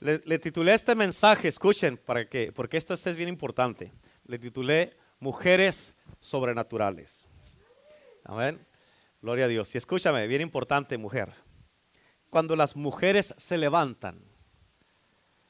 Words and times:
Le, 0.00 0.38
titulé 0.38 0.74
este 0.74 0.94
mensaje, 0.94 1.48
escuchen, 1.48 1.96
para 1.96 2.28
que, 2.28 2.52
porque 2.52 2.76
esto 2.76 2.94
es 2.94 3.16
bien 3.16 3.28
importante. 3.28 3.92
Le 4.26 4.38
titulé 4.38 4.96
Mujeres 5.18 5.96
Sobrenaturales. 6.20 7.26
Amén. 8.24 8.64
Gloria 9.20 9.46
a 9.46 9.48
Dios. 9.48 9.74
Y 9.74 9.78
escúchame, 9.78 10.26
bien 10.28 10.42
importante, 10.42 10.96
mujer. 10.96 11.32
Cuando 12.30 12.54
las 12.54 12.76
mujeres 12.76 13.34
se 13.36 13.58
levantan, 13.58 14.22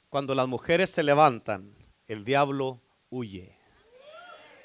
cuando 0.09 0.35
las 0.35 0.49
mujeres 0.49 0.89
se 0.89 1.03
levantan, 1.03 1.75
el 2.07 2.25
diablo 2.25 2.81
huye. 3.11 3.55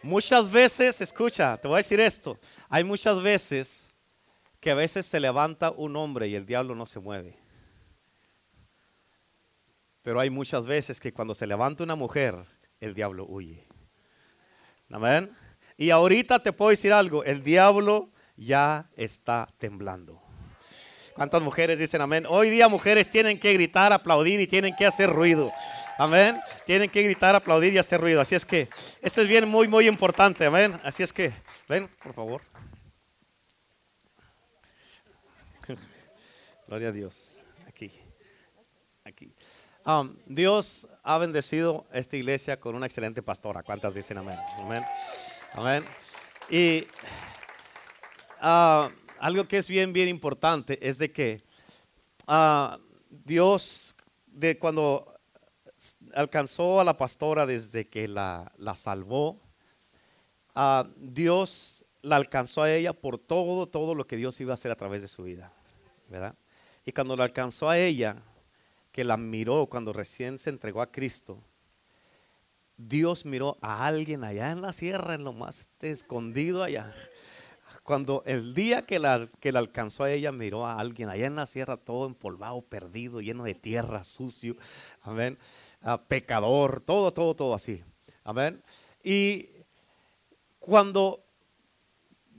Muchas 0.02 0.50
veces, 0.50 1.02
escucha, 1.02 1.58
te 1.58 1.68
voy 1.68 1.76
a 1.76 1.78
decir 1.78 2.00
esto, 2.00 2.38
hay 2.70 2.84
muchas 2.84 3.22
veces 3.22 3.90
que 4.62 4.72
a 4.72 4.76
veces 4.76 5.06
se 5.06 5.20
levanta 5.20 5.72
un 5.72 5.96
hombre 5.98 6.30
y 6.30 6.36
el 6.36 6.46
diablo 6.46 6.76
no 6.76 6.86
se 6.86 7.00
mueve. 7.00 7.43
Pero 10.04 10.20
hay 10.20 10.30
muchas 10.30 10.68
veces 10.68 11.00
que 11.00 11.14
cuando 11.14 11.34
se 11.34 11.48
levanta 11.48 11.84
una 11.84 11.96
mujer, 11.96 12.36
el 12.80 12.94
diablo 12.94 13.26
huye. 13.28 13.66
Amén. 14.92 15.32
Y 15.78 15.90
ahorita 15.90 16.40
te 16.40 16.54
puedo 16.54 16.70
decir 16.70 16.94
algo, 16.94 17.24
el 17.24 17.42
diablo 17.42 18.12
ya 18.36 18.90
está 18.96 19.48
temblando. 19.58 20.22
¿Cuántas 21.16 21.42
mujeres 21.42 21.80
dicen 21.80 22.02
amén? 22.02 22.26
Hoy 22.28 22.50
día 22.50 22.68
mujeres 22.68 23.10
tienen 23.10 23.40
que 23.40 23.54
gritar, 23.54 23.94
aplaudir 23.94 24.42
y 24.42 24.48
tienen 24.48 24.76
que 24.76 24.86
hacer 24.86 25.10
ruido. 25.10 25.52
Amén. 25.98 26.38
Tienen 26.66 26.90
que 26.90 27.04
gritar, 27.04 27.36
aplaudir 27.36 27.74
y 27.74 27.78
hacer 27.78 28.02
ruido. 28.02 28.20
Así 28.20 28.36
es 28.36 28.46
que 28.46 28.68
eso 29.02 29.22
es 29.22 29.28
bien, 29.28 29.48
muy, 29.48 29.68
muy 29.68 29.88
importante. 29.88 30.46
Amén. 30.46 30.80
Así 30.84 31.04
es 31.04 31.14
que, 31.14 31.32
ven, 31.70 31.88
por 32.02 32.14
favor. 32.14 32.42
Gloria 36.68 36.90
a 36.90 36.92
Dios. 36.92 37.33
Um, 39.86 40.16
Dios 40.26 40.88
ha 41.04 41.18
bendecido 41.18 41.86
esta 41.92 42.16
iglesia 42.16 42.58
con 42.58 42.74
una 42.74 42.86
excelente 42.86 43.22
pastora. 43.22 43.64
¿Cuántas 43.64 43.94
dicen 43.96 44.18
amén? 44.18 44.40
Amén. 44.60 44.84
Amén. 45.54 45.84
Y 46.50 46.88
uh, 48.42 48.90
algo 49.20 49.46
que 49.46 49.58
es 49.58 49.68
bien, 49.68 49.92
bien 49.92 50.08
importante 50.08 50.80
es 50.88 50.98
de 50.98 51.12
que 51.12 51.42
uh, 52.30 52.78
Dios, 53.10 53.94
de 54.28 54.58
cuando 54.58 55.20
alcanzó 56.14 56.80
a 56.80 56.86
la 56.86 56.96
pastora 56.96 57.46
desde 57.46 57.90
que 57.90 58.08
la, 58.08 58.54
la 58.58 58.76
salvó, 58.76 59.42
uh, 60.56 60.88
Dios 60.96 61.84
la 62.02 62.16
alcanzó 62.16 62.64
a 62.64 62.72
ella 62.72 62.94
por 62.94 63.20
todo, 63.20 63.68
todo 63.68 63.96
lo 63.96 64.08
que 64.08 64.16
Dios 64.16 64.40
iba 64.40 64.52
a 64.52 64.56
hacer 64.56 64.72
a 64.72 64.78
través 64.78 65.02
de 65.02 65.10
su 65.10 65.24
vida, 65.24 65.52
¿verdad? 66.08 66.36
Y 66.86 66.94
cuando 66.94 67.18
la 67.18 67.26
alcanzó 67.26 67.70
a 67.70 67.78
ella, 67.78 68.24
que 68.94 69.04
la 69.04 69.18
miró 69.18 69.66
cuando 69.66 69.92
recién 69.92 70.38
se 70.38 70.52
entregó 70.52 70.82
a 70.82 70.92
Cristo, 70.92 71.42
Dios 72.78 73.26
miró 73.26 73.58
a 73.62 73.86
alguien 73.86 74.24
allá 74.24 74.52
en 74.52 74.62
la 74.62 74.72
sierra, 74.72 75.16
en 75.16 75.24
lo 75.24 75.34
más 75.34 75.68
escondido 75.82 76.64
allá, 76.64 76.94
cuando 77.82 78.24
el 78.26 78.54
día 78.54 78.84
que 78.84 79.00
la, 79.00 79.28
que 79.40 79.50
alcanzó 79.50 80.04
a 80.04 80.12
ella, 80.12 80.32
miró 80.32 80.66
a 80.66 80.80
alguien 80.80 81.10
allá 81.10 81.26
en 81.26 81.36
la 81.36 81.48
sierra, 81.48 81.76
todo 81.76 82.06
empolvado, 82.06 82.62
perdido, 82.62 83.20
lleno 83.20 83.44
de 83.44 83.56
tierra, 83.56 84.04
sucio, 84.04 84.56
amén, 85.02 85.40
ah, 85.82 86.02
pecador, 86.02 86.80
todo, 86.80 87.12
todo, 87.12 87.36
todo 87.36 87.56
así, 87.56 87.84
amén. 88.24 88.62
Y 89.04 89.50
cuando, 90.60 91.26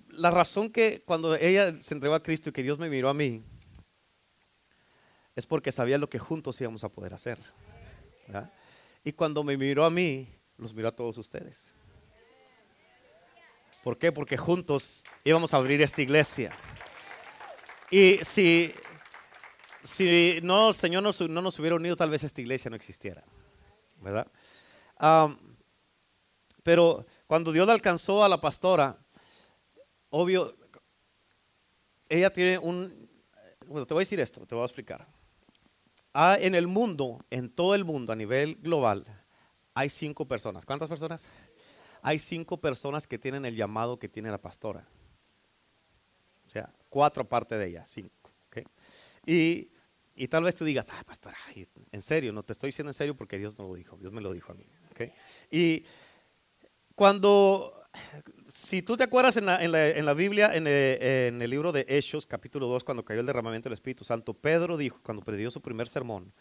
la 0.09 0.31
razón 0.31 0.71
que 0.71 1.03
cuando 1.05 1.35
ella 1.35 1.77
se 1.83 1.95
entregó 1.95 2.15
a 2.15 2.23
Cristo 2.23 2.51
y 2.51 2.53
que 2.53 2.63
Dios 2.63 2.79
me 2.79 2.89
miró 2.89 3.09
a 3.09 3.15
mí, 3.15 3.43
es 5.37 5.47
porque 5.47 5.73
sabía 5.73 5.99
lo 5.99 6.09
que 6.09 6.19
juntos 6.19 6.61
íbamos 6.61 6.85
a 6.85 6.89
poder 6.89 7.15
hacer. 7.15 7.39
Y 9.05 9.13
cuando 9.13 9.45
me 9.45 9.57
miró 9.57 9.85
a 9.85 9.91
mí, 9.91 10.29
los 10.57 10.73
miró 10.73 10.89
a 10.89 10.93
todos 10.93 11.19
ustedes. 11.19 11.73
¿Por 13.83 13.99
qué? 13.99 14.13
Porque 14.13 14.37
juntos 14.37 15.05
íbamos 15.25 15.53
a 15.53 15.59
abrir 15.59 15.83
esta 15.83 16.01
iglesia. 16.01 16.57
Y 17.91 18.19
si, 18.23 18.73
si 19.83 20.41
no, 20.43 20.71
el 20.71 20.75
Señor 20.75 21.03
no 21.03 21.43
nos 21.43 21.59
hubiera 21.59 21.77
unido, 21.77 21.95
tal 21.95 22.11
vez 22.11 22.25
esta 22.25 22.41
iglesia 22.41 22.71
no 22.71 22.77
existiera. 22.77 23.23
¿Verdad? 24.01 24.27
pero 26.63 27.05
cuando 27.27 27.53
Dios 27.53 27.69
alcanzó 27.69 28.25
a 28.25 28.29
la 28.29 28.41
pastora, 28.41 28.97
obvio, 30.09 30.57
ella 32.09 32.33
tiene 32.33 32.59
un... 32.59 33.11
Bueno, 33.67 33.87
te 33.87 33.93
voy 33.93 34.03
a 34.03 34.07
decir 34.07 34.21
esto, 34.21 34.47
te 34.47 34.55
voy 34.55 34.63
a 34.63 34.67
explicar. 34.67 35.07
Ah, 36.15 36.39
en 36.41 36.55
el 36.55 36.67
mundo, 36.69 37.25
en 37.31 37.51
todo 37.51 37.75
el 37.75 37.85
mundo, 37.85 38.13
a 38.13 38.17
nivel 38.17 38.57
global, 38.57 39.05
hay 39.75 39.89
cinco 39.89 40.27
personas. 40.27 40.65
¿Cuántas 40.65 40.89
personas? 40.89 41.27
hay 42.05 42.19
cinco 42.19 42.61
personas 42.61 43.07
que 43.07 43.19
tienen 43.19 43.47
el 43.47 43.57
llamado 43.57 43.99
que 43.99 44.11
tiene 44.11 44.31
la 44.31 44.37
pastora. 44.37 44.87
O 46.47 46.51
sea, 46.51 46.71
cuatro 46.91 47.23
aparte 47.23 47.57
de 47.57 47.67
ella, 47.67 47.85
cinco. 47.87 48.13
Y, 49.27 49.71
tal 50.29 50.45
vez 50.45 50.55
tú 50.55 50.67
digas, 50.67 50.87
ah, 50.93 51.03
pastora, 51.05 51.37
en 51.91 52.03
serio, 52.03 52.31
no 52.31 52.43
te 52.43 52.53
estoy 52.53 52.69
diciendo 52.69 52.91
en 52.91 52.95
serio 52.95 53.17
porque 53.17 53.39
Dios 53.39 53.59
no 53.59 53.67
lo 53.67 53.75
dijo, 53.75 53.97
Dios 53.97 54.13
me 54.13 54.21
lo 54.21 54.35
dijo 54.35 54.53
a 54.53 54.55
mí. 54.55 54.67
Y 55.51 55.87
cuando, 56.95 57.84
si 58.53 58.83
tú 58.83 58.97
te 58.97 59.05
acuerdas 59.05 59.37
en 59.37 59.47
la, 59.47 60.15
Biblia, 60.15 60.55
en 60.55 60.67
el, 60.67 61.03
en 61.03 61.43
el, 61.43 61.51
libro 61.51 61.73
de 61.73 61.85
Hechos, 61.89 62.27
capítulo 62.27 62.67
2, 62.67 62.85
cuando 62.85 63.05
cayó 63.05 63.21
el 63.21 63.27
derramamiento 63.27 63.69
del 63.69 63.75
Espíritu 63.75 64.05
Santo, 64.05 64.35
Pedro 64.35 64.77
dijo, 64.77 65.01
cuando 65.03 65.23
predió 65.23 65.51
su 65.51 65.61
primer 65.61 65.89
sermón, 65.89 66.33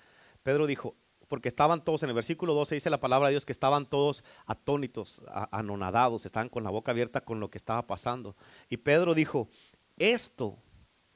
Pedro 0.44 0.68
dijo, 0.68 0.96
porque 1.28 1.47
estaban 1.47 1.84
todos, 1.84 2.03
en 2.03 2.09
el 2.09 2.16
versículo 2.16 2.53
12 2.53 2.75
dice 2.75 2.90
la 2.90 3.00
palabra 3.00 3.30
de 3.30 3.34
Dios 3.34 3.46
que 3.46 3.52
estaban 3.52 3.88
todos 3.88 4.24
atónitos, 4.46 5.24
anonadados, 5.52 6.25
estaban 6.25 6.50
con 6.50 6.63
la 6.63 6.69
boca 6.69 6.92
abierta 6.92 7.22
con 7.22 7.40
lo 7.40 7.50
que 7.50 7.58
estaba 7.58 7.88
pasando. 7.88 8.36
Y 8.69 8.78
Pedro 8.78 9.16
dijo, 9.16 9.50
esto 9.97 10.58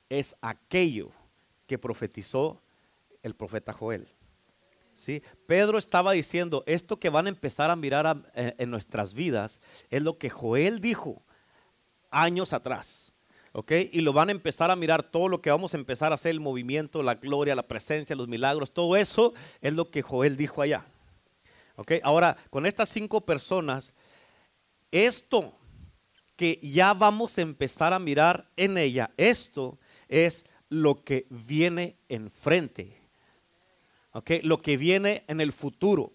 es 0.10 0.36
aquello 0.42 1.12
que 1.68 1.78
profetizó 1.78 2.62
el 3.22 3.36
profeta 3.36 3.74
Joel. 3.74 4.08
¿Sí? 4.98 5.22
Pedro 5.46 5.78
estaba 5.78 6.14
diciendo, 6.14 6.64
esto 6.66 7.00
que 7.00 7.10
van 7.10 7.28
a 7.28 7.30
empezar 7.30 7.70
a 7.70 7.76
mirar 7.76 8.32
eh, 8.34 8.56
en 8.58 8.72
nuestras 8.72 9.14
vidas 9.14 9.62
es 9.92 10.02
lo 10.02 10.18
que 10.18 10.32
Joel 10.32 10.82
dijo 10.82 11.22
años 12.10 12.52
atrás. 12.52 13.14
¿ok? 13.54 13.72
Y 13.92 14.02
lo 14.02 14.12
van 14.12 14.30
a 14.30 14.32
empezar 14.32 14.72
a 14.72 14.76
mirar 14.76 15.04
todo 15.04 15.30
lo 15.30 15.40
que 15.40 15.52
vamos 15.52 15.76
a 15.76 15.78
empezar 15.78 16.12
a 16.12 16.16
hacer, 16.16 16.32
el 16.32 16.40
movimiento, 16.40 17.04
la 17.04 17.14
gloria, 17.14 17.56
la 17.56 17.68
presencia, 17.68 18.16
los 18.16 18.28
milagros, 18.28 18.74
todo 18.74 18.98
eso 18.98 19.36
es 19.62 19.72
lo 19.74 19.92
que 19.92 20.02
Joel 20.02 20.36
dijo 20.36 20.64
allá. 20.64 20.84
¿ok? 21.76 21.94
Ahora, 22.02 22.36
con 22.50 22.66
estas 22.66 22.90
cinco 22.90 23.22
personas, 23.22 23.94
esto 24.92 25.54
que 26.36 26.60
ya 26.64 26.96
vamos 26.96 27.38
a 27.38 27.42
empezar 27.42 27.94
a 27.94 28.00
mirar 28.00 28.50
en 28.58 28.80
ella, 28.80 29.12
esto 29.16 29.78
es 30.08 30.46
lo 30.70 31.04
que 31.04 31.28
viene 31.30 31.98
enfrente. 32.10 33.07
Lo 34.44 34.62
que 34.62 34.78
viene 34.78 35.24
en 35.28 35.42
el 35.42 35.52
futuro. 35.52 36.14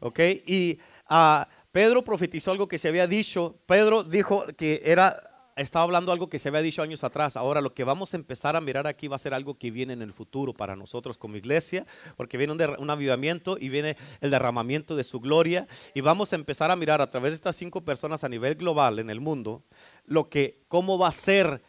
¿ok? 0.00 0.20
Y 0.46 0.78
uh, 1.10 1.44
Pedro 1.72 2.04
profetizó 2.04 2.50
algo 2.50 2.68
que 2.68 2.78
se 2.78 2.88
había 2.88 3.06
dicho. 3.06 3.58
Pedro 3.66 4.04
dijo 4.04 4.44
que 4.56 4.82
era 4.84 5.30
estaba 5.56 5.84
hablando 5.84 6.12
algo 6.12 6.28
que 6.28 6.38
se 6.38 6.48
había 6.48 6.62
dicho 6.62 6.82
años 6.82 7.04
atrás. 7.04 7.36
Ahora 7.36 7.60
lo 7.60 7.74
que 7.74 7.84
vamos 7.84 8.12
a 8.12 8.16
empezar 8.16 8.56
a 8.56 8.60
mirar 8.60 8.86
aquí 8.86 9.08
va 9.08 9.16
a 9.16 9.20
ser 9.20 9.34
algo 9.34 9.56
que 9.56 9.70
viene 9.70 9.92
en 9.92 10.02
el 10.02 10.12
futuro 10.12 10.52
para 10.52 10.76
nosotros 10.76 11.16
como 11.16 11.36
iglesia, 11.36 11.86
porque 12.16 12.36
viene 12.36 12.52
un, 12.52 12.90
avivamiento 12.90 13.56
y 13.60 13.68
viene 13.68 13.96
el 14.20 14.30
derramamiento 14.30 14.96
de 14.96 15.04
su 15.04 15.20
gloria. 15.20 15.66
Y 15.94 16.00
vamos 16.00 16.32
a 16.32 16.36
empezar 16.36 16.70
a 16.70 16.76
mirar 16.76 17.00
a 17.00 17.10
través 17.10 17.30
de 17.32 17.36
estas 17.36 17.56
cinco 17.56 17.84
personas 17.84 18.24
a 18.24 18.28
nivel 18.28 18.56
global 18.56 18.98
en 18.98 19.10
el 19.10 19.20
mundo, 19.20 19.62
lo 20.04 20.28
que, 20.28 20.64
cómo 20.68 20.98
va 20.98 21.08
a 21.08 21.12
ser 21.12 21.62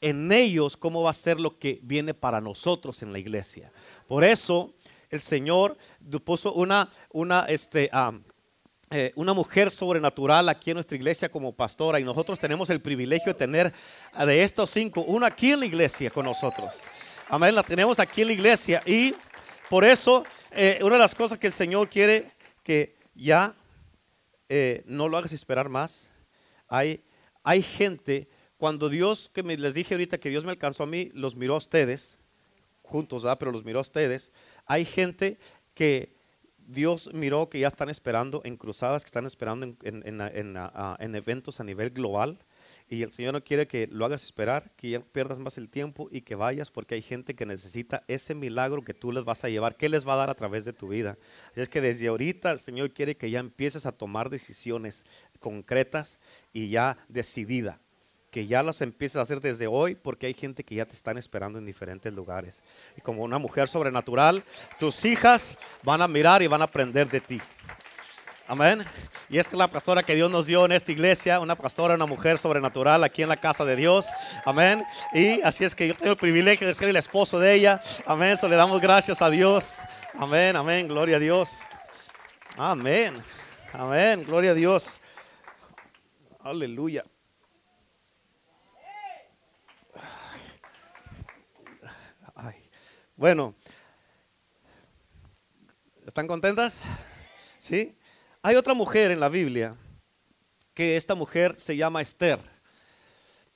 en 0.00 0.32
ellos, 0.32 0.76
cómo 0.76 1.02
va 1.02 1.10
a 1.10 1.14
ser 1.14 1.40
lo 1.40 1.58
que 1.58 1.78
viene 1.82 2.14
para 2.14 2.40
nosotros 2.40 3.02
en 3.02 3.12
la 3.12 3.18
iglesia. 3.18 3.72
Por 4.08 4.24
eso 4.24 4.74
el 5.12 5.20
Señor 5.20 5.76
puso 6.24 6.54
una, 6.54 6.90
una, 7.10 7.44
este, 7.46 7.90
eh, 8.90 9.12
una 9.14 9.34
mujer 9.34 9.70
sobrenatural 9.70 10.48
aquí 10.48 10.70
en 10.70 10.76
nuestra 10.76 10.96
iglesia 10.96 11.28
como 11.28 11.52
pastora 11.52 12.00
y 12.00 12.04
nosotros 12.04 12.38
tenemos 12.38 12.70
el 12.70 12.80
privilegio 12.80 13.34
de 13.34 13.38
tener 13.38 13.72
de 14.18 14.42
estos 14.42 14.70
cinco, 14.70 15.02
una 15.02 15.26
aquí 15.26 15.52
en 15.52 15.60
la 15.60 15.66
iglesia 15.66 16.10
con 16.10 16.24
nosotros. 16.24 16.80
Amén, 17.28 17.54
la 17.54 17.62
tenemos 17.62 18.00
aquí 18.00 18.22
en 18.22 18.28
la 18.28 18.32
iglesia 18.32 18.82
y 18.86 19.14
por 19.68 19.84
eso 19.84 20.24
eh, 20.50 20.80
una 20.82 20.94
de 20.94 21.00
las 21.00 21.14
cosas 21.14 21.38
que 21.38 21.48
el 21.48 21.52
Señor 21.52 21.90
quiere 21.90 22.32
que 22.62 22.96
ya 23.14 23.54
eh, 24.48 24.82
no 24.86 25.08
lo 25.08 25.18
hagas 25.18 25.32
esperar 25.32 25.68
más. 25.68 26.10
Hay, 26.68 27.04
hay 27.42 27.62
gente, 27.62 28.30
cuando 28.56 28.88
Dios, 28.88 29.30
que 29.34 29.42
me, 29.42 29.58
les 29.58 29.74
dije 29.74 29.92
ahorita 29.92 30.16
que 30.16 30.30
Dios 30.30 30.44
me 30.44 30.52
alcanzó 30.52 30.84
a 30.84 30.86
mí, 30.86 31.10
los 31.12 31.36
miró 31.36 31.52
a 31.52 31.58
ustedes, 31.58 32.18
juntos, 32.82 33.22
¿verdad? 33.22 33.38
pero 33.38 33.52
los 33.52 33.64
miró 33.64 33.78
a 33.78 33.82
ustedes. 33.82 34.32
Hay 34.66 34.84
gente 34.84 35.38
que 35.74 36.14
Dios 36.66 37.10
miró 37.12 37.48
que 37.48 37.60
ya 37.60 37.68
están 37.68 37.88
esperando 37.88 38.40
en 38.44 38.56
cruzadas, 38.56 39.04
que 39.04 39.08
están 39.08 39.26
esperando 39.26 39.66
en, 39.82 41.14
eventos 41.14 41.60
a 41.60 41.64
nivel 41.64 41.90
global. 41.90 42.38
Y 42.88 43.02
el 43.02 43.12
Señor 43.12 43.32
no 43.32 43.42
quiere 43.42 43.66
que 43.66 43.88
lo 43.90 44.04
hagas 44.04 44.24
esperar, 44.24 44.70
que 44.76 44.90
ya 44.90 45.00
pierdas 45.00 45.38
más 45.38 45.56
el 45.56 45.68
tiempo 45.68 46.08
y 46.10 46.22
que 46.22 46.34
vayas 46.34 46.70
porque 46.70 46.94
hay 46.94 47.02
gente 47.02 47.34
que 47.34 47.46
necesita 47.46 48.04
ese 48.06 48.34
milagro 48.34 48.82
que 48.82 48.92
tú 48.92 49.12
les 49.12 49.24
vas 49.24 49.44
a 49.44 49.48
llevar. 49.48 49.76
¿Qué 49.76 49.88
les 49.88 50.06
va 50.06 50.14
a 50.14 50.16
dar 50.16 50.30
a 50.30 50.34
través 50.34 50.64
de 50.64 50.72
tu 50.72 50.88
vida? 50.88 51.16
es 51.54 51.68
que 51.68 51.80
desde 51.80 52.08
ahorita 52.08 52.50
el 52.52 52.60
Señor 52.60 52.92
quiere 52.92 53.16
que 53.16 53.30
ya 53.30 53.40
empieces 53.40 53.86
a 53.86 53.92
tomar 53.92 54.30
decisiones 54.30 55.06
concretas 55.40 56.18
y 56.52 56.68
ya 56.68 56.98
decidida. 57.08 57.80
Que 58.32 58.48
ya 58.48 58.64
las 58.64 58.80
empieces 58.80 59.16
a 59.16 59.20
hacer 59.20 59.40
desde 59.40 59.68
hoy 59.68 59.94
porque 59.94 60.26
hay 60.26 60.34
gente 60.34 60.64
que 60.64 60.74
ya 60.74 60.86
te 60.86 60.96
están 60.96 61.18
esperando 61.18 61.60
en 61.60 61.66
diferentes 61.66 62.12
lugares. 62.12 62.62
Y 62.96 63.00
como 63.00 63.22
una 63.22 63.38
mujer 63.38 63.68
sobrenatural, 63.68 64.42
tus 64.80 65.04
hijas 65.04 65.56
van 65.84 66.02
a 66.02 66.08
mirar 66.08 66.42
y 66.42 66.48
van 66.48 66.62
a 66.62 66.64
aprender 66.64 67.08
de 67.08 67.20
ti. 67.20 67.40
Amén. 68.48 68.84
Y 69.30 69.38
es 69.38 69.48
que 69.48 69.56
la 69.56 69.66
pastora 69.66 70.02
que 70.02 70.14
Dios 70.14 70.30
nos 70.30 70.46
dio 70.46 70.64
en 70.64 70.72
esta 70.72 70.92
iglesia, 70.92 71.40
una 71.40 71.56
pastora, 71.56 71.94
una 71.94 72.06
mujer 72.06 72.38
sobrenatural 72.38 73.04
aquí 73.04 73.22
en 73.22 73.28
la 73.28 73.36
casa 73.36 73.64
de 73.64 73.76
Dios. 73.76 74.06
Amén. 74.44 74.84
Y 75.12 75.40
así 75.42 75.64
es 75.64 75.74
que 75.74 75.88
yo 75.88 75.94
tengo 75.94 76.12
el 76.12 76.18
privilegio 76.18 76.66
de 76.66 76.74
ser 76.74 76.88
el 76.88 76.96
esposo 76.96 77.38
de 77.38 77.54
ella. 77.54 77.80
Amén. 78.04 78.36
So 78.36 78.48
le 78.48 78.56
damos 78.56 78.80
gracias 78.80 79.22
a 79.22 79.30
Dios. 79.30 79.76
Amén, 80.18 80.56
amén. 80.56 80.88
Gloria 80.88 81.16
a 81.16 81.20
Dios. 81.20 81.60
Amén. 82.56 83.14
Amén. 83.72 84.24
Gloria 84.24 84.50
a 84.50 84.54
Dios. 84.54 85.00
Aleluya. 86.42 87.04
Bueno, 93.22 93.54
¿están 96.04 96.26
contentas? 96.26 96.80
¿Sí? 97.56 97.96
Hay 98.42 98.56
otra 98.56 98.74
mujer 98.74 99.12
en 99.12 99.20
la 99.20 99.28
Biblia 99.28 99.76
que 100.74 100.96
esta 100.96 101.14
mujer 101.14 101.54
se 101.56 101.76
llama 101.76 102.02
Esther. 102.02 102.40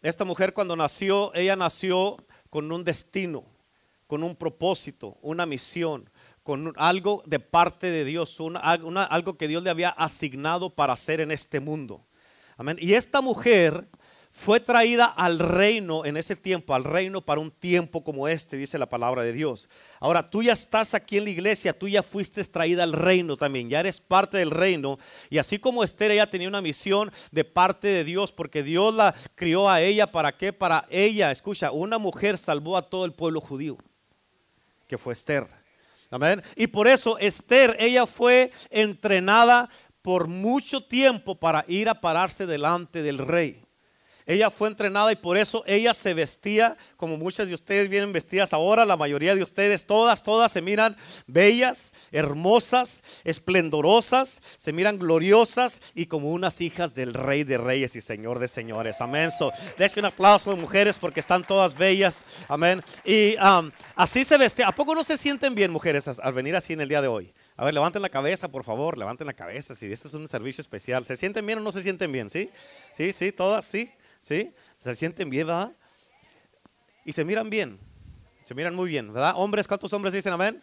Esta 0.03 0.25
mujer 0.25 0.53
cuando 0.53 0.77
nació, 0.77 1.35
ella 1.35 1.57
nació 1.57 2.17
con 2.49 2.71
un 2.71 2.85
destino, 2.85 3.43
con 4.07 4.23
un 4.23 4.37
propósito, 4.37 5.19
una 5.21 5.47
misión, 5.47 6.09
con 6.45 6.73
algo 6.77 7.25
de 7.27 7.41
parte 7.41 7.91
de 7.91 8.05
Dios, 8.05 8.39
algo 8.63 9.37
que 9.37 9.49
Dios 9.49 9.65
le 9.65 9.71
había 9.71 9.89
asignado 9.89 10.77
para 10.77 10.93
hacer 10.93 11.21
en 11.21 11.33
este 11.33 11.59
mundo. 11.59 12.07
Amén. 12.57 12.77
Y 12.81 12.95
esta 12.95 13.21
mujer 13.21 13.89
fue 14.37 14.61
traída 14.61 15.07
al 15.07 15.39
reino 15.39 16.05
en 16.05 16.19
ese 16.19 16.37
tiempo, 16.37 16.75
al 16.75 16.85
reino 16.85 17.23
para 17.23 17.41
un 17.41 17.51
tiempo 17.51 18.05
como 18.05 18.29
este, 18.29 18.59
dice 18.59 18.77
la 18.77 18.87
palabra 18.87 19.23
de 19.23 19.33
Dios. 19.33 19.67
Ahora, 19.99 20.29
tú 20.29 20.43
ya 20.43 20.53
estás 20.53 20.93
aquí 20.93 21.17
en 21.17 21.25
la 21.25 21.31
iglesia, 21.31 21.77
tú 21.77 21.89
ya 21.89 22.03
fuiste 22.03 22.45
traída 22.45 22.83
al 22.83 22.93
reino 22.93 23.39
también, 23.39 23.71
ya 23.71 23.81
eres 23.81 23.99
parte 23.99 24.37
del 24.37 24.51
reino. 24.51 24.99
Y 25.31 25.39
así 25.39 25.59
como 25.59 25.83
Esther, 25.83 26.11
ella 26.11 26.29
tenía 26.29 26.49
una 26.49 26.61
misión 26.61 27.11
de 27.33 27.45
parte 27.45 27.89
de 27.89 28.05
Dios, 28.05 28.31
porque 28.31 28.63
Dios 28.63 28.95
la 28.95 29.15
crió 29.35 29.71
a 29.71 29.81
ella, 29.81 30.13
¿para 30.13 30.37
qué? 30.37 30.53
Para 30.53 30.87
ella, 30.91 31.31
escucha, 31.31 31.71
una 31.71 31.97
mujer 31.97 32.37
salvó 32.37 32.77
a 32.77 32.91
todo 32.91 33.07
el 33.07 33.13
pueblo 33.13 33.41
judío, 33.41 33.79
que 34.87 34.99
fue 34.99 35.15
Esther. 35.15 35.49
Amén. 36.11 36.43
Y 36.57 36.67
por 36.67 36.89
eso 36.89 37.17
Esther, 37.19 37.75
ella 37.81 38.07
fue 38.07 38.53
entrenada 38.69 39.71
por 40.03 40.29
mucho 40.29 40.85
tiempo 40.85 41.37
para 41.37 41.65
ir 41.69 41.89
a 41.89 42.03
pararse 42.03 42.47
delante 42.47 43.03
del 43.03 43.19
rey. 43.19 43.66
Ella 44.27 44.51
fue 44.51 44.69
entrenada 44.69 45.13
y 45.13 45.17
por 45.17 45.39
eso 45.39 45.63
ella 45.67 45.95
se 45.95 46.13
vestía 46.13 46.77
como 46.97 47.17
muchas 47.17 47.47
de 47.47 47.55
ustedes 47.55 47.89
vienen 47.89 48.13
vestidas 48.13 48.53
ahora. 48.53 48.85
La 48.85 48.97
mayoría 48.97 49.37
de 49.37 49.43
ustedes, 49.43 49.87
todas, 49.87 50.25
todas 50.25 50.51
se 50.51 50.61
miran 50.61 50.97
bellas, 51.29 51.95
hermosas, 52.11 53.05
esplendorosas, 53.23 54.43
se 54.57 54.73
miran 54.73 54.99
gloriosas 54.99 55.81
y 55.95 56.07
como 56.07 56.33
unas 56.33 56.61
hijas 56.61 56.97
del 56.97 57.15
Rey 57.15 57.45
de 57.45 57.57
Reyes 57.57 57.95
y 57.95 58.01
Señor 58.01 58.41
de 58.41 58.49
Señores. 58.49 59.01
Amén. 59.01 59.31
So, 59.31 59.53
un 59.97 60.05
aplauso 60.05 60.51
de 60.51 60.61
mujeres 60.61 60.99
porque 60.99 61.21
están 61.21 61.45
todas 61.45 61.77
bellas. 61.77 62.25
Amén. 62.49 62.83
Y 63.05 63.37
um, 63.37 63.71
así 63.95 64.25
se 64.25 64.37
vestía. 64.37 64.67
¿A 64.67 64.73
poco 64.73 64.95
no 64.95 65.05
se 65.05 65.17
sienten 65.17 65.55
bien, 65.55 65.71
mujeres, 65.71 66.09
al 66.09 66.33
venir 66.33 66.57
así 66.57 66.73
en 66.73 66.81
el 66.81 66.89
día 66.89 67.01
de 67.01 67.09
hoy? 67.09 67.33
A 67.57 67.65
ver, 67.65 67.73
levanten 67.73 68.03
la 68.03 68.11
cabeza, 68.11 68.49
por 68.49 68.65
favor, 68.65 68.99
levanten 68.99 69.27
la 69.27 69.33
cabeza. 69.33 69.75
Si 69.75 69.91
este 69.91 70.09
es 70.09 70.15
un 70.15 70.29
servicio 70.29 70.61
especial, 70.61 71.07
¿se 71.07 71.17
sienten 71.17 71.47
bien 71.47 71.59
o 71.61 71.63
no 71.63 71.73
se 71.73 71.81
sienten 71.81 72.13
bien? 72.13 72.29
¿Sí? 72.29 72.51
Sí, 72.93 73.13
sí, 73.13 73.33
todas, 73.33 73.65
sí. 73.65 73.91
¿Sí? 74.21 74.53
Se 74.79 74.95
sienten 74.95 75.31
bien, 75.31 75.47
¿verdad? 75.47 75.73
Y 77.05 77.13
se 77.13 77.25
miran 77.25 77.51
bien. 77.51 77.79
Se 78.45 78.55
miran 78.55 78.75
muy 78.75 78.89
bien, 78.89 79.13
¿verdad? 79.13 79.35
Hombres, 79.37 79.67
¿cuántos 79.67 79.93
hombres 79.93 80.15
dicen 80.15 80.33
amén? 80.33 80.63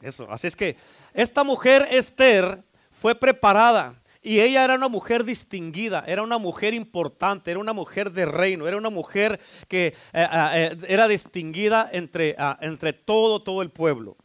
Eso. 0.00 0.24
Así 0.30 0.46
es 0.46 0.56
que 0.56 0.76
esta 1.12 1.44
mujer 1.44 1.86
Esther 1.90 2.62
fue 2.90 3.14
preparada 3.14 4.00
y 4.22 4.40
ella 4.40 4.64
era 4.64 4.74
una 4.74 4.88
mujer 4.88 5.24
distinguida, 5.24 6.04
era 6.06 6.22
una 6.22 6.36
mujer 6.36 6.74
importante, 6.74 7.50
era 7.50 7.60
una 7.60 7.72
mujer 7.72 8.10
de 8.12 8.26
reino, 8.26 8.68
era 8.68 8.76
una 8.76 8.90
mujer 8.90 9.40
que 9.66 9.86
eh, 9.86 9.94
eh, 10.12 10.26
eh, 10.54 10.78
era 10.88 11.08
distinguida 11.08 11.88
entre, 11.92 12.34
ah, 12.38 12.58
entre 12.60 12.92
todo, 12.92 13.42
todo 13.42 13.62
el 13.62 13.70
pueblo. 13.70 14.16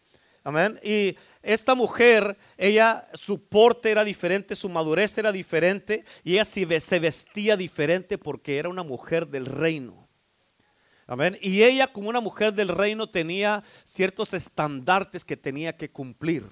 Amén. 0.44 0.80
Y 0.84 1.18
esta 1.46 1.76
mujer, 1.76 2.38
ella, 2.58 3.08
su 3.14 3.48
porte 3.48 3.92
era 3.92 4.04
diferente, 4.04 4.56
su 4.56 4.68
madurez 4.68 5.18
era 5.18 5.32
diferente 5.32 6.04
y 6.24 6.34
ella 6.34 6.46
se 6.46 7.00
vestía 7.00 7.56
diferente 7.56 8.18
porque 8.18 8.58
era 8.58 8.70
una 8.70 8.84
mujer 8.84 9.28
del 9.28 9.46
reino. 9.46 10.08
Amén. 11.08 11.38
Y 11.40 11.62
ella 11.62 11.88
como 11.88 12.10
una 12.10 12.20
mujer 12.20 12.54
del 12.54 12.70
reino 12.70 13.08
tenía 13.08 13.64
ciertos 13.84 14.34
estandartes 14.34 15.24
que 15.24 15.38
tenía 15.38 15.78
que 15.78 15.92
cumplir. 15.92 16.44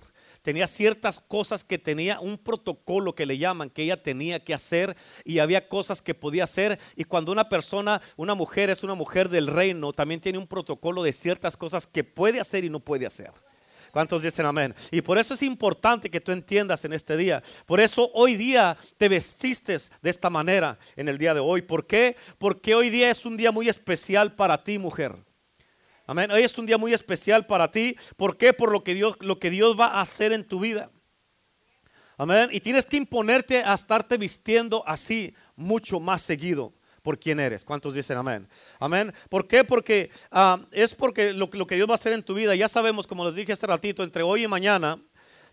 Tenía 0.44 0.68
ciertas 0.68 1.20
cosas 1.20 1.64
que 1.64 1.80
tenía, 1.80 2.20
un 2.20 2.38
protocolo 2.38 3.16
que 3.16 3.26
le 3.26 3.38
llaman, 3.38 3.70
que 3.70 3.84
ella 3.84 4.04
tenía 4.04 4.44
que 4.44 4.54
hacer 4.54 4.96
y 5.24 5.40
había 5.40 5.70
cosas 5.70 6.02
que 6.02 6.14
podía 6.14 6.44
hacer. 6.44 6.78
Y 6.96 7.06
cuando 7.06 7.32
una 7.32 7.48
persona, 7.48 8.02
una 8.18 8.36
mujer 8.36 8.70
es 8.70 8.84
una 8.84 8.94
mujer 8.94 9.30
del 9.30 9.48
reino, 9.48 9.94
también 9.94 10.20
tiene 10.20 10.38
un 10.38 10.48
protocolo 10.48 11.02
de 11.02 11.14
ciertas 11.14 11.58
cosas 11.58 11.88
que 11.88 12.04
puede 12.04 12.42
hacer 12.42 12.66
y 12.66 12.70
no 12.70 12.82
puede 12.82 13.08
hacer. 13.08 13.32
¿Cuántos 13.94 14.24
dicen 14.24 14.48
amén? 14.48 14.74
Y 14.90 15.04
por 15.04 15.20
eso 15.20 15.36
es 15.36 15.44
importante 15.44 16.10
que 16.10 16.20
tú 16.20 16.32
entiendas 16.32 16.84
en 16.84 16.94
este 16.94 17.16
día. 17.16 17.44
Por 17.68 17.80
eso 17.80 18.10
hoy 18.16 18.36
día 18.36 18.76
te 18.98 19.08
vestiste 19.08 19.78
de 20.02 20.10
esta 20.10 20.32
manera 20.32 20.80
en 20.96 21.10
el 21.10 21.20
día 21.20 21.36
de 21.36 21.40
hoy. 21.40 21.62
¿Por 21.62 21.86
qué? 21.86 22.18
Porque 22.40 22.74
hoy 22.74 22.90
día 22.90 23.12
es 23.12 23.24
un 23.24 23.38
día 23.38 23.52
muy 23.52 23.70
especial 23.70 24.34
para 24.34 24.64
ti, 24.64 24.80
mujer. 24.80 25.16
Amén. 26.08 26.32
Hoy 26.32 26.42
es 26.42 26.58
un 26.58 26.66
día 26.66 26.80
muy 26.80 26.92
especial 26.92 27.46
para 27.46 27.70
ti. 27.70 27.96
¿Por 28.18 28.36
qué? 28.36 28.52
Por 28.52 28.72
lo 28.72 28.84
que 28.84 28.96
Dios, 28.96 29.16
lo 29.20 29.38
que 29.38 29.52
Dios 29.52 29.80
va 29.80 29.86
a 29.86 30.02
hacer 30.02 30.32
en 30.32 30.44
tu 30.44 30.60
vida. 30.60 30.90
Amén. 32.18 32.50
Y 32.52 32.62
tienes 32.62 32.88
que 32.88 32.98
imponerte 32.98 33.64
a 33.64 33.76
estarte 33.76 34.18
vistiendo 34.18 34.84
así 34.88 35.36
mucho 35.56 36.00
más 36.00 36.24
seguido 36.24 36.74
por 37.04 37.20
quién 37.20 37.40
eres. 37.40 37.64
¿Cuántos 37.64 37.94
dicen 37.94 38.18
amén? 38.18 38.48
Amén. 38.80 39.14
¿Por 39.30 39.48
qué? 39.48 39.64
Porque 39.64 40.10
ah, 40.32 40.60
es 40.72 40.96
porque 40.96 41.34
lo, 41.34 41.50
lo, 41.52 41.68
que 41.68 41.76
Dios 41.76 41.88
va 41.88 41.94
a 41.94 41.96
hacer 41.96 42.14
en 42.14 42.24
tu 42.24 42.34
vida, 42.34 42.56
ya 42.56 42.68
sabemos, 42.68 43.06
como 43.06 43.26
les 43.26 43.36
dije 43.36 43.54
hace 43.54 43.68
ratito, 43.68 44.02
entre 44.02 44.24
hoy 44.24 44.46
y 44.46 44.48
mañana, 44.48 45.00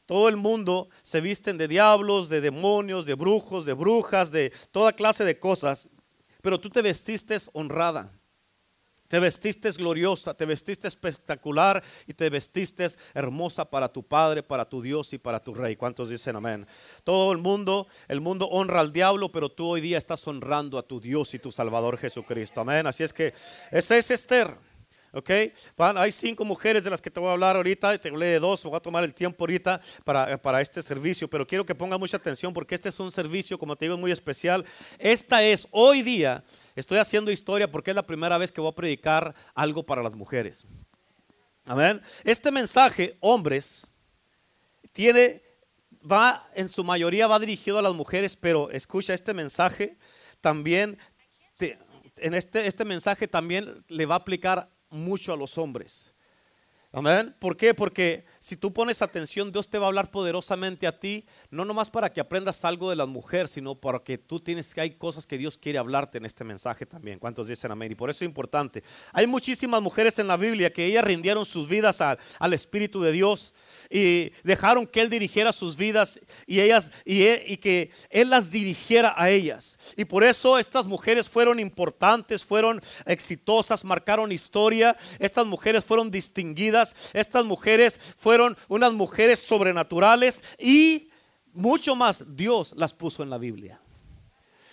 todo 0.06 0.28
el 0.28 0.36
mundo 0.36 0.88
se 1.02 1.20
visten 1.20 1.58
de 1.58 1.68
diablos, 1.68 2.28
de 2.28 2.40
demonios, 2.40 3.04
de 3.04 3.14
brujos, 3.14 3.64
de 3.64 3.74
brujas, 3.74 4.30
de 4.30 4.52
toda 4.70 4.92
clase 4.92 5.24
de 5.24 5.38
cosas, 5.38 5.88
pero 6.40 6.58
tú 6.58 6.70
te 6.70 6.82
vestiste 6.82 7.36
honrada. 7.52 8.19
Te 9.10 9.18
vestiste 9.18 9.68
gloriosa, 9.72 10.34
te 10.34 10.46
vestiste 10.46 10.86
espectacular 10.86 11.82
y 12.06 12.14
te 12.14 12.30
vestiste 12.30 12.86
hermosa 13.12 13.68
para 13.68 13.92
tu 13.92 14.04
Padre, 14.04 14.44
para 14.44 14.68
tu 14.68 14.80
Dios 14.80 15.12
y 15.12 15.18
para 15.18 15.42
tu 15.42 15.52
Rey. 15.52 15.74
¿Cuántos 15.74 16.10
dicen 16.10 16.36
amén? 16.36 16.64
Todo 17.02 17.32
el 17.32 17.38
mundo, 17.38 17.88
el 18.06 18.20
mundo 18.20 18.46
honra 18.46 18.78
al 18.78 18.92
diablo, 18.92 19.32
pero 19.32 19.48
tú 19.48 19.66
hoy 19.66 19.80
día 19.80 19.98
estás 19.98 20.24
honrando 20.28 20.78
a 20.78 20.84
tu 20.84 21.00
Dios 21.00 21.34
y 21.34 21.40
tu 21.40 21.50
Salvador 21.50 21.98
Jesucristo. 21.98 22.60
Amén. 22.60 22.86
Así 22.86 23.02
es 23.02 23.12
que 23.12 23.34
ese 23.72 23.98
es 23.98 24.12
Esther. 24.12 24.54
¿Ok? 25.12 25.30
Hay 25.96 26.12
cinco 26.12 26.44
mujeres 26.44 26.84
de 26.84 26.90
las 26.90 27.02
que 27.02 27.10
te 27.10 27.18
voy 27.18 27.30
a 27.30 27.32
hablar 27.32 27.56
ahorita, 27.56 27.98
te 27.98 28.10
hablé 28.10 28.26
de 28.26 28.38
dos, 28.38 28.62
voy 28.62 28.76
a 28.76 28.80
tomar 28.80 29.02
el 29.02 29.12
tiempo 29.12 29.42
ahorita 29.42 29.80
para, 30.04 30.40
para 30.40 30.60
este 30.60 30.82
servicio, 30.82 31.28
pero 31.28 31.44
quiero 31.44 31.66
que 31.66 31.74
ponga 31.74 31.98
mucha 31.98 32.16
atención 32.16 32.52
porque 32.52 32.76
este 32.76 32.90
es 32.90 33.00
un 33.00 33.10
servicio, 33.10 33.58
como 33.58 33.74
te 33.74 33.86
digo, 33.86 33.96
muy 33.96 34.12
especial. 34.12 34.64
Esta 35.00 35.42
es 35.42 35.66
hoy 35.72 36.02
día 36.02 36.44
Estoy 36.80 36.96
haciendo 36.96 37.30
historia 37.30 37.70
porque 37.70 37.90
es 37.90 37.94
la 37.94 38.06
primera 38.06 38.38
vez 38.38 38.50
que 38.50 38.60
voy 38.62 38.70
a 38.70 38.74
predicar 38.74 39.34
algo 39.54 39.84
para 39.84 40.02
las 40.02 40.14
mujeres. 40.14 40.64
Amén. 41.66 42.00
Este 42.24 42.50
mensaje, 42.50 43.18
hombres, 43.20 43.86
tiene, 44.94 45.42
va, 46.10 46.48
en 46.54 46.70
su 46.70 46.82
mayoría 46.82 47.26
va 47.26 47.38
dirigido 47.38 47.78
a 47.78 47.82
las 47.82 47.92
mujeres, 47.92 48.34
pero 48.34 48.70
escucha, 48.70 49.12
este 49.12 49.34
mensaje 49.34 49.98
también, 50.40 50.96
en 52.16 52.32
este, 52.32 52.66
este 52.66 52.86
mensaje 52.86 53.28
también 53.28 53.84
le 53.88 54.06
va 54.06 54.14
a 54.14 54.18
aplicar 54.18 54.70
mucho 54.88 55.34
a 55.34 55.36
los 55.36 55.58
hombres. 55.58 56.09
Amén. 56.92 57.36
¿Por 57.38 57.56
qué? 57.56 57.72
Porque 57.72 58.24
si 58.40 58.56
tú 58.56 58.72
pones 58.72 59.00
atención, 59.00 59.52
Dios 59.52 59.70
te 59.70 59.78
va 59.78 59.86
a 59.86 59.88
hablar 59.88 60.10
poderosamente 60.10 60.88
a 60.88 60.98
ti, 60.98 61.24
no 61.48 61.64
nomás 61.64 61.88
para 61.88 62.12
que 62.12 62.20
aprendas 62.20 62.64
algo 62.64 62.90
de 62.90 62.96
las 62.96 63.06
mujeres, 63.06 63.52
sino 63.52 63.76
para 63.76 64.00
que 64.00 64.18
tú 64.18 64.40
tienes 64.40 64.74
que 64.74 64.80
hay 64.80 64.90
cosas 64.96 65.24
que 65.24 65.38
Dios 65.38 65.56
quiere 65.56 65.78
hablarte 65.78 66.18
en 66.18 66.26
este 66.26 66.42
mensaje 66.42 66.86
también. 66.86 67.20
¿Cuántos 67.20 67.46
dicen 67.46 67.70
amén? 67.70 67.92
Y 67.92 67.94
por 67.94 68.10
eso 68.10 68.24
es 68.24 68.28
importante. 68.28 68.82
Hay 69.12 69.28
muchísimas 69.28 69.80
mujeres 69.80 70.18
en 70.18 70.26
la 70.26 70.36
Biblia 70.36 70.72
que 70.72 70.84
ellas 70.84 71.04
rindieron 71.04 71.46
sus 71.46 71.68
vidas 71.68 72.00
al, 72.00 72.18
al 72.40 72.52
Espíritu 72.54 73.00
de 73.00 73.12
Dios 73.12 73.54
y 73.90 74.32
dejaron 74.44 74.86
que 74.86 75.00
Él 75.00 75.10
dirigiera 75.10 75.52
sus 75.52 75.76
vidas 75.76 76.20
y, 76.46 76.60
ellas, 76.60 76.92
y, 77.04 77.24
y, 77.52 77.56
que 77.56 77.90
Él 78.08 78.30
las 78.30 78.52
dirigiera 78.52 79.12
a 79.16 79.30
ellas. 79.30 79.76
Y 79.96 80.04
por 80.04 80.22
eso 80.22 80.58
estas 80.58 80.86
mujeres 80.86 81.28
fueron 81.28 81.58
importantes, 81.58 82.44
fueron 82.44 82.80
exitosas, 83.04 83.84
marcaron 83.84 84.30
historia. 84.30 84.96
Estas 85.18 85.44
mujeres 85.44 85.84
fueron 85.84 86.10
distinguidas. 86.10 86.94
Estas 87.12 87.44
mujeres 87.44 87.98
fueron 88.16 88.56
unas 88.68 88.92
mujeres 88.92 89.40
sobrenaturales 89.40 90.42
y 90.58 91.10
mucho 91.52 91.96
más 91.96 92.24
Dios 92.36 92.72
las 92.76 92.94
puso 92.94 93.24
en 93.24 93.30
la 93.30 93.38
Biblia. 93.38 93.80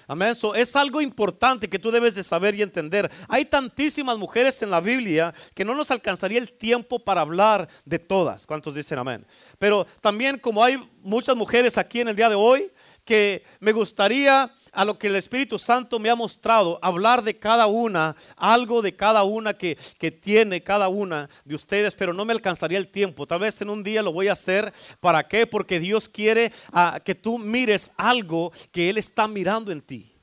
Amén. 0.10 0.30
Eso 0.30 0.56
es 0.56 0.74
algo 0.78 1.02
importante 1.02 1.70
que 1.70 1.80
tú 1.80 1.92
debes 1.92 2.16
de 2.16 2.24
saber 2.24 2.56
y 2.56 2.62
entender. 2.62 3.12
Hay 3.28 3.44
tantísimas 3.44 4.18
mujeres 4.18 4.62
en 4.62 4.72
la 4.72 4.80
Biblia 4.80 5.34
que 5.54 5.66
no 5.66 5.76
nos 5.76 5.92
alcanzaría 5.92 6.40
el 6.40 6.54
tiempo 6.54 7.00
para 7.00 7.22
hablar 7.22 7.68
de 7.84 8.00
todas. 8.00 8.48
¿Cuántos 8.48 8.74
dicen 8.74 9.00
amén? 9.00 9.28
Pero 9.60 9.86
también 10.00 10.40
como 10.40 10.64
hay 10.64 10.78
muchas 11.02 11.36
mujeres 11.36 11.78
aquí 11.78 12.00
en 12.00 12.08
el 12.08 12.16
día 12.16 12.30
de 12.30 12.36
hoy, 12.36 12.72
que 13.04 13.44
me 13.60 13.72
gustaría 13.74 14.54
a 14.78 14.86
lo 14.86 15.00
que 15.00 15.08
el 15.08 15.16
Espíritu 15.16 15.58
Santo 15.58 15.98
me 15.98 16.08
ha 16.08 16.16
mostrado, 16.16 16.78
hablar 16.84 17.24
de 17.24 17.36
cada 17.36 17.66
una, 17.66 18.16
algo 18.36 18.84
de 18.84 18.96
cada 18.96 19.24
una 19.24 19.56
que, 19.56 19.76
que, 19.98 20.12
tiene 20.12 20.62
cada 20.62 20.88
una 20.88 21.28
de 21.46 21.56
ustedes, 21.56 21.96
pero 21.96 22.14
no 22.14 22.26
me 22.26 22.34
alcanzaría 22.34 22.78
el 22.78 22.88
tiempo. 22.88 23.26
Tal 23.26 23.40
vez 23.40 23.60
en 23.60 23.72
un 23.72 23.82
día 23.82 24.04
lo 24.04 24.14
voy 24.14 24.28
a 24.28 24.34
hacer. 24.34 24.72
¿Para 25.00 25.28
qué? 25.28 25.48
Porque 25.48 25.80
Dios 25.80 26.08
quiere 26.08 26.52
uh, 26.74 27.02
que 27.04 27.16
tú 27.16 27.40
mires 27.40 27.90
algo 27.98 28.52
que 28.72 28.92
Él 28.92 29.00
está 29.00 29.28
mirando 29.28 29.72
en 29.72 29.82
ti. 29.82 30.14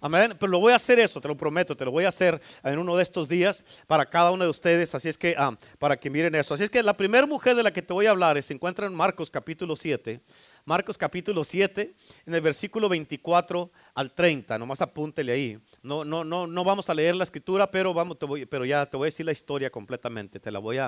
Amén. 0.00 0.36
Pero 0.38 0.52
lo 0.52 0.60
voy 0.60 0.72
a 0.72 0.76
hacer 0.76 1.00
eso, 1.00 1.20
te 1.20 1.26
lo 1.26 1.36
prometo, 1.36 1.76
te 1.76 1.84
lo 1.84 1.90
voy 1.90 2.04
a 2.04 2.10
hacer 2.10 2.40
en 2.62 2.78
uno 2.78 2.96
de 2.96 3.02
estos 3.02 3.28
días 3.28 3.64
para 3.88 4.06
cada 4.06 4.30
uno 4.30 4.44
de 4.44 4.50
ustedes. 4.50 4.94
Así 4.94 5.08
es 5.08 5.18
que, 5.18 5.34
ah, 5.36 5.56
para 5.80 5.96
que 5.96 6.10
miren 6.10 6.32
eso. 6.36 6.54
Así 6.54 6.62
es 6.62 6.70
que 6.70 6.80
la 6.80 6.96
primera 6.96 7.26
mujer 7.26 7.56
de 7.56 7.64
la 7.64 7.72
que 7.72 7.82
te 7.82 7.92
voy 7.92 8.06
a 8.06 8.10
hablar 8.10 8.40
se 8.40 8.54
encuentra 8.54 8.86
en 8.86 8.94
Marcos 8.94 9.32
capítulo 9.32 9.74
7. 9.74 10.20
Marcos 10.68 10.98
capítulo 10.98 11.44
7, 11.44 11.94
en 12.26 12.34
el 12.34 12.40
versículo 12.40 12.88
24 12.88 13.70
al 13.94 14.12
30, 14.12 14.58
nomás 14.58 14.82
apúntele 14.82 15.30
ahí. 15.30 15.60
No, 15.80 16.04
no, 16.04 16.24
no, 16.24 16.48
no 16.48 16.64
vamos 16.64 16.90
a 16.90 16.94
leer 16.94 17.14
la 17.14 17.22
escritura, 17.22 17.70
pero, 17.70 17.94
vamos, 17.94 18.16
pero 18.50 18.64
ya 18.64 18.84
te 18.84 18.96
voy 18.96 19.04
a 19.04 19.12
decir 19.12 19.24
la 19.24 19.30
historia 19.30 19.70
completamente, 19.70 20.40
te 20.40 20.50
la 20.50 20.58
voy 20.58 20.78
a, 20.78 20.86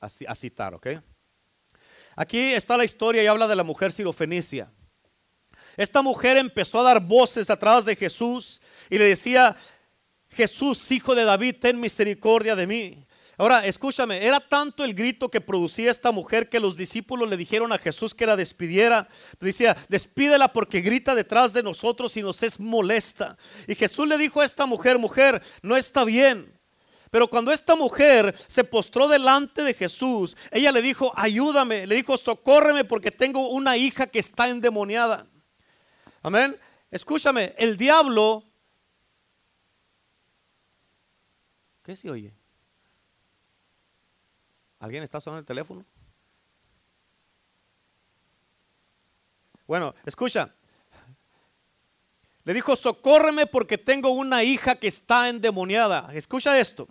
a, 0.00 0.06
a 0.06 0.34
citar, 0.34 0.72
¿ok? 0.72 0.86
Aquí 2.16 2.38
está 2.54 2.78
la 2.78 2.86
historia 2.86 3.22
y 3.22 3.26
habla 3.26 3.46
de 3.46 3.54
la 3.54 3.64
mujer 3.64 3.92
sirofenicia. 3.92 4.72
Esta 5.76 6.00
mujer 6.00 6.38
empezó 6.38 6.80
a 6.80 6.84
dar 6.84 6.98
voces 6.98 7.50
atrás 7.50 7.84
de 7.84 7.96
Jesús 7.96 8.62
y 8.88 8.96
le 8.96 9.04
decía, 9.04 9.54
Jesús, 10.30 10.90
hijo 10.90 11.14
de 11.14 11.24
David, 11.24 11.56
ten 11.60 11.78
misericordia 11.78 12.56
de 12.56 12.66
mí. 12.66 13.06
Ahora, 13.40 13.64
escúchame, 13.64 14.26
era 14.26 14.40
tanto 14.40 14.82
el 14.82 14.94
grito 14.94 15.30
que 15.30 15.40
producía 15.40 15.92
esta 15.92 16.10
mujer 16.10 16.48
que 16.48 16.58
los 16.58 16.76
discípulos 16.76 17.30
le 17.30 17.36
dijeron 17.36 17.72
a 17.72 17.78
Jesús 17.78 18.12
que 18.12 18.26
la 18.26 18.34
despidiera. 18.34 19.08
Decía, 19.38 19.76
despídela 19.88 20.52
porque 20.52 20.80
grita 20.80 21.14
detrás 21.14 21.52
de 21.52 21.62
nosotros 21.62 22.16
y 22.16 22.22
nos 22.22 22.42
es 22.42 22.58
molesta. 22.58 23.38
Y 23.68 23.76
Jesús 23.76 24.08
le 24.08 24.18
dijo 24.18 24.40
a 24.40 24.44
esta 24.44 24.66
mujer, 24.66 24.98
mujer, 24.98 25.40
no 25.62 25.76
está 25.76 26.02
bien. 26.02 26.52
Pero 27.12 27.30
cuando 27.30 27.52
esta 27.52 27.76
mujer 27.76 28.34
se 28.48 28.64
postró 28.64 29.06
delante 29.06 29.62
de 29.62 29.72
Jesús, 29.72 30.36
ella 30.50 30.72
le 30.72 30.82
dijo, 30.82 31.12
ayúdame, 31.14 31.86
le 31.86 31.94
dijo, 31.94 32.18
socórreme 32.18 32.82
porque 32.82 33.12
tengo 33.12 33.50
una 33.50 33.76
hija 33.76 34.08
que 34.08 34.18
está 34.18 34.48
endemoniada. 34.48 35.28
Amén. 36.22 36.58
Escúchame, 36.90 37.54
el 37.56 37.76
diablo... 37.76 38.42
¿Qué 41.84 41.94
se 41.94 42.10
oye? 42.10 42.37
¿Alguien 44.78 45.02
está 45.02 45.20
sonando 45.20 45.40
el 45.40 45.46
teléfono? 45.46 45.84
Bueno, 49.66 49.94
escucha. 50.06 50.54
Le 52.44 52.54
dijo, 52.54 52.74
socórreme 52.76 53.46
porque 53.46 53.76
tengo 53.76 54.10
una 54.10 54.42
hija 54.42 54.76
que 54.76 54.88
está 54.88 55.28
endemoniada. 55.28 56.08
Escucha 56.14 56.58
esto. 56.58 56.88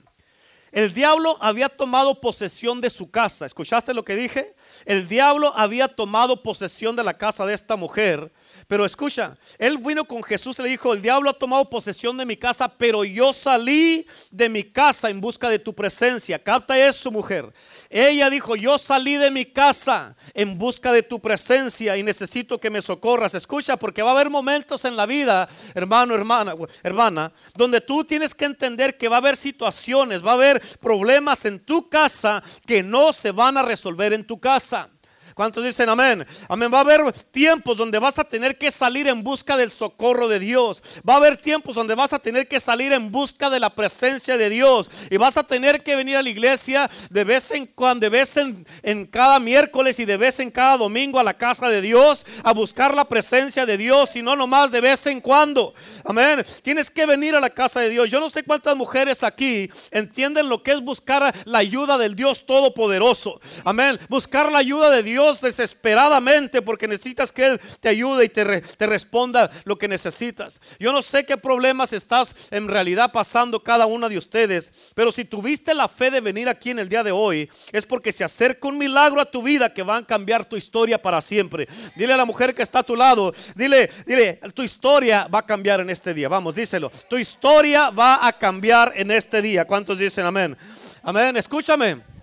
El 0.72 0.94
diablo 0.94 1.38
había 1.42 1.70
tomado 1.70 2.22
posesión 2.22 2.82
de 2.82 2.92
su 2.92 3.10
casa. 3.10 3.46
¿Escuchaste 3.46 3.94
lo 3.96 4.06
que 4.06 4.16
dije? 4.16 4.56
El 4.86 5.08
diablo 5.08 5.52
había 5.56 5.88
tomado 5.88 6.44
posesión 6.44 6.96
de 6.96 7.04
la 7.04 7.18
casa 7.18 7.46
de 7.46 7.56
esta 7.56 7.76
mujer 7.76 8.32
pero 8.68 8.84
escucha, 8.84 9.38
él 9.58 9.78
vino 9.78 10.04
con 10.04 10.22
Jesús 10.22 10.60
y 10.60 10.64
le 10.64 10.70
dijo, 10.70 10.92
el 10.94 11.02
diablo 11.02 11.30
ha 11.30 11.34
tomado 11.34 11.70
posesión 11.70 12.18
de 12.18 12.26
mi 12.26 12.36
casa, 12.36 12.68
pero 12.68 13.06
yo 13.06 13.32
salí 13.32 14.06
de 14.30 14.50
mi 14.50 14.66
casa 14.66 15.10
en 15.10 15.22
busca 15.22 15.48
de 15.48 15.58
tu 15.58 15.74
presencia. 15.74 16.38
Capta 16.38 16.78
eso, 16.78 17.10
mujer. 17.10 17.54
Ella 17.90 18.30
dijo, 18.30 18.58
yo 18.58 18.78
salí 18.78 19.16
de 19.16 19.32
mi 19.32 19.46
casa 19.46 20.18
en 20.34 20.58
busca 20.58 20.92
de 20.92 21.02
tu 21.02 21.22
presencia 21.22 21.96
y 21.96 22.04
necesito 22.04 22.60
que 22.60 22.70
me 22.70 22.82
socorras. 22.82 23.36
Escucha, 23.36 23.78
porque 23.78 24.02
va 24.02 24.10
a 24.10 24.14
haber 24.16 24.30
momentos 24.30 24.84
en 24.84 24.98
la 24.98 25.06
vida, 25.06 25.48
hermano, 25.74 26.14
hermana, 26.14 26.54
hermana, 26.84 27.32
donde 27.56 27.80
tú 27.80 28.04
tienes 28.04 28.36
que 28.36 28.44
entender 28.44 28.98
que 28.98 29.08
va 29.08 29.16
a 29.16 29.20
haber 29.20 29.38
situaciones, 29.38 30.26
va 30.26 30.32
a 30.32 30.36
haber 30.36 30.62
problemas 30.80 31.46
en 31.46 31.62
tu 31.62 31.88
casa 31.88 32.44
que 32.66 32.84
no 32.84 33.14
se 33.14 33.32
van 33.32 33.56
a 33.56 33.62
resolver 33.62 34.12
en 34.12 34.28
tu 34.28 34.42
casa. 34.42 34.90
¿Cuántos 35.38 35.64
dicen 35.64 35.88
amén? 35.88 36.26
Amén. 36.50 36.74
Va 36.74 36.80
a 36.80 36.82
haber 36.82 37.14
tiempos 37.30 37.78
donde 37.78 38.00
vas 38.00 38.18
a 38.18 38.24
tener 38.24 38.58
que 38.58 38.72
salir 38.72 39.08
en 39.08 39.22
busca 39.22 39.56
del 39.56 39.70
socorro 39.70 40.28
de 40.28 40.40
Dios. 40.40 40.82
Va 41.08 41.14
a 41.14 41.18
haber 41.18 41.38
tiempos 41.38 41.76
donde 41.76 41.94
vas 41.94 42.12
a 42.12 42.18
tener 42.18 42.48
que 42.48 42.60
salir 42.60 42.92
en 42.92 43.12
busca 43.12 43.52
de 43.52 43.60
la 43.60 43.70
presencia 43.70 44.36
de 44.36 44.50
Dios. 44.50 44.90
Y 45.12 45.18
vas 45.18 45.38
a 45.38 45.44
tener 45.44 45.84
que 45.84 45.96
venir 45.96 46.18
a 46.18 46.24
la 46.24 46.30
iglesia 46.30 46.90
de 47.12 47.24
vez 47.24 47.52
en 47.52 47.68
cuando, 47.68 48.00
de 48.00 48.10
vez 48.10 48.36
en, 48.36 49.06
cada 49.06 49.40
miércoles 49.40 50.00
y 50.00 50.06
de 50.06 50.18
vez 50.18 50.40
en 50.40 50.50
cada 50.50 50.76
domingo 50.76 51.20
a 51.20 51.24
la 51.24 51.38
casa 51.38 51.70
de 51.70 51.82
Dios 51.82 52.26
a 52.44 52.52
buscar 52.52 52.96
la 52.96 53.06
presencia 53.06 53.68
de 53.68 53.78
Dios 53.78 54.16
y 54.16 54.24
no 54.24 54.36
nomás 54.36 54.72
de 54.72 54.82
vez 54.82 55.06
en 55.06 55.22
cuando. 55.22 55.76
Amén. 56.04 56.44
Tienes 56.64 56.90
que 56.90 57.06
venir 57.06 57.36
a 57.36 57.40
la 57.40 57.52
casa 57.52 57.80
de 57.80 57.92
Dios. 57.92 58.10
Yo 58.10 58.20
no 58.20 58.32
sé 58.32 58.42
cuántas 58.42 58.76
mujeres 58.76 59.22
aquí 59.22 59.70
entienden 59.92 60.50
lo 60.50 60.64
que 60.64 60.72
es 60.72 60.82
buscar 60.82 61.32
la 61.46 61.60
ayuda 61.60 62.00
del 62.00 62.16
Dios 62.16 62.44
Todopoderoso. 62.48 63.40
Amén. 63.64 64.00
Buscar 64.10 64.52
la 64.52 64.58
ayuda 64.58 64.90
de 64.90 65.04
Dios 65.04 65.27
desesperadamente 65.34 66.62
porque 66.62 66.88
necesitas 66.88 67.32
que 67.32 67.46
Él 67.46 67.62
te 67.80 67.90
ayude 67.90 68.26
y 68.26 68.30
te, 68.30 68.62
te 68.62 68.88
responda 68.88 69.50
lo 69.66 69.78
que 69.78 69.88
necesitas. 69.88 70.60
Yo 70.80 70.92
no 70.92 71.02
sé 71.02 71.26
qué 71.26 71.38
problemas 71.38 71.94
estás 71.94 72.36
en 72.52 72.68
realidad 72.68 73.12
pasando 73.12 73.64
cada 73.64 73.86
una 73.86 74.10
de 74.10 74.18
ustedes, 74.18 74.72
pero 74.96 75.12
si 75.12 75.26
tuviste 75.26 75.74
la 75.74 75.88
fe 75.88 76.12
de 76.12 76.22
venir 76.22 76.50
aquí 76.50 76.72
en 76.72 76.80
el 76.80 76.90
día 76.90 77.04
de 77.04 77.12
hoy, 77.12 77.50
es 77.72 77.86
porque 77.86 78.12
se 78.12 78.24
acerca 78.24 78.68
un 78.68 78.78
milagro 78.78 79.22
a 79.22 79.26
tu 79.26 79.42
vida 79.42 79.74
que 79.74 79.84
va 79.84 79.98
a 79.98 80.06
cambiar 80.06 80.46
tu 80.46 80.56
historia 80.56 81.02
para 81.02 81.22
siempre. 81.22 81.68
Dile 81.96 82.14
a 82.14 82.18
la 82.18 82.26
mujer 82.26 82.56
que 82.56 82.64
está 82.64 82.80
a 82.80 82.84
tu 82.84 82.96
lado, 82.96 83.34
dile, 83.56 83.90
dile, 84.06 84.40
tu 84.54 84.64
historia 84.64 85.28
va 85.28 85.40
a 85.40 85.46
cambiar 85.46 85.82
en 85.82 85.90
este 85.90 86.14
día. 86.14 86.30
Vamos, 86.30 86.56
díselo. 86.56 86.92
Tu 87.10 87.18
historia 87.18 87.90
va 87.90 88.26
a 88.26 88.34
cambiar 88.34 88.94
en 88.96 89.12
este 89.12 89.42
día. 89.42 89.66
¿Cuántos 89.66 90.00
dicen 90.00 90.26
amén? 90.26 90.58
Amén. 91.04 91.38
Escúchame. 91.38 92.17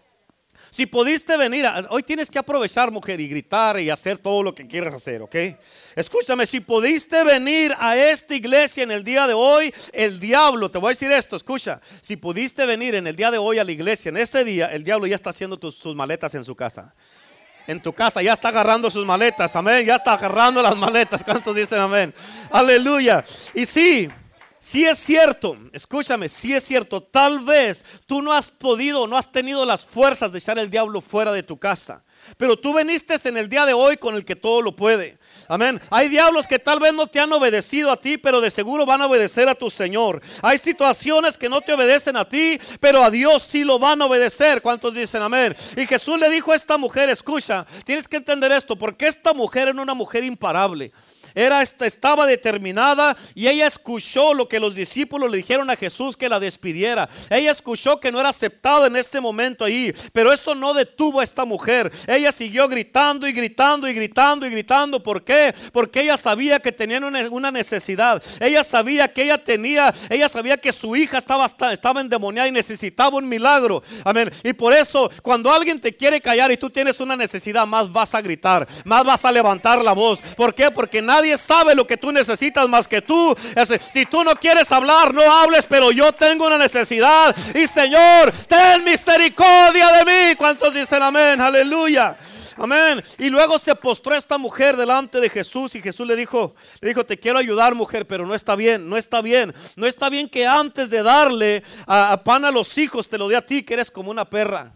Si 0.74 0.86
pudiste 0.86 1.36
venir, 1.36 1.64
hoy 1.90 2.02
tienes 2.02 2.28
que 2.28 2.36
aprovechar, 2.36 2.90
mujer, 2.90 3.20
y 3.20 3.28
gritar 3.28 3.78
y 3.78 3.90
hacer 3.90 4.18
todo 4.18 4.42
lo 4.42 4.52
que 4.52 4.66
quieras 4.66 4.92
hacer, 4.92 5.22
¿ok? 5.22 5.36
Escúchame, 5.94 6.46
si 6.46 6.58
pudiste 6.58 7.22
venir 7.22 7.72
a 7.78 7.96
esta 7.96 8.34
iglesia 8.34 8.82
en 8.82 8.90
el 8.90 9.04
día 9.04 9.28
de 9.28 9.34
hoy, 9.34 9.72
el 9.92 10.18
diablo, 10.18 10.68
te 10.72 10.78
voy 10.78 10.88
a 10.88 10.90
decir 10.90 11.12
esto, 11.12 11.36
escucha, 11.36 11.80
si 12.00 12.16
pudiste 12.16 12.66
venir 12.66 12.96
en 12.96 13.06
el 13.06 13.14
día 13.14 13.30
de 13.30 13.38
hoy 13.38 13.60
a 13.60 13.64
la 13.64 13.70
iglesia, 13.70 14.08
en 14.08 14.16
este 14.16 14.42
día, 14.42 14.66
el 14.66 14.82
diablo 14.82 15.06
ya 15.06 15.14
está 15.14 15.30
haciendo 15.30 15.56
sus 15.70 15.94
maletas 15.94 16.34
en 16.34 16.44
su 16.44 16.56
casa 16.56 16.92
en 17.68 17.80
tu 17.80 17.92
casa, 17.92 18.20
ya 18.20 18.32
está 18.32 18.48
agarrando 18.48 18.90
sus 18.90 19.06
maletas, 19.06 19.54
amén, 19.56 19.86
ya 19.86 19.94
está 19.94 20.14
agarrando 20.14 20.60
las 20.60 20.76
maletas, 20.76 21.22
¿cuántos 21.24 21.54
dicen 21.54 21.78
amén? 21.78 22.12
Aleluya. 22.50 23.24
Y 23.54 23.64
sí, 23.64 24.10
si 24.64 24.82
es 24.82 24.98
cierto, 24.98 25.58
escúchame, 25.74 26.26
si 26.26 26.54
es 26.54 26.64
cierto, 26.64 27.02
tal 27.02 27.40
vez 27.40 27.84
tú 28.06 28.22
no 28.22 28.32
has 28.32 28.48
podido, 28.48 29.06
no 29.06 29.18
has 29.18 29.30
tenido 29.30 29.66
las 29.66 29.84
fuerzas 29.84 30.32
de 30.32 30.38
echar 30.38 30.58
el 30.58 30.70
diablo 30.70 31.02
fuera 31.02 31.32
de 31.32 31.42
tu 31.42 31.58
casa. 31.58 32.02
Pero 32.38 32.58
tú 32.58 32.72
veniste 32.72 33.14
en 33.28 33.36
el 33.36 33.50
día 33.50 33.66
de 33.66 33.74
hoy 33.74 33.98
con 33.98 34.14
el 34.14 34.24
que 34.24 34.34
todo 34.34 34.62
lo 34.62 34.74
puede. 34.74 35.18
Amén. 35.48 35.78
Hay 35.90 36.08
diablos 36.08 36.46
que 36.46 36.58
tal 36.58 36.80
vez 36.80 36.94
no 36.94 37.06
te 37.06 37.20
han 37.20 37.30
obedecido 37.34 37.92
a 37.92 38.00
ti, 38.00 38.16
pero 38.16 38.40
de 38.40 38.50
seguro 38.50 38.86
van 38.86 39.02
a 39.02 39.06
obedecer 39.06 39.50
a 39.50 39.54
tu 39.54 39.68
Señor. 39.68 40.22
Hay 40.40 40.56
situaciones 40.56 41.36
que 41.36 41.50
no 41.50 41.60
te 41.60 41.74
obedecen 41.74 42.16
a 42.16 42.26
ti, 42.26 42.58
pero 42.80 43.04
a 43.04 43.10
Dios 43.10 43.42
sí 43.42 43.64
lo 43.64 43.78
van 43.78 44.00
a 44.00 44.06
obedecer. 44.06 44.62
¿Cuántos 44.62 44.94
dicen 44.94 45.20
amén? 45.20 45.54
Y 45.76 45.86
Jesús 45.86 46.18
le 46.18 46.30
dijo 46.30 46.52
a 46.52 46.56
esta 46.56 46.78
mujer, 46.78 47.10
escucha, 47.10 47.66
tienes 47.84 48.08
que 48.08 48.16
entender 48.16 48.50
esto, 48.52 48.76
porque 48.76 49.08
esta 49.08 49.34
mujer 49.34 49.68
era 49.68 49.82
una 49.82 49.92
mujer 49.92 50.24
imparable. 50.24 50.90
Era, 51.34 51.62
estaba 51.62 52.26
determinada 52.26 53.16
y 53.34 53.48
ella 53.48 53.66
escuchó 53.66 54.34
lo 54.34 54.48
que 54.48 54.60
los 54.60 54.74
discípulos 54.74 55.30
le 55.30 55.38
dijeron 55.38 55.68
a 55.70 55.76
Jesús 55.76 56.16
que 56.16 56.28
la 56.28 56.38
despidiera. 56.38 57.08
Ella 57.30 57.50
escuchó 57.50 57.98
que 57.98 58.12
no 58.12 58.20
era 58.20 58.28
aceptada 58.28 58.86
en 58.86 58.96
este 58.96 59.20
momento 59.20 59.64
ahí, 59.64 59.92
pero 60.12 60.32
eso 60.32 60.54
no 60.54 60.74
detuvo 60.74 61.20
a 61.20 61.24
esta 61.24 61.44
mujer. 61.44 61.90
Ella 62.06 62.32
siguió 62.32 62.68
gritando 62.68 63.26
y 63.26 63.32
gritando 63.32 63.88
y 63.88 63.94
gritando 63.94 64.46
y 64.46 64.50
gritando. 64.50 65.02
¿Por 65.02 65.24
qué? 65.24 65.54
Porque 65.72 66.02
ella 66.02 66.16
sabía 66.16 66.60
que 66.60 66.72
tenían 66.72 67.04
una 67.04 67.50
necesidad. 67.50 68.22
Ella 68.40 68.62
sabía 68.62 69.08
que 69.08 69.22
ella 69.22 69.38
tenía, 69.38 69.92
ella 70.10 70.28
sabía 70.28 70.56
que 70.56 70.72
su 70.72 70.94
hija 70.96 71.18
estaba, 71.18 71.46
estaba 71.46 72.00
endemoniada 72.00 72.48
y 72.48 72.52
necesitaba 72.52 73.16
un 73.16 73.28
milagro. 73.28 73.82
Amén. 74.04 74.30
Y 74.42 74.52
por 74.52 74.72
eso, 74.72 75.10
cuando 75.22 75.52
alguien 75.52 75.80
te 75.80 75.94
quiere 75.96 76.20
callar 76.20 76.52
y 76.52 76.56
tú 76.56 76.70
tienes 76.70 77.00
una 77.00 77.16
necesidad, 77.16 77.66
más 77.66 77.90
vas 77.90 78.14
a 78.14 78.22
gritar, 78.22 78.66
más 78.84 79.04
vas 79.04 79.24
a 79.24 79.32
levantar 79.32 79.84
la 79.84 79.92
voz. 79.92 80.20
¿Por 80.36 80.54
qué? 80.54 80.70
Porque 80.70 81.02
nadie 81.02 81.23
sabe 81.36 81.74
lo 81.74 81.86
que 81.86 81.96
tú 81.96 82.12
necesitas 82.12 82.68
más 82.68 82.86
que 82.86 83.02
tú. 83.02 83.36
Si 83.92 84.06
tú 84.06 84.22
no 84.24 84.36
quieres 84.36 84.70
hablar, 84.70 85.12
no 85.12 85.22
hables, 85.22 85.66
pero 85.66 85.90
yo 85.90 86.12
tengo 86.12 86.46
una 86.46 86.58
necesidad. 86.58 87.34
Y 87.54 87.66
Señor, 87.66 88.32
ten 88.48 88.84
misericordia 88.84 89.92
de 89.92 90.04
mí. 90.04 90.36
¿Cuántos 90.36 90.74
dicen 90.74 91.02
amén? 91.02 91.40
Aleluya. 91.40 92.16
Amén. 92.56 93.02
Y 93.18 93.30
luego 93.30 93.58
se 93.58 93.74
postró 93.74 94.14
esta 94.14 94.38
mujer 94.38 94.76
delante 94.76 95.20
de 95.20 95.28
Jesús 95.28 95.74
y 95.74 95.82
Jesús 95.82 96.06
le 96.06 96.14
dijo, 96.14 96.54
le 96.80 96.88
dijo, 96.88 97.04
te 97.04 97.18
quiero 97.18 97.38
ayudar 97.38 97.74
mujer, 97.74 98.06
pero 98.06 98.26
no 98.26 98.34
está 98.34 98.54
bien, 98.54 98.88
no 98.88 98.96
está 98.96 99.20
bien. 99.20 99.52
No 99.76 99.86
está 99.86 100.08
bien 100.08 100.28
que 100.28 100.46
antes 100.46 100.90
de 100.90 101.02
darle 101.02 101.62
a, 101.86 102.22
pan 102.22 102.44
a 102.44 102.50
los 102.50 102.78
hijos 102.78 103.08
te 103.08 103.18
lo 103.18 103.28
dé 103.28 103.36
a 103.36 103.44
ti, 103.44 103.62
que 103.62 103.74
eres 103.74 103.90
como 103.90 104.10
una 104.10 104.24
perra. 104.24 104.72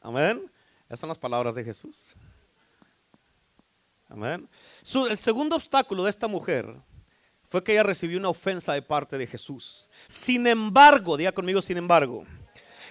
Amén. 0.00 0.50
Esas 0.86 1.00
son 1.00 1.08
las 1.08 1.18
palabras 1.18 1.56
de 1.56 1.64
Jesús. 1.64 2.14
El 4.08 5.18
segundo 5.18 5.56
obstáculo 5.56 6.04
de 6.04 6.10
esta 6.10 6.28
mujer 6.28 6.76
fue 7.48 7.62
que 7.62 7.72
ella 7.72 7.82
recibió 7.82 8.18
una 8.18 8.28
ofensa 8.28 8.72
de 8.72 8.82
parte 8.82 9.18
de 9.18 9.26
Jesús. 9.26 9.88
Sin 10.08 10.46
embargo, 10.46 11.16
diga 11.16 11.32
conmigo, 11.32 11.62
sin 11.62 11.76
embargo, 11.76 12.24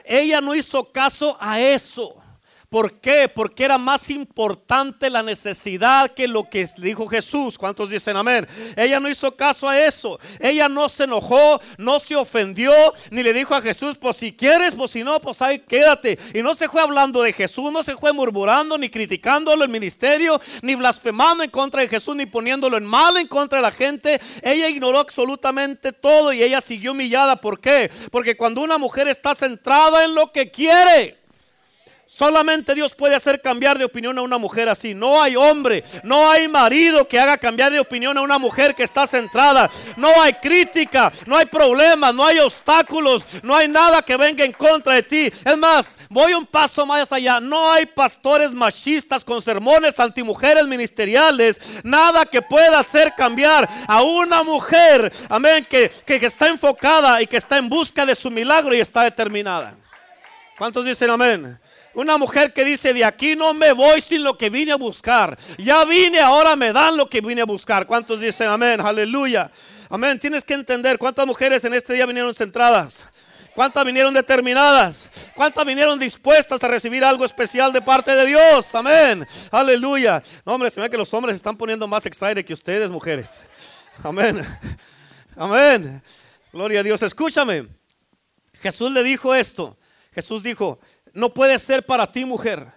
ella 0.04 0.42
no 0.42 0.56
hizo 0.56 0.92
caso 0.92 1.38
a 1.40 1.60
eso. 1.60 2.22
¿Por 2.70 3.00
qué? 3.00 3.30
Porque 3.34 3.64
era 3.64 3.78
más 3.78 4.10
importante 4.10 5.10
la 5.10 5.24
necesidad 5.24 6.12
que 6.12 6.28
lo 6.28 6.50
que 6.50 6.68
dijo 6.78 7.08
Jesús. 7.08 7.58
¿Cuántos 7.58 7.90
dicen 7.90 8.18
amén? 8.18 8.48
Ella 8.76 9.00
no 9.00 9.10
hizo 9.10 9.36
caso 9.36 9.70
a 9.70 9.80
eso. 9.80 10.20
Ella 10.40 10.68
no 10.68 10.90
se 10.90 11.06
enojó, 11.06 11.62
no 11.78 12.00
se 12.00 12.16
ofendió, 12.16 12.72
ni 13.12 13.24
le 13.24 13.34
dijo 13.34 13.56
a 13.56 13.62
Jesús, 13.62 13.98
pues 13.98 14.18
si 14.18 14.34
quieres, 14.34 14.76
pues 14.76 14.92
si 14.92 15.04
no, 15.04 15.20
pues 15.20 15.42
ahí 15.42 15.60
quédate. 15.60 16.18
Y 16.34 16.42
no 16.42 16.56
se 16.56 16.70
fue 16.70 16.82
hablando 16.82 17.22
de 17.22 17.34
Jesús, 17.34 17.72
no 17.72 17.84
se 17.84 17.96
fue 17.98 18.14
murmurando, 18.14 18.78
ni 18.78 18.90
criticándolo 18.90 19.64
el 19.64 19.70
ministerio, 19.70 20.42
ni 20.62 20.76
blasfemando 20.76 21.44
en 21.44 21.50
contra 21.50 21.82
de 21.82 21.88
Jesús, 21.88 22.16
ni 22.16 22.26
poniéndolo 22.26 22.78
en 22.78 22.86
mal 22.86 23.18
en 23.18 23.28
contra 23.28 23.60
de 23.60 23.64
la 23.64 23.72
gente. 23.72 24.20
Ella 24.42 24.70
ignoró 24.70 25.00
absolutamente 25.00 25.92
todo 25.92 26.34
y 26.34 26.44
ella 26.44 26.62
siguió 26.62 26.92
humillada. 26.92 27.36
¿Por 27.36 27.60
qué? 27.60 27.92
Porque 28.12 28.36
cuando 28.36 28.62
una 28.62 28.78
mujer 28.78 29.08
está 29.08 29.36
centrada 29.36 30.04
en 30.06 30.16
lo 30.16 30.32
que 30.32 30.52
quiere, 30.52 31.25
Solamente 32.08 32.76
Dios 32.76 32.94
puede 32.94 33.16
hacer 33.16 33.42
cambiar 33.42 33.80
de 33.80 33.86
opinión 33.86 34.18
a 34.18 34.22
una 34.22 34.38
mujer 34.38 34.70
así. 34.70 34.94
No 34.94 35.22
hay 35.22 35.36
hombre, 35.36 35.84
no 36.04 36.30
hay 36.30 36.48
marido 36.48 37.08
que 37.08 37.20
haga 37.20 37.38
cambiar 37.38 37.72
de 37.72 37.80
opinión 37.80 38.16
a 38.18 38.22
una 38.22 38.38
mujer 38.38 38.76
que 38.76 38.84
está 38.84 39.08
centrada. 39.08 39.70
No 39.98 40.22
hay 40.22 40.34
crítica, 40.34 41.12
no 41.26 41.36
hay 41.36 41.48
problemas, 41.48 42.14
no 42.14 42.24
hay 42.24 42.40
obstáculos, 42.40 43.24
no 43.42 43.56
hay 43.56 43.68
nada 43.68 44.04
que 44.04 44.18
venga 44.18 44.46
en 44.46 44.52
contra 44.52 44.94
de 44.94 45.04
ti. 45.04 45.34
Es 45.44 45.58
más, 45.58 45.98
voy 46.08 46.34
un 46.34 46.46
paso 46.46 46.86
más 46.86 47.12
allá. 47.12 47.40
No 47.40 47.72
hay 47.72 47.88
pastores 47.88 48.52
machistas 48.52 49.26
con 49.26 49.42
sermones 49.42 50.00
antimujeres 50.00 50.66
ministeriales. 50.68 51.60
Nada 51.84 52.26
que 52.26 52.42
pueda 52.42 52.80
hacer 52.80 53.14
cambiar 53.16 53.68
a 53.88 54.04
una 54.04 54.44
mujer, 54.44 55.12
amén, 55.28 55.66
que, 55.68 55.90
que, 56.06 56.20
que 56.20 56.28
está 56.28 56.48
enfocada 56.48 57.20
y 57.22 57.28
que 57.28 57.38
está 57.38 57.58
en 57.58 57.68
busca 57.68 58.06
de 58.06 58.14
su 58.14 58.30
milagro 58.30 58.76
y 58.76 58.80
está 58.80 59.02
determinada. 59.04 59.74
¿Cuántos 60.58 60.86
dicen 60.86 61.10
amén? 61.10 61.65
Una 61.96 62.18
mujer 62.18 62.52
que 62.52 62.66
dice, 62.66 62.94
de 62.94 63.06
aquí 63.06 63.36
no 63.36 63.54
me 63.54 63.72
voy 63.72 64.02
sin 64.02 64.24
lo 64.24 64.38
que 64.38 64.50
vine 64.50 64.74
a 64.74 64.76
buscar. 64.76 65.38
Ya 65.58 65.86
vine, 65.86 66.20
ahora 66.20 66.56
me 66.56 66.74
dan 66.74 66.98
lo 66.98 67.10
que 67.10 67.22
vine 67.22 67.42
a 67.42 67.46
buscar. 67.46 67.88
¿Cuántos 67.88 68.20
dicen 68.20 68.50
amén? 68.50 68.82
Aleluya. 68.82 69.50
Amén. 69.90 70.20
Tienes 70.20 70.44
que 70.44 70.54
entender 70.54 70.98
cuántas 70.98 71.26
mujeres 71.26 71.64
en 71.64 71.74
este 71.74 71.94
día 71.94 72.06
vinieron 72.06 72.36
centradas. 72.36 73.06
¿Cuántas 73.56 73.86
vinieron 73.86 74.14
determinadas? 74.14 75.10
¿Cuántas 75.34 75.66
vinieron 75.66 75.98
dispuestas 75.98 76.62
a 76.62 76.68
recibir 76.68 77.06
algo 77.06 77.24
especial 77.24 77.72
de 77.72 77.82
parte 77.82 78.14
de 78.14 78.26
Dios? 78.26 78.76
Amén. 78.76 79.26
Aleluya. 79.50 80.22
No, 80.46 80.56
hombre, 80.56 80.70
se 80.70 80.82
ve 80.82 80.90
que 80.90 80.98
los 80.98 81.14
hombres 81.14 81.36
se 81.36 81.38
están 81.38 81.56
poniendo 81.56 81.88
más 81.88 82.06
excited 82.06 82.44
que 82.44 82.54
ustedes, 82.54 82.90
mujeres. 82.90 83.40
Amén. 84.04 84.46
Amén. 85.38 86.04
Gloria 86.52 86.82
a 86.82 86.84
Dios. 86.84 87.02
Escúchame. 87.02 87.70
Jesús 88.62 88.92
le 88.92 89.02
dijo 89.04 89.34
esto. 89.34 89.78
Jesús 90.14 90.44
dijo, 90.44 90.80
no 91.16 91.34
puede 91.34 91.58
ser 91.58 91.84
para 91.84 92.12
ti, 92.12 92.26
mujer. 92.26 92.72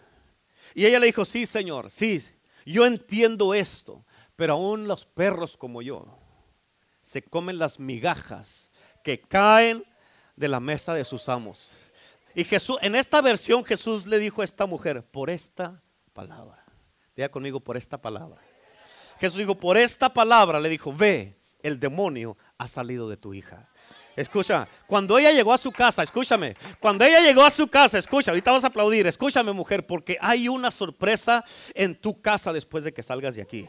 Y 0.75 0.87
ella 0.87 0.99
le 0.99 1.07
dijo, 1.07 1.25
sí, 1.25 1.45
Señor, 1.45 1.90
sí, 1.90 2.23
yo 2.64 2.86
entiendo 2.86 3.52
esto, 3.52 4.04
pero 4.36 4.54
aún 4.54 4.89
los 4.89 5.04
perros 5.04 5.56
como 5.56 5.82
yo 5.82 6.06
se 7.02 7.23
comen 7.23 7.58
las 7.58 7.78
migajas 7.80 8.71
que 9.02 9.21
caen 9.21 9.84
de 10.36 10.49
la 10.49 10.60
mesa 10.60 10.95
de 10.95 11.04
sus 11.04 11.28
amos. 11.28 11.93
Y 12.34 12.45
Jesús, 12.45 12.78
en 12.82 12.95
esta 12.95 13.21
versión 13.21 13.65
Jesús 13.65 14.06
le 14.06 14.19
dijo 14.19 14.43
a 14.43 14.45
esta 14.45 14.67
mujer, 14.67 15.02
por 15.02 15.30
esta 15.30 15.82
palabra. 16.12 16.65
Diga 17.17 17.30
conmigo, 17.30 17.60
por 17.60 17.76
esta 17.76 18.00
palabra. 18.00 18.41
Jesús 19.19 19.39
dijo, 19.39 19.56
por 19.56 19.76
esta 19.76 20.12
palabra 20.12 20.60
le 20.60 20.69
dijo, 20.69 20.93
ve, 20.93 21.41
el 21.60 21.80
demonio 21.80 22.36
ha 22.58 22.69
salido 22.69 23.08
de 23.08 23.17
tu 23.17 23.34
hija. 23.34 23.69
Escucha, 24.19 24.67
cuando 24.89 25.17
ella 25.17 25.31
llegó 25.31 25.52
a 25.52 25.59
su 25.59 25.71
casa, 25.71 26.02
escúchame, 26.02 26.57
cuando 26.81 27.04
ella 27.04 27.21
llegó 27.21 27.45
a 27.45 27.50
su 27.50 27.69
casa, 27.69 27.99
escucha, 27.99 28.33
ahorita 28.33 28.50
vas 28.50 28.65
a 28.65 28.67
aplaudir, 28.67 29.07
escúchame 29.07 29.52
mujer, 29.52 29.87
porque 29.87 30.19
hay 30.21 30.49
una 30.49 30.73
sorpresa 30.73 31.45
en 31.73 31.95
tu 31.95 32.21
casa 32.21 32.52
después 32.52 32.83
de 32.83 32.93
que 32.93 33.00
salgas 33.04 33.37
de 33.37 33.43
aquí. 33.43 33.69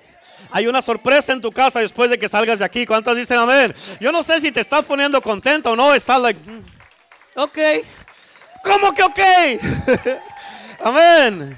Hay 0.49 0.65
una 0.65 0.81
sorpresa 0.81 1.33
en 1.33 1.41
tu 1.41 1.51
casa 1.51 1.81
después 1.81 2.09
de 2.09 2.17
que 2.17 2.27
salgas 2.27 2.57
de 2.57 2.65
aquí. 2.65 2.87
¿Cuántas 2.87 3.15
dicen 3.15 3.37
amén? 3.37 3.75
Yo 3.99 4.11
no 4.11 4.23
sé 4.23 4.41
si 4.41 4.51
te 4.51 4.61
estás 4.61 4.83
poniendo 4.85 5.21
contento 5.21 5.73
o 5.73 5.75
no, 5.75 5.93
estás 5.93 6.19
like, 6.19 6.39
mm, 6.39 6.61
ok, 7.35 7.59
¿cómo 8.63 8.91
que 8.95 9.03
ok? 9.03 9.19
amén. 10.83 11.55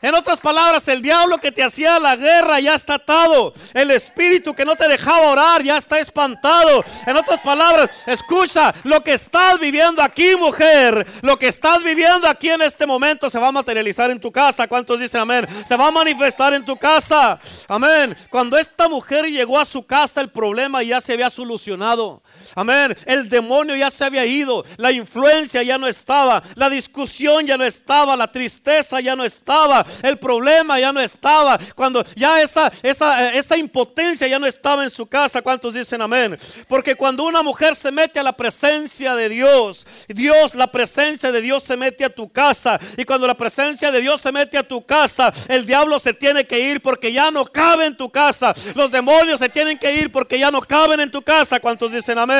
En 0.00 0.14
otras 0.14 0.38
palabras, 0.38 0.86
el 0.86 1.02
diablo 1.02 1.38
que 1.38 1.50
te 1.50 1.62
hacía 1.62 1.98
la 1.98 2.14
guerra 2.14 2.60
ya 2.60 2.74
está 2.74 2.94
atado. 2.94 3.52
El 3.74 3.90
espíritu 3.90 4.54
que 4.54 4.64
no 4.64 4.76
te 4.76 4.86
dejaba 4.86 5.30
orar 5.30 5.62
ya 5.62 5.76
está 5.76 5.98
espantado. 5.98 6.84
En 7.06 7.16
otras 7.16 7.40
palabras, 7.40 7.90
escucha, 8.06 8.72
lo 8.84 9.02
que 9.02 9.14
estás 9.14 9.58
viviendo 9.58 10.00
aquí, 10.02 10.36
mujer, 10.36 11.04
lo 11.22 11.36
que 11.36 11.48
estás 11.48 11.82
viviendo 11.82 12.28
aquí 12.28 12.48
en 12.48 12.62
este 12.62 12.86
momento 12.86 13.28
se 13.28 13.40
va 13.40 13.48
a 13.48 13.52
materializar 13.52 14.10
en 14.10 14.20
tu 14.20 14.30
casa. 14.30 14.68
¿Cuántos 14.68 15.00
dicen 15.00 15.20
amén? 15.20 15.46
Se 15.66 15.76
va 15.76 15.88
a 15.88 15.90
manifestar 15.90 16.54
en 16.54 16.64
tu 16.64 16.76
casa. 16.76 17.38
Amén. 17.66 18.16
Cuando 18.30 18.56
esta 18.56 18.88
mujer 18.88 19.26
llegó 19.26 19.58
a 19.58 19.64
su 19.64 19.84
casa, 19.84 20.20
el 20.20 20.28
problema 20.28 20.82
ya 20.82 21.00
se 21.00 21.14
había 21.14 21.30
solucionado. 21.30 22.22
Amén. 22.54 22.96
El 23.06 23.28
demonio 23.28 23.76
ya 23.76 23.90
se 23.90 24.04
había 24.04 24.24
ido. 24.24 24.64
La 24.76 24.92
influencia 24.92 25.62
ya 25.62 25.78
no 25.78 25.86
estaba. 25.86 26.42
La 26.54 26.70
discusión 26.70 27.46
ya 27.46 27.56
no 27.56 27.64
estaba. 27.64 28.16
La 28.16 28.30
tristeza 28.30 29.00
ya 29.00 29.16
no 29.16 29.24
estaba 29.24 29.86
el 30.02 30.16
problema 30.18 30.78
ya 30.78 30.92
no 30.92 31.00
estaba, 31.00 31.58
cuando 31.74 32.04
ya 32.14 32.40
esa, 32.42 32.72
esa, 32.82 33.32
esa 33.32 33.56
impotencia 33.56 34.26
ya 34.26 34.38
no 34.38 34.46
estaba 34.46 34.84
en 34.84 34.90
su 34.90 35.06
casa. 35.06 35.42
¿Cuántos 35.42 35.74
dicen 35.74 36.00
amén? 36.00 36.38
Porque 36.68 36.94
cuando 36.94 37.24
una 37.24 37.42
mujer 37.42 37.74
se 37.74 37.90
mete 37.90 38.18
a 38.18 38.22
la 38.22 38.32
presencia 38.32 39.14
de 39.14 39.28
Dios, 39.28 39.86
Dios, 40.08 40.54
la 40.54 40.66
presencia 40.70 41.32
de 41.32 41.40
Dios 41.40 41.62
se 41.62 41.76
mete 41.76 42.04
a 42.04 42.10
tu 42.10 42.30
casa. 42.30 42.78
Y 42.96 43.04
cuando 43.04 43.26
la 43.26 43.36
presencia 43.36 43.90
de 43.90 44.00
Dios 44.00 44.20
se 44.20 44.32
mete 44.32 44.58
a 44.58 44.62
tu 44.62 44.84
casa, 44.84 45.32
el 45.48 45.66
diablo 45.66 45.98
se 45.98 46.14
tiene 46.14 46.44
que 46.46 46.58
ir 46.60 46.80
porque 46.80 47.12
ya 47.12 47.30
no 47.30 47.44
cabe 47.44 47.86
en 47.86 47.96
tu 47.96 48.10
casa. 48.10 48.54
Los 48.74 48.90
demonios 48.90 49.40
se 49.40 49.48
tienen 49.48 49.78
que 49.78 49.94
ir 49.94 50.12
porque 50.12 50.38
ya 50.38 50.50
no 50.50 50.60
caben 50.60 51.00
en 51.00 51.10
tu 51.10 51.22
casa. 51.22 51.60
¿Cuántos 51.60 51.92
dicen 51.92 52.18
amén? 52.18 52.37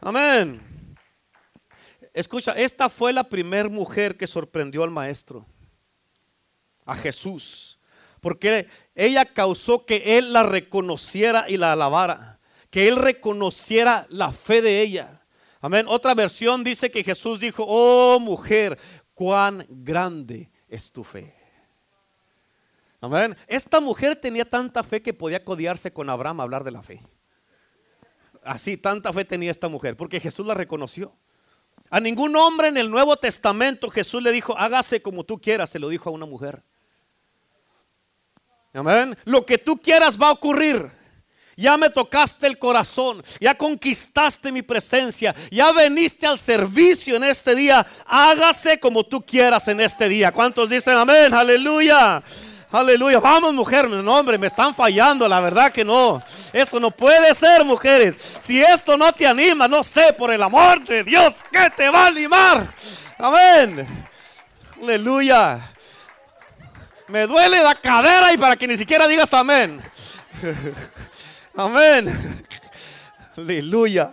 Amén. 0.00 0.60
Escucha, 2.14 2.52
esta 2.52 2.88
fue 2.88 3.12
la 3.12 3.24
primer 3.24 3.68
mujer 3.68 4.16
que 4.16 4.28
sorprendió 4.28 4.84
al 4.84 4.90
maestro 4.90 5.44
a 6.84 6.94
Jesús, 6.94 7.80
porque 8.20 8.68
ella 8.94 9.24
causó 9.24 9.84
que 9.86 10.18
él 10.18 10.32
la 10.32 10.44
reconociera 10.44 11.46
y 11.48 11.56
la 11.56 11.72
alabara, 11.72 12.38
que 12.70 12.86
él 12.86 12.96
reconociera 12.96 14.06
la 14.08 14.32
fe 14.32 14.62
de 14.62 14.80
ella. 14.82 15.22
Amén. 15.60 15.86
Otra 15.88 16.14
versión 16.14 16.62
dice 16.62 16.90
que 16.90 17.02
Jesús 17.02 17.40
dijo, 17.40 17.64
oh 17.66 18.20
mujer, 18.20 18.78
cuán 19.14 19.66
grande 19.68 20.48
es 20.68 20.92
tu 20.92 21.02
fe. 21.02 21.34
Amén. 23.00 23.36
Esta 23.48 23.80
mujer 23.80 24.14
tenía 24.14 24.44
tanta 24.44 24.84
fe 24.84 25.02
que 25.02 25.12
podía 25.12 25.44
codiarse 25.44 25.92
con 25.92 26.08
Abraham 26.08 26.38
a 26.38 26.42
hablar 26.44 26.62
de 26.62 26.70
la 26.70 26.82
fe. 26.82 27.00
Así, 28.44 28.76
tanta 28.76 29.12
fe 29.12 29.24
tenía 29.24 29.50
esta 29.50 29.68
mujer, 29.68 29.96
porque 29.96 30.20
Jesús 30.20 30.46
la 30.46 30.54
reconoció. 30.54 31.14
A 31.90 32.00
ningún 32.00 32.34
hombre 32.36 32.68
en 32.68 32.76
el 32.76 32.90
Nuevo 32.90 33.16
Testamento 33.16 33.90
Jesús 33.90 34.22
le 34.22 34.32
dijo, 34.32 34.56
hágase 34.56 35.02
como 35.02 35.24
tú 35.24 35.40
quieras, 35.40 35.70
se 35.70 35.78
lo 35.78 35.88
dijo 35.88 36.08
a 36.08 36.12
una 36.12 36.26
mujer. 36.26 36.62
Amén. 38.72 39.16
Lo 39.24 39.44
que 39.44 39.58
tú 39.58 39.76
quieras 39.76 40.20
va 40.20 40.28
a 40.28 40.32
ocurrir. 40.32 40.90
Ya 41.54 41.76
me 41.76 41.90
tocaste 41.90 42.46
el 42.46 42.58
corazón, 42.58 43.22
ya 43.38 43.54
conquistaste 43.54 44.50
mi 44.50 44.62
presencia, 44.62 45.34
ya 45.50 45.70
veniste 45.70 46.26
al 46.26 46.38
servicio 46.38 47.16
en 47.16 47.24
este 47.24 47.54
día. 47.54 47.86
Hágase 48.06 48.80
como 48.80 49.04
tú 49.04 49.20
quieras 49.20 49.68
en 49.68 49.80
este 49.82 50.08
día. 50.08 50.32
¿Cuántos 50.32 50.70
dicen 50.70 50.96
amén? 50.96 51.34
Aleluya. 51.34 52.22
Aleluya. 52.70 53.20
Vamos, 53.20 53.52
mujer. 53.52 53.88
No, 53.90 54.18
hombre, 54.18 54.38
me 54.38 54.46
están 54.46 54.74
fallando. 54.74 55.28
La 55.28 55.40
verdad 55.40 55.70
que 55.70 55.84
no. 55.84 56.22
Esto 56.52 56.78
no 56.78 56.90
puede 56.90 57.34
ser, 57.34 57.64
mujeres. 57.64 58.16
Si 58.40 58.62
esto 58.62 58.96
no 58.96 59.12
te 59.12 59.26
anima, 59.26 59.66
no 59.68 59.82
sé, 59.82 60.12
por 60.12 60.30
el 60.30 60.42
amor 60.42 60.84
de 60.84 61.02
Dios, 61.02 61.44
¿qué 61.50 61.70
te 61.76 61.88
va 61.88 62.04
a 62.04 62.06
animar? 62.08 62.66
Amén. 63.18 63.86
Aleluya. 64.82 65.60
Me 67.08 67.26
duele 67.26 67.62
la 67.62 67.74
cadera 67.74 68.32
y 68.32 68.38
para 68.38 68.56
que 68.56 68.66
ni 68.66 68.76
siquiera 68.76 69.06
digas 69.06 69.32
amén. 69.34 69.82
Amén. 71.56 72.44
Aleluya. 73.36 74.12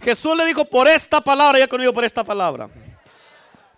Jesús 0.00 0.36
le 0.36 0.44
dijo 0.46 0.64
por 0.64 0.88
esta 0.88 1.20
palabra, 1.20 1.58
ya 1.58 1.68
conmigo 1.68 1.92
por 1.92 2.04
esta 2.04 2.24
palabra. 2.24 2.68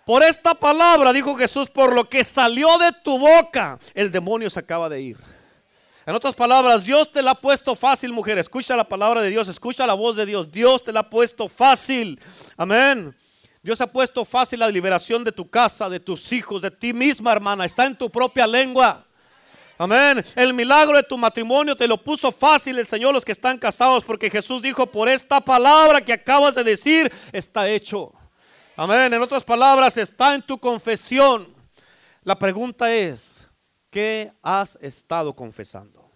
Por 0.05 0.23
esta 0.23 0.53
palabra, 0.53 1.13
dijo 1.13 1.35
Jesús, 1.35 1.69
por 1.69 1.93
lo 1.93 2.09
que 2.09 2.23
salió 2.23 2.77
de 2.77 2.91
tu 3.03 3.17
boca, 3.17 3.79
el 3.93 4.11
demonio 4.11 4.49
se 4.49 4.59
acaba 4.59 4.89
de 4.89 5.01
ir. 5.01 5.34
En 6.05 6.13
otras 6.13 6.35
palabras, 6.35 6.85
Dios 6.85 7.11
te 7.11 7.23
la 7.23 7.31
ha 7.31 7.35
puesto 7.35 7.75
fácil, 7.75 8.13
mujer. 8.13 8.37
Escucha 8.37 8.75
la 8.75 8.87
palabra 8.87 9.21
de 9.21 9.29
Dios, 9.31 9.47
escucha 9.47 9.87
la 9.87 9.95
voz 9.95 10.15
de 10.15 10.27
Dios. 10.27 10.51
Dios 10.51 10.83
te 10.83 10.93
la 10.93 10.99
ha 10.99 11.09
puesto 11.09 11.49
fácil. 11.49 12.19
Amén. 12.57 13.15
Dios 13.63 13.81
ha 13.81 13.87
puesto 13.87 14.23
fácil 14.23 14.59
la 14.59 14.69
liberación 14.69 15.23
de 15.23 15.31
tu 15.31 15.49
casa, 15.49 15.89
de 15.89 15.99
tus 15.99 16.31
hijos, 16.31 16.61
de 16.61 16.69
ti 16.69 16.93
misma, 16.93 17.31
hermana. 17.31 17.65
Está 17.65 17.87
en 17.87 17.95
tu 17.95 18.11
propia 18.11 18.45
lengua. 18.45 19.03
Amén. 19.79 20.23
El 20.35 20.53
milagro 20.53 20.95
de 20.95 21.01
tu 21.01 21.17
matrimonio 21.17 21.75
te 21.75 21.87
lo 21.87 21.97
puso 21.97 22.31
fácil 22.31 22.77
el 22.77 22.85
Señor 22.85 23.11
los 23.11 23.25
que 23.25 23.31
están 23.31 23.57
casados 23.57 24.05
porque 24.05 24.29
Jesús 24.29 24.61
dijo, 24.61 24.85
por 24.85 25.09
esta 25.09 25.41
palabra 25.41 26.01
que 26.01 26.13
acabas 26.13 26.53
de 26.53 26.63
decir, 26.63 27.11
está 27.31 27.67
hecho. 27.67 28.13
Amén. 28.77 29.11
En 29.11 29.21
otras 29.23 29.43
palabras, 29.43 29.97
está 29.97 30.35
en 30.35 30.43
tu 30.43 30.59
confesión. 30.59 31.51
La 32.23 32.37
pregunta 32.37 32.93
es, 32.93 33.44
¿qué 33.95 34.33
has 34.41 34.77
estado 34.81 35.33
confesando? 35.33 36.11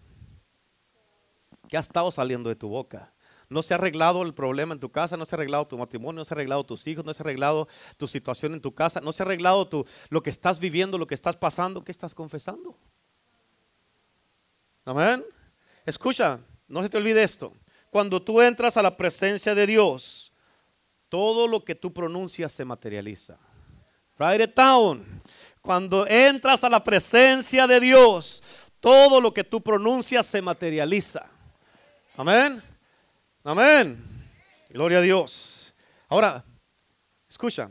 ¿Qué 1.69 1.77
ha 1.77 1.79
estado 1.79 2.11
saliendo 2.11 2.49
de 2.49 2.57
tu 2.57 2.67
boca? 2.67 3.13
No 3.47 3.63
se 3.63 3.73
ha 3.73 3.77
arreglado 3.77 4.21
el 4.23 4.33
problema 4.33 4.73
en 4.73 4.81
tu 4.81 4.91
casa, 4.91 5.15
no 5.15 5.23
se 5.23 5.33
ha 5.33 5.37
arreglado 5.37 5.65
tu 5.65 5.77
matrimonio, 5.77 6.19
no 6.19 6.25
se 6.25 6.33
ha 6.33 6.35
arreglado 6.35 6.65
tus 6.65 6.85
hijos, 6.87 7.05
no 7.05 7.13
se 7.13 7.21
ha 7.21 7.23
arreglado 7.23 7.69
tu 7.95 8.05
situación 8.05 8.53
en 8.53 8.59
tu 8.59 8.75
casa, 8.75 8.99
no 8.99 9.13
se 9.13 9.23
ha 9.23 9.25
arreglado 9.25 9.85
lo 10.09 10.21
que 10.21 10.29
estás 10.29 10.59
viviendo, 10.59 10.97
lo 10.97 11.07
que 11.07 11.15
estás 11.15 11.37
pasando. 11.37 11.81
¿Qué 11.81 11.93
estás 11.93 12.13
confesando? 12.13 12.77
Amén. 14.83 15.23
Escucha, 15.85 16.37
no 16.67 16.83
se 16.83 16.89
te 16.89 16.97
olvide 16.97 17.23
esto. 17.23 17.53
Cuando 17.91 18.21
tú 18.21 18.41
entras 18.41 18.75
a 18.75 18.81
la 18.81 18.97
presencia 18.97 19.55
de 19.55 19.65
Dios, 19.65 20.33
todo 21.07 21.47
lo 21.47 21.63
que 21.63 21.75
tú 21.75 21.93
pronuncias 21.93 22.51
se 22.51 22.65
materializa. 22.65 23.39
Write 24.19 24.43
it 24.43 24.53
down. 24.53 25.21
Cuando 25.61 26.07
entras 26.07 26.63
a 26.63 26.69
la 26.69 26.83
presencia 26.83 27.67
de 27.67 27.79
Dios, 27.79 28.41
todo 28.79 29.19
lo 29.19 29.33
que 29.33 29.43
tú 29.43 29.61
pronuncias 29.61 30.25
se 30.25 30.41
materializa. 30.41 31.25
Amén. 32.15 32.61
Amén. 33.43 34.27
Gloria 34.69 34.99
a 34.99 35.01
Dios. 35.01 35.73
Ahora, 36.07 36.43
escucha. 37.29 37.69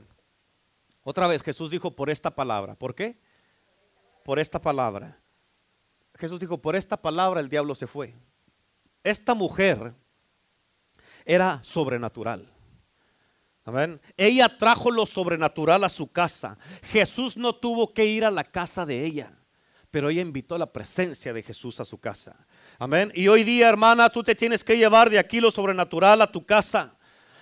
Otra 1.03 1.27
vez 1.27 1.43
Jesús 1.43 1.71
dijo 1.71 1.91
por 1.91 2.11
esta 2.11 2.31
palabra. 2.35 2.75
¿Por 2.75 2.95
qué? 2.95 3.19
Por 4.25 4.39
esta 4.39 4.61
palabra. 4.61 5.19
Jesús 6.19 6.41
dijo, 6.41 6.59
por 6.59 6.77
esta 6.77 6.97
palabra 6.97 7.41
el 7.41 7.49
diablo 7.49 7.75
se 7.75 7.87
fue. 7.87 8.15
Esta 9.05 9.35
mujer 9.35 9.95
era 11.25 11.61
sobrenatural. 11.63 12.51
Ella 14.17 14.49
trajo 14.59 14.91
lo 14.91 15.07
sobrenatural 15.07 15.85
a 15.85 15.89
su 15.89 16.11
casa. 16.11 16.59
Jesús 16.85 17.37
no 17.37 17.55
tuvo 17.55 17.93
que 17.93 18.07
ir 18.07 18.25
a 18.25 18.31
la 18.31 18.45
casa 18.45 18.85
de 18.87 19.05
ella, 19.05 19.33
pero 19.91 20.11
ella 20.11 20.23
invitó 20.23 20.59
la 20.59 20.73
presencia 20.73 21.33
de 21.33 21.43
Jesús 21.43 21.81
a 21.81 21.85
su 21.85 21.99
casa. 21.99 22.37
Amén. 22.79 23.13
Y 23.15 23.29
hoy 23.29 23.45
día, 23.45 23.69
hermana, 23.69 24.11
tú 24.11 24.23
te 24.23 24.35
tienes 24.35 24.63
que 24.63 24.77
llevar 24.77 25.11
de 25.11 25.19
aquí 25.19 25.41
lo 25.41 25.51
sobrenatural 25.51 26.23
a 26.23 26.31
tu 26.31 26.45
casa. 26.45 26.98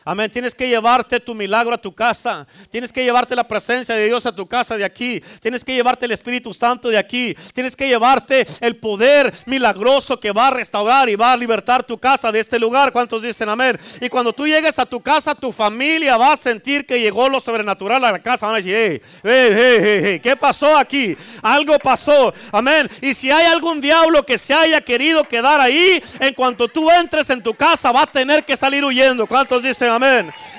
Amén. 0.08 0.30
Tienes 0.30 0.54
que 0.54 0.68
llevarte 0.68 1.18
tu 1.18 1.34
milagro 1.34 1.74
a 1.74 1.78
tu 1.78 1.92
casa. 1.92 2.46
Tienes 2.70 2.92
que 2.92 3.02
llevarte 3.02 3.34
la 3.34 3.42
presencia 3.42 3.92
de 3.92 4.06
Dios 4.06 4.24
a 4.24 4.30
tu 4.30 4.46
casa 4.46 4.76
de 4.76 4.84
aquí. 4.84 5.20
Tienes 5.40 5.64
que 5.64 5.74
llevarte 5.74 6.06
el 6.06 6.12
Espíritu 6.12 6.54
Santo 6.54 6.88
de 6.88 6.96
aquí. 6.96 7.36
Tienes 7.52 7.74
que 7.74 7.88
llevarte 7.88 8.46
el 8.60 8.76
poder 8.76 9.34
milagroso 9.46 10.20
que 10.20 10.30
va 10.30 10.46
a 10.46 10.50
restaurar 10.52 11.08
y 11.08 11.16
va 11.16 11.32
a 11.32 11.36
libertar 11.36 11.82
tu 11.82 11.98
casa 11.98 12.30
de 12.30 12.38
este 12.38 12.60
lugar. 12.60 12.92
¿Cuántos 12.92 13.20
dicen 13.20 13.48
amén? 13.48 13.76
Y 14.00 14.08
cuando 14.08 14.32
tú 14.32 14.46
llegues 14.46 14.78
a 14.78 14.86
tu 14.86 15.00
casa, 15.00 15.34
tu 15.34 15.50
familia 15.50 16.16
va 16.16 16.34
a 16.34 16.36
sentir 16.36 16.86
que 16.86 17.00
llegó 17.00 17.28
lo 17.28 17.40
sobrenatural 17.40 18.04
a 18.04 18.12
la 18.12 18.20
casa. 18.20 18.46
Van 18.46 18.54
a 18.54 18.58
decir, 18.58 19.02
¿qué 19.24 20.36
pasó 20.38 20.78
aquí? 20.78 21.16
Algo 21.42 21.76
pasó. 21.80 22.32
Amén. 22.52 22.88
Y 23.02 23.12
si 23.12 23.32
hay 23.32 23.46
algún 23.46 23.80
diablo 23.80 24.24
que 24.24 24.38
se 24.38 24.54
haya 24.54 24.80
querido 24.80 25.24
quedar 25.24 25.60
ahí, 25.60 26.00
en 26.20 26.32
cuanto 26.32 26.68
tú 26.68 26.88
entres 26.92 27.28
en 27.30 27.42
tu 27.42 27.54
casa, 27.54 27.90
va 27.90 28.02
a 28.02 28.06
tener 28.06 28.44
que 28.44 28.56
salir 28.56 28.84
huyendo. 28.84 29.26
¿Cuántos 29.26 29.64
dicen. 29.64 29.95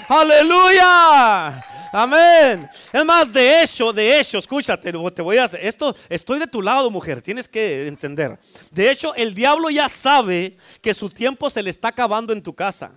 Aleluya. 0.07 1.63
Amén. 1.91 2.69
Es 2.91 3.05
más, 3.05 3.31
de 3.31 3.61
hecho, 3.61 3.93
de 3.93 4.19
hecho, 4.19 4.37
escúchate, 4.39 4.91
te 4.91 5.21
voy 5.21 5.37
a 5.37 5.45
esto, 5.45 5.95
estoy 6.09 6.39
de 6.39 6.47
tu 6.47 6.61
lado, 6.61 6.89
mujer, 6.89 7.21
tienes 7.21 7.47
que 7.47 7.87
entender. 7.87 8.37
De 8.71 8.89
hecho, 8.89 9.13
el 9.15 9.33
diablo 9.33 9.69
ya 9.69 9.87
sabe 9.89 10.57
que 10.81 10.93
su 10.93 11.09
tiempo 11.09 11.49
se 11.49 11.61
le 11.61 11.69
está 11.69 11.89
acabando 11.89 12.33
en 12.33 12.41
tu 12.41 12.53
casa. 12.53 12.91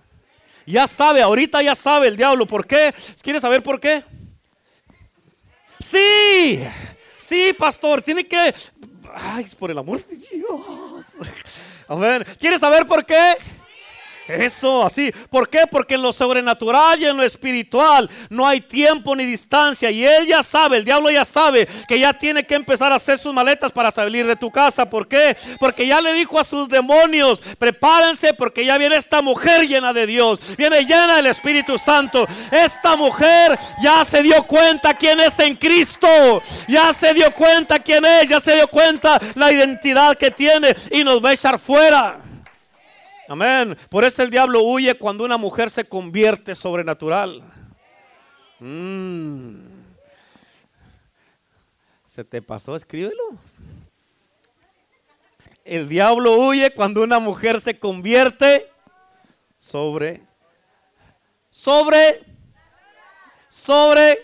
Ya 0.65 0.87
sabe, 0.87 1.21
ahorita 1.21 1.61
ya 1.61 1.75
sabe 1.75 2.07
el 2.07 2.17
diablo. 2.17 2.45
¿Por 2.45 2.65
qué? 2.65 2.93
¿Quieres 3.21 3.41
saber 3.41 3.61
por 3.61 3.79
qué? 3.79 4.03
Sí, 5.79 6.63
sí, 7.19 7.53
pastor, 7.57 8.01
tiene 8.01 8.25
que. 8.25 8.53
Ay, 9.13 9.45
por 9.59 9.71
el 9.71 9.77
amor 9.77 10.03
de 10.05 10.15
Dios. 10.15 10.61
A 11.87 12.23
¿quieres 12.39 12.59
saber 12.59 12.87
por 12.87 13.05
qué? 13.05 13.37
Eso, 14.27 14.85
así. 14.85 15.11
¿Por 15.29 15.49
qué? 15.49 15.63
Porque 15.69 15.95
en 15.95 16.01
lo 16.01 16.13
sobrenatural 16.13 17.01
y 17.01 17.05
en 17.05 17.17
lo 17.17 17.23
espiritual 17.23 18.09
no 18.29 18.47
hay 18.47 18.61
tiempo 18.61 19.15
ni 19.15 19.25
distancia. 19.25 19.89
Y 19.89 20.05
él 20.05 20.27
ya 20.27 20.43
sabe, 20.43 20.77
el 20.77 20.85
diablo 20.85 21.09
ya 21.09 21.25
sabe 21.25 21.67
que 21.87 21.99
ya 21.99 22.13
tiene 22.13 22.45
que 22.45 22.55
empezar 22.55 22.91
a 22.91 22.95
hacer 22.95 23.17
sus 23.17 23.33
maletas 23.33 23.71
para 23.71 23.91
salir 23.91 24.27
de 24.27 24.35
tu 24.35 24.51
casa. 24.51 24.89
¿Por 24.89 25.07
qué? 25.07 25.35
Porque 25.59 25.87
ya 25.87 25.99
le 26.01 26.13
dijo 26.13 26.39
a 26.39 26.43
sus 26.43 26.69
demonios, 26.69 27.41
prepárense 27.57 28.33
porque 28.33 28.65
ya 28.65 28.77
viene 28.77 28.95
esta 28.95 29.21
mujer 29.21 29.67
llena 29.67 29.91
de 29.91 30.05
Dios. 30.05 30.39
Viene 30.57 30.85
llena 30.85 31.15
del 31.15 31.27
Espíritu 31.27 31.77
Santo. 31.77 32.27
Esta 32.51 32.95
mujer 32.95 33.57
ya 33.81 34.05
se 34.05 34.21
dio 34.21 34.43
cuenta 34.43 34.93
quién 34.93 35.19
es 35.19 35.39
en 35.39 35.55
Cristo. 35.55 36.41
Ya 36.67 36.93
se 36.93 37.13
dio 37.13 37.33
cuenta 37.33 37.79
quién 37.79 38.05
es. 38.05 38.29
Ya 38.29 38.39
se 38.39 38.55
dio 38.55 38.67
cuenta 38.67 39.19
la 39.35 39.51
identidad 39.51 40.15
que 40.15 40.31
tiene 40.31 40.75
y 40.91 41.03
nos 41.03 41.23
va 41.23 41.29
a 41.29 41.33
echar 41.33 41.59
fuera. 41.59 42.30
Amén. 43.31 43.77
Por 43.89 44.03
eso 44.03 44.23
el 44.23 44.29
diablo 44.29 44.61
huye 44.61 44.93
cuando 44.97 45.23
una 45.23 45.37
mujer 45.37 45.69
se 45.69 45.85
convierte 45.85 46.53
sobrenatural. 46.53 47.41
Mm. 48.59 49.55
¿Se 52.05 52.25
te 52.25 52.41
pasó? 52.41 52.75
Escríbelo. 52.75 53.23
El 55.63 55.87
diablo 55.87 56.35
huye 56.39 56.71
cuando 56.71 57.03
una 57.03 57.19
mujer 57.19 57.61
se 57.61 57.79
convierte 57.79 58.69
sobre, 59.57 60.21
sobre, 61.49 62.19
sobre. 63.47 64.17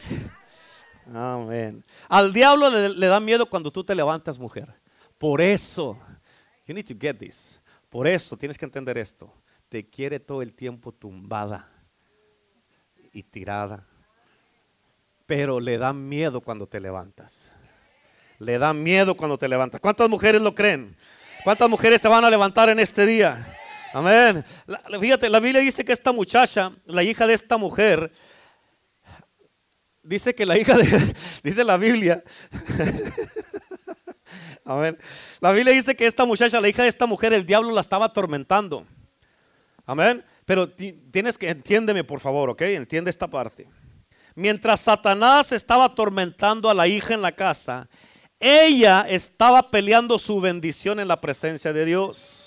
Amén. 1.13 1.81
Al 2.09 2.33
diablo 2.33 2.69
le, 2.69 2.89
le 2.89 3.07
da 3.07 3.21
miedo 3.21 3.45
cuando 3.45 3.71
tú 3.71 3.85
te 3.85 3.95
levantas, 3.95 4.37
mujer. 4.37 4.67
Por 5.17 5.39
eso, 5.39 5.97
you 6.65 6.73
need 6.73 6.85
to 6.85 6.93
get 6.93 7.17
this. 7.17 7.56
Por 7.89 8.07
eso 8.07 8.37
tienes 8.37 8.57
que 8.57 8.65
entender 8.65 8.97
esto. 8.97 9.33
Te 9.69 9.87
quiere 9.87 10.19
todo 10.19 10.41
el 10.41 10.53
tiempo 10.53 10.91
tumbada 10.91 11.69
y 13.13 13.23
tirada. 13.23 13.87
Pero 15.25 15.59
le 15.59 15.77
da 15.77 15.93
miedo 15.93 16.41
cuando 16.41 16.67
te 16.67 16.79
levantas. 16.79 17.51
Le 18.39 18.57
da 18.57 18.73
miedo 18.73 19.15
cuando 19.15 19.37
te 19.37 19.47
levantas. 19.47 19.81
¿Cuántas 19.81 20.09
mujeres 20.09 20.41
lo 20.41 20.53
creen? 20.53 20.95
¿Cuántas 21.43 21.69
mujeres 21.69 22.01
se 22.01 22.07
van 22.07 22.23
a 22.23 22.29
levantar 22.29 22.69
en 22.69 22.79
este 22.79 23.05
día? 23.05 23.55
Amén. 23.93 24.43
fíjate, 24.99 25.29
la 25.29 25.39
Biblia 25.39 25.61
dice 25.61 25.83
que 25.83 25.93
esta 25.93 26.11
muchacha, 26.11 26.71
la 26.85 27.03
hija 27.03 27.25
de 27.25 27.33
esta 27.33 27.57
mujer, 27.57 28.11
dice 30.03 30.35
que 30.35 30.45
la 30.45 30.57
hija 30.57 30.77
de, 30.77 31.15
dice 31.43 31.63
la 31.63 31.77
Biblia, 31.77 32.23
Amén. 34.67 34.97
La 35.39 35.53
Biblia 35.53 35.73
dice 35.73 35.95
que 35.95 36.05
esta 36.05 36.25
muchacha, 36.25 36.59
la 36.59 36.67
hija 36.67 36.83
de 36.83 36.89
esta 36.89 37.05
mujer, 37.05 37.31
el 37.31 37.45
diablo 37.45 37.71
la 37.71 37.79
estaba 37.79 38.05
atormentando. 38.05 38.85
Amén. 39.85 40.23
Pero 40.43 40.69
tienes 40.69 41.37
que, 41.37 41.49
entiéndeme 41.49 42.03
por 42.03 42.19
favor, 42.19 42.49
¿ok? 42.49 42.61
Entiende 42.63 43.09
esta 43.09 43.27
parte. 43.27 43.67
Mientras 44.35 44.81
Satanás 44.81 45.53
estaba 45.53 45.85
atormentando 45.85 46.69
a 46.69 46.73
la 46.73 46.85
hija 46.87 47.13
en 47.13 47.21
la 47.21 47.31
casa, 47.31 47.87
ella 48.39 49.05
estaba 49.09 49.71
peleando 49.71 50.19
su 50.19 50.41
bendición 50.41 50.99
en 50.99 51.07
la 51.07 51.19
presencia 51.21 51.71
de 51.71 51.85
Dios. 51.85 52.46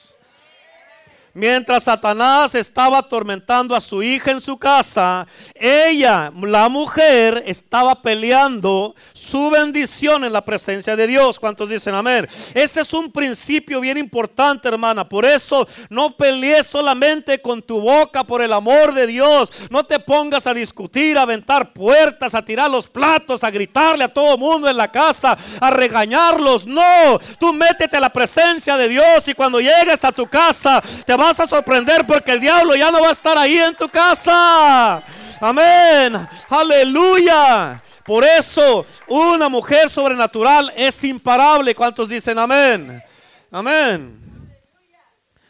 Mientras 1.33 1.85
Satanás 1.85 2.57
estaba 2.57 2.99
atormentando 2.99 3.77
a 3.77 3.81
su 3.81 4.03
hija 4.03 4.33
en 4.33 4.41
su 4.41 4.59
casa, 4.59 5.29
ella, 5.55 6.33
la 6.43 6.69
mujer, 6.69 7.45
estaba 7.47 7.95
peleando 7.95 8.97
su 9.13 9.49
bendición 9.49 10.25
en 10.25 10.33
la 10.33 10.45
presencia 10.45 10.97
de 10.97 11.07
Dios. 11.07 11.39
¿Cuántos 11.39 11.69
dicen 11.69 11.95
amén? 11.95 12.29
Ese 12.53 12.81
es 12.81 12.93
un 12.93 13.13
principio 13.13 13.81
bien 13.81 13.97
importante, 13.97 14.67
hermana. 14.67 15.09
Por 15.09 15.25
eso 15.25 15.69
no 15.89 16.11
pelees 16.17 16.67
solamente 16.67 17.41
con 17.41 17.63
tu 17.63 17.81
boca 17.81 18.25
por 18.25 18.43
el 18.43 18.53
amor 18.53 18.93
de 18.93 19.07
Dios. 19.07 19.51
No 19.71 19.85
te 19.85 20.01
pongas 20.01 20.49
a 20.49 20.55
discutir, 20.55 21.17
a 21.17 21.23
aventar 21.23 21.73
puertas, 21.73 22.35
a 22.35 22.45
tirar 22.45 22.69
los 22.69 22.89
platos, 22.89 23.45
a 23.45 23.53
gritarle 23.53 24.03
a 24.03 24.13
todo 24.13 24.37
mundo 24.37 24.69
en 24.69 24.77
la 24.77 24.91
casa, 24.91 25.39
a 25.61 25.71
regañarlos. 25.71 26.67
No, 26.67 27.21
tú 27.39 27.53
métete 27.53 27.97
a 27.97 28.01
la 28.01 28.11
presencia 28.11 28.77
de 28.77 28.89
Dios 28.89 29.29
y 29.29 29.35
cuando 29.35 29.61
llegues 29.61 30.05
a 30.05 30.11
tu 30.11 30.27
casa 30.27 30.83
te 31.07 31.20
vas 31.21 31.41
a 31.41 31.47
sorprender 31.47 32.07
porque 32.07 32.33
el 32.33 32.41
diablo 32.41 32.75
ya 32.75 32.91
no 32.91 33.01
va 33.01 33.09
a 33.09 33.13
estar 33.13 33.37
ahí 33.37 33.59
en 33.59 33.75
tu 33.75 33.89
casa. 33.89 35.03
Amén. 35.41 36.29
Aleluya. 36.49 37.83
Por 38.05 38.25
eso 38.25 38.87
una 39.07 39.49
mujer 39.49 39.91
sobrenatural 39.91 40.73
es 40.77 41.05
imparable. 41.05 41.75
¿Cuántos 41.75 42.09
dicen 42.09 42.39
amén? 42.39 43.03
Amén. 43.51 44.19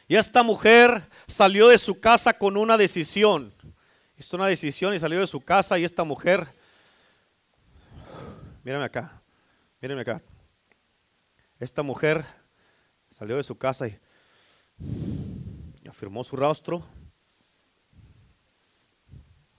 Y 0.09 0.17
esta 0.17 0.43
mujer 0.43 1.03
salió 1.27 1.69
de 1.69 1.79
su 1.79 2.01
casa 2.01 2.33
con 2.33 2.57
una 2.57 2.77
decisión. 2.77 3.55
Hizo 4.19 4.37
una 4.37 4.49
decisión 4.49 4.93
y 4.95 4.99
salió 4.99 5.21
de 5.21 5.27
su 5.27 5.41
casa 5.41 5.79
y 5.79 5.85
esta 5.85 6.05
mujer, 6.05 6.49
mírame 8.65 8.85
acá, 8.85 9.23
mírame 9.81 10.03
acá. 10.03 10.21
Esta 11.59 11.83
mujer 11.83 12.27
salió 13.09 13.37
de 13.37 13.45
su 13.45 13.57
casa 13.57 13.87
y 13.87 13.99
afirmó 16.01 16.25
su 16.25 16.35
rostro. 16.35 16.83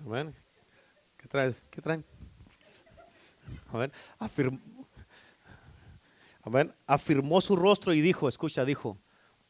Amén. 0.04 0.34
¿Qué 1.16 1.28
traes? 1.28 1.68
¿Qué 1.70 1.84
traen? 1.84 2.04
Amén. 3.72 3.92
Afirmó. 4.18 4.60
Afirmó 6.88 7.42
su 7.42 7.56
rostro 7.56 7.94
y 7.94 8.02
dijo, 8.02 8.28
escucha, 8.28 8.66
dijo, 8.66 8.98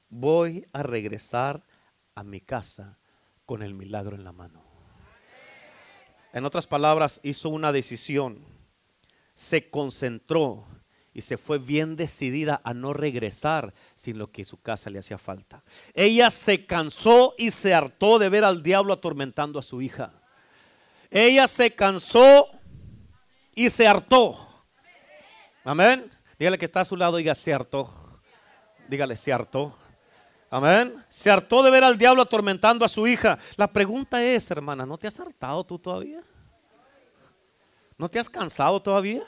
voy 0.09 0.67
a 0.73 0.83
regresar 0.83 1.63
a 2.13 2.25
mi 2.25 2.41
casa 2.41 2.97
con 3.45 3.63
el 3.63 3.73
milagro 3.73 4.17
en 4.17 4.25
la 4.25 4.33
mano. 4.33 4.61
En 6.33 6.43
otras 6.43 6.67
palabras, 6.67 7.21
hizo 7.23 7.47
una 7.47 7.71
decisión, 7.71 8.43
se 9.33 9.69
concentró 9.69 10.65
y 11.13 11.21
se 11.21 11.37
fue 11.37 11.59
bien 11.59 11.95
decidida 11.95 12.61
a 12.63 12.73
no 12.73 12.93
regresar 12.93 13.73
sin 13.95 14.17
lo 14.17 14.31
que 14.31 14.45
su 14.45 14.61
casa 14.61 14.89
le 14.89 14.99
hacía 14.99 15.17
falta. 15.17 15.63
Ella 15.93 16.29
se 16.29 16.65
cansó 16.65 17.35
y 17.37 17.51
se 17.51 17.73
hartó 17.73 18.17
de 18.17 18.29
ver 18.29 18.45
al 18.45 18.63
diablo 18.63 18.93
atormentando 18.93 19.59
a 19.59 19.63
su 19.63 19.81
hija. 19.81 20.13
Ella 21.09 21.47
se 21.47 21.71
cansó 21.71 22.47
y 23.53 23.69
se 23.69 23.87
hartó. 23.87 24.47
Amén. 25.63 26.09
Dígale 26.39 26.57
que 26.57 26.65
está 26.65 26.81
a 26.81 26.85
su 26.85 26.95
lado, 26.95 27.17
diga, 27.17 27.35
se 27.35 27.53
hartó. 27.53 27.93
Dígale, 28.87 29.15
se 29.15 29.33
hartó. 29.33 29.75
Amén. 30.49 31.03
Se 31.09 31.29
hartó 31.29 31.61
de 31.61 31.71
ver 31.71 31.83
al 31.83 31.97
diablo 31.97 32.21
atormentando 32.21 32.85
a 32.85 32.89
su 32.89 33.05
hija. 33.05 33.37
La 33.57 33.67
pregunta 33.67 34.23
es, 34.23 34.49
hermana, 34.49 34.85
¿no 34.85 34.97
te 34.97 35.07
has 35.07 35.19
hartado 35.19 35.63
tú 35.65 35.77
todavía? 35.77 36.21
¿No 37.97 38.09
te 38.09 38.19
has 38.19 38.29
cansado 38.29 38.81
todavía? 38.81 39.23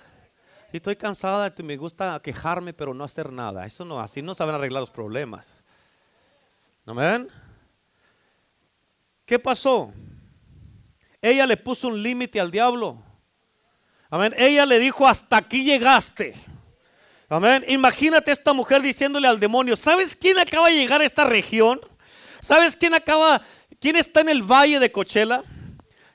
Si 0.74 0.78
estoy 0.78 0.96
cansada, 0.96 1.54
me 1.62 1.78
gusta 1.78 2.20
quejarme, 2.24 2.74
pero 2.74 2.96
no 2.96 3.04
hacer 3.04 3.32
nada. 3.32 3.64
Eso 3.64 3.86
no, 3.86 4.00
así 4.00 4.24
no 4.24 4.34
saben 4.34 4.56
arreglar 4.56 4.82
los 4.82 4.90
problemas. 4.90 5.62
Amén. 6.88 7.30
¿Qué 9.24 9.38
pasó? 9.38 9.94
Ella 11.22 11.46
le 11.46 11.58
puso 11.58 11.90
un 11.90 12.02
límite 12.02 12.40
al 12.40 12.50
diablo. 12.50 12.98
Amén. 14.10 14.34
Ella 14.36 14.66
le 14.66 14.80
dijo, 14.80 15.08
hasta 15.08 15.38
aquí 15.38 15.64
llegaste. 15.64 16.34
Amén. 17.30 17.64
Imagínate 17.68 18.32
esta 18.32 18.52
mujer 18.52 18.82
diciéndole 18.82 19.28
al 19.28 19.40
demonio, 19.40 19.76
¿sabes 19.76 20.16
quién 20.16 20.40
acaba 20.40 20.70
de 20.70 20.78
llegar 20.78 21.02
a 21.02 21.06
esta 21.06 21.24
región? 21.24 21.80
¿Sabes 22.42 22.76
quién 22.76 22.96
acaba, 22.96 23.44
quién 23.80 23.96
está 23.96 24.22
en 24.22 24.30
el 24.30 24.42
valle 24.42 24.80
de 24.80 24.92
Cochela? 24.92 25.44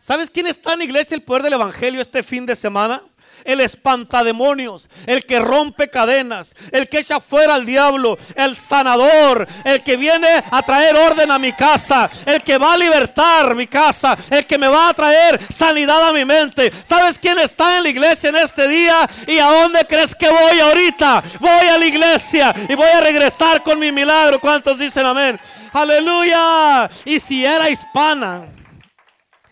¿Sabes 0.01 0.29
quién 0.29 0.49
está 0.49 0.73
en 0.73 0.81
la 0.81 0.85
iglesia 0.85 1.15
el 1.15 1.23
poder 1.23 1.45
del 1.45 1.53
evangelio 1.53 2.01
este 2.01 2.25
fin 2.25 2.45
de 2.45 2.57
semana? 2.57 3.05
El 3.45 3.61
espantademonios, 3.61 4.89
el 5.07 5.25
que 5.25 5.39
rompe 5.39 5.89
cadenas, 5.89 6.55
el 6.73 6.89
que 6.89 6.99
echa 6.99 7.21
fuera 7.21 7.55
al 7.55 7.67
diablo, 7.67 8.19
el 8.35 8.57
sanador, 8.57 9.47
el 9.65 9.83
que 9.83 9.97
viene 9.97 10.29
a 10.51 10.63
traer 10.63 10.97
orden 10.97 11.31
a 11.31 11.39
mi 11.39 11.53
casa, 11.53 12.11
el 12.27 12.43
que 12.43 12.59
va 12.59 12.75
a 12.75 12.77
libertar 12.77 13.55
mi 13.55 13.67
casa, 13.67 14.17
el 14.31 14.47
que 14.47 14.59
me 14.59 14.69
va 14.69 14.89
a 14.89 14.95
traer 14.95 15.41
sanidad 15.49 16.09
a 16.09 16.13
mi 16.13 16.25
mente. 16.25 16.73
¿Sabes 16.83 17.19
quién 17.19 17.39
está 17.39 17.79
en 17.79 17.85
la 17.85 17.89
iglesia 17.91 18.31
en 18.31 18.37
este 18.37 18.69
día? 18.69 19.09
¿Y 19.27 19.39
a 19.39 19.47
dónde 19.47 19.85
crees 19.87 20.15
que 20.15 20.29
voy 20.29 20.61
ahorita? 20.61 21.23
Voy 21.41 21.51
a 21.51 21.79
la 21.79 21.87
iglesia 21.87 22.55
y 22.69 22.75
voy 22.75 22.89
a 22.89 23.01
regresar 23.01 23.63
con 23.63 23.79
mi 23.79 23.93
milagro. 23.93 24.41
¿Cuántos 24.41 24.79
dicen 24.79 25.07
amén? 25.07 25.39
Aleluya. 25.73 26.91
Y 27.05 27.21
si 27.21 27.45
era 27.45 27.69
hispana, 27.69 28.49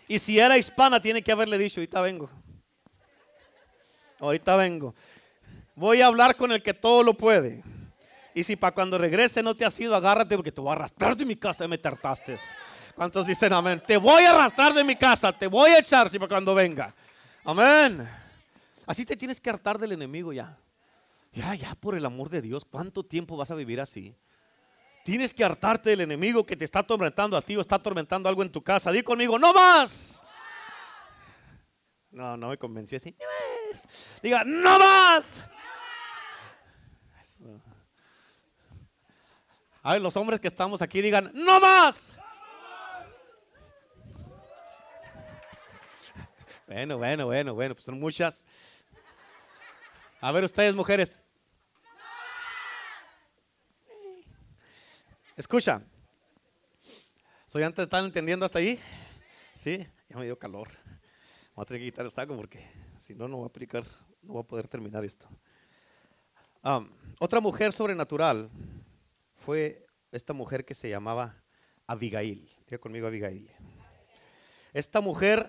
y 0.08 0.18
si 0.18 0.38
era 0.38 0.56
hispana, 0.56 1.00
tiene 1.00 1.22
que 1.22 1.32
haberle 1.32 1.58
dicho, 1.58 1.80
ahorita 1.80 2.00
vengo. 2.00 2.30
Ahorita 4.18 4.56
vengo. 4.56 4.94
Voy 5.74 6.00
a 6.00 6.06
hablar 6.06 6.36
con 6.36 6.52
el 6.52 6.62
que 6.62 6.74
todo 6.74 7.02
lo 7.02 7.14
puede. 7.14 7.62
Y 8.34 8.44
si 8.44 8.56
para 8.56 8.74
cuando 8.74 8.98
regrese 8.98 9.42
no 9.42 9.54
te 9.54 9.64
has 9.64 9.78
ido, 9.80 9.94
agárrate 9.94 10.36
porque 10.36 10.52
te 10.52 10.60
voy 10.60 10.70
a 10.70 10.72
arrastrar 10.72 11.16
de 11.16 11.24
mi 11.24 11.36
casa 11.36 11.64
y 11.64 11.68
me 11.68 11.78
tartaste. 11.78 12.38
¿Cuántos 12.94 13.26
dicen 13.26 13.52
amén? 13.52 13.82
Te 13.86 13.96
voy 13.96 14.24
a 14.24 14.30
arrastrar 14.30 14.72
de 14.72 14.84
mi 14.84 14.96
casa, 14.96 15.32
te 15.32 15.46
voy 15.46 15.70
a 15.70 15.78
echar 15.78 16.08
si 16.08 16.18
para 16.18 16.28
cuando 16.28 16.54
venga. 16.54 16.94
Amén. 17.44 18.08
Así 18.86 19.04
te 19.04 19.16
tienes 19.16 19.40
que 19.40 19.50
hartar 19.50 19.78
del 19.78 19.92
enemigo 19.92 20.32
ya. 20.32 20.58
Ya, 21.32 21.54
ya, 21.54 21.74
por 21.74 21.96
el 21.96 22.06
amor 22.06 22.30
de 22.30 22.40
Dios, 22.40 22.64
¿cuánto 22.64 23.02
tiempo 23.02 23.36
vas 23.36 23.50
a 23.50 23.54
vivir 23.54 23.80
así? 23.80 24.16
Tienes 25.04 25.34
que 25.34 25.44
hartarte 25.44 25.90
del 25.90 26.00
enemigo 26.00 26.44
que 26.44 26.56
te 26.56 26.64
está 26.64 26.80
atormentando 26.80 27.36
a 27.36 27.42
ti 27.42 27.56
o 27.56 27.60
está 27.60 27.76
atormentando 27.76 28.28
algo 28.28 28.42
en 28.42 28.50
tu 28.50 28.62
casa. 28.62 28.90
Di 28.90 29.02
conmigo, 29.02 29.38
no 29.38 29.52
más. 29.52 30.22
No, 32.10 32.36
no 32.36 32.48
me 32.48 32.56
convenció 32.58 32.96
así. 32.96 33.14
Diga, 34.22 34.44
no 34.44 34.78
más. 34.78 35.40
A 39.82 39.92
ver, 39.92 40.00
los 40.00 40.16
hombres 40.16 40.40
que 40.40 40.48
estamos 40.48 40.82
aquí 40.82 41.00
digan, 41.00 41.30
no 41.34 41.60
más. 41.60 42.12
Bueno, 46.66 46.98
bueno, 46.98 47.26
bueno, 47.26 47.54
bueno, 47.54 47.74
pues 47.74 47.84
son 47.84 48.00
muchas. 48.00 48.44
A 50.20 50.32
ver, 50.32 50.42
ustedes 50.42 50.74
mujeres. 50.74 51.22
Escucha. 55.36 55.82
¿Soy 57.46 57.62
antes 57.62 57.84
están 57.84 58.06
entendiendo 58.06 58.44
hasta 58.44 58.58
ahí? 58.58 58.80
Sí, 59.54 59.86
ya 60.08 60.16
me 60.16 60.24
dio 60.24 60.38
calor. 60.38 60.68
Voy 61.54 61.62
a 61.62 61.66
tener 61.66 61.80
que 61.80 61.86
quitar 61.86 62.04
el 62.04 62.10
saco 62.10 62.34
porque 62.34 62.68
si 63.06 63.14
no, 63.14 63.28
no 63.28 63.36
voy 63.36 63.44
a 63.44 63.46
aplicar, 63.46 63.84
no 64.20 64.32
voy 64.32 64.42
a 64.42 64.46
poder 64.46 64.66
terminar 64.66 65.04
esto. 65.04 65.28
otra 67.20 67.40
mujer 67.40 67.72
sobrenatural 67.72 68.50
fue 69.36 69.86
esta 70.10 70.32
mujer 70.32 70.64
que 70.64 70.74
se 70.74 70.90
llamaba 70.90 71.40
Abigail. 71.86 72.50
Diga 72.66 72.78
conmigo 72.78 73.06
Abigail. 73.06 73.48
Esta 74.72 75.00
mujer 75.00 75.48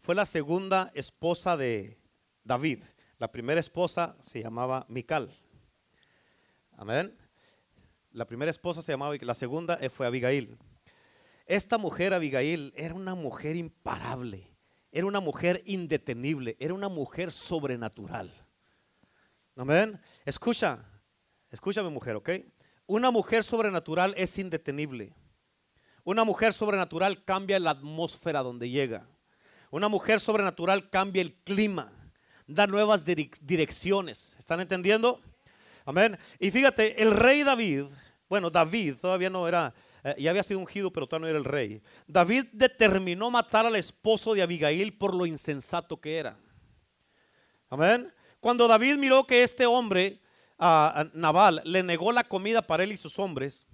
fue 0.00 0.16
la 0.16 0.26
segunda 0.26 0.90
esposa 0.92 1.56
de 1.56 1.96
David. 2.42 2.82
La 3.18 3.30
primera 3.30 3.60
esposa 3.60 4.16
se 4.18 4.42
llamaba 4.42 4.84
Mical. 4.88 5.30
Amén. 6.72 7.16
La 8.10 8.26
primera 8.26 8.50
esposa 8.50 8.82
se 8.82 8.90
llamaba, 8.90 9.14
la 9.20 9.34
segunda 9.34 9.78
fue 9.90 10.08
Abigail. 10.08 10.58
Esta 11.46 11.78
mujer, 11.78 12.14
Abigail, 12.14 12.72
era 12.76 12.94
una 12.94 13.14
mujer 13.14 13.54
imparable. 13.54 14.49
Era 14.92 15.06
una 15.06 15.20
mujer 15.20 15.62
indetenible, 15.66 16.56
era 16.58 16.74
una 16.74 16.88
mujer 16.88 17.30
sobrenatural. 17.30 18.30
Amén. 19.56 20.00
Escucha, 20.24 20.78
escúchame 21.50 21.90
mujer, 21.90 22.16
¿ok? 22.16 22.30
Una 22.86 23.10
mujer 23.10 23.44
sobrenatural 23.44 24.14
es 24.16 24.36
indetenible. 24.38 25.14
Una 26.02 26.24
mujer 26.24 26.52
sobrenatural 26.52 27.24
cambia 27.24 27.60
la 27.60 27.70
atmósfera 27.70 28.42
donde 28.42 28.68
llega. 28.68 29.06
Una 29.70 29.88
mujer 29.88 30.18
sobrenatural 30.18 30.90
cambia 30.90 31.22
el 31.22 31.34
clima, 31.34 31.92
da 32.46 32.66
nuevas 32.66 33.04
direcciones. 33.04 34.34
¿Están 34.38 34.60
entendiendo? 34.60 35.20
Amén. 35.84 36.18
Y 36.40 36.50
fíjate, 36.50 37.00
el 37.00 37.16
rey 37.16 37.44
David, 37.44 37.84
bueno, 38.28 38.50
David 38.50 38.96
todavía 39.00 39.30
no 39.30 39.46
era 39.46 39.72
eh, 40.04 40.14
ya 40.18 40.30
había 40.30 40.42
sido 40.42 40.60
ungido, 40.60 40.92
pero 40.92 41.06
todavía 41.06 41.26
no 41.26 41.28
era 41.30 41.38
el 41.38 41.44
rey. 41.44 41.82
David 42.06 42.46
determinó 42.52 43.30
matar 43.30 43.66
al 43.66 43.76
esposo 43.76 44.34
de 44.34 44.42
Abigail 44.42 44.96
por 44.96 45.14
lo 45.14 45.26
insensato 45.26 46.00
que 46.00 46.16
era. 46.16 46.38
Amén. 47.68 48.12
Cuando 48.40 48.66
David 48.66 48.96
miró 48.96 49.24
que 49.24 49.42
este 49.42 49.66
hombre, 49.66 50.20
ah, 50.58 51.06
Naval, 51.12 51.62
le 51.64 51.82
negó 51.82 52.10
la 52.10 52.24
comida 52.24 52.62
para 52.62 52.84
él 52.84 52.92
y 52.92 52.96
sus 52.96 53.18
hombres, 53.18 53.66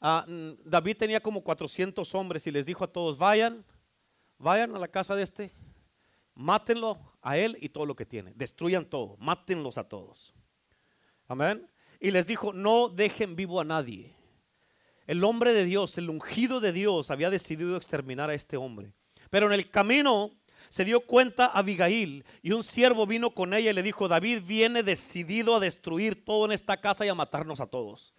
ah, 0.00 0.24
mm, 0.26 0.50
David 0.64 0.96
tenía 0.96 1.20
como 1.20 1.42
400 1.42 2.14
hombres 2.14 2.46
y 2.46 2.50
les 2.50 2.66
dijo 2.66 2.84
a 2.84 2.92
todos, 2.92 3.16
vayan, 3.16 3.64
vayan 4.38 4.74
a 4.74 4.78
la 4.78 4.88
casa 4.88 5.14
de 5.14 5.22
este, 5.22 5.52
mátenlo 6.34 6.98
a 7.22 7.38
él 7.38 7.56
y 7.60 7.68
todo 7.68 7.86
lo 7.86 7.94
que 7.94 8.04
tiene, 8.04 8.32
destruyan 8.34 8.84
todo, 8.84 9.16
mátenlos 9.18 9.78
a 9.78 9.88
todos. 9.88 10.34
Amén. 11.28 11.70
Y 12.00 12.10
les 12.10 12.26
dijo, 12.26 12.52
no 12.52 12.88
dejen 12.88 13.36
vivo 13.36 13.60
a 13.60 13.64
nadie. 13.64 14.19
El 15.10 15.24
hombre 15.24 15.52
de 15.52 15.64
Dios, 15.64 15.98
el 15.98 16.08
ungido 16.08 16.60
de 16.60 16.72
Dios, 16.72 17.10
había 17.10 17.30
decidido 17.30 17.76
exterminar 17.76 18.30
a 18.30 18.34
este 18.34 18.56
hombre. 18.56 18.94
Pero 19.28 19.48
en 19.48 19.52
el 19.54 19.68
camino 19.68 20.30
se 20.68 20.84
dio 20.84 21.00
cuenta 21.00 21.46
Abigail 21.46 22.24
y 22.42 22.52
un 22.52 22.62
siervo 22.62 23.08
vino 23.08 23.34
con 23.34 23.52
ella 23.52 23.72
y 23.72 23.74
le 23.74 23.82
dijo, 23.82 24.06
David 24.06 24.42
viene 24.46 24.84
decidido 24.84 25.56
a 25.56 25.58
destruir 25.58 26.24
todo 26.24 26.44
en 26.44 26.52
esta 26.52 26.80
casa 26.80 27.04
y 27.04 27.08
a 27.08 27.16
matarnos 27.16 27.58
a 27.58 27.66
todos. 27.66 28.14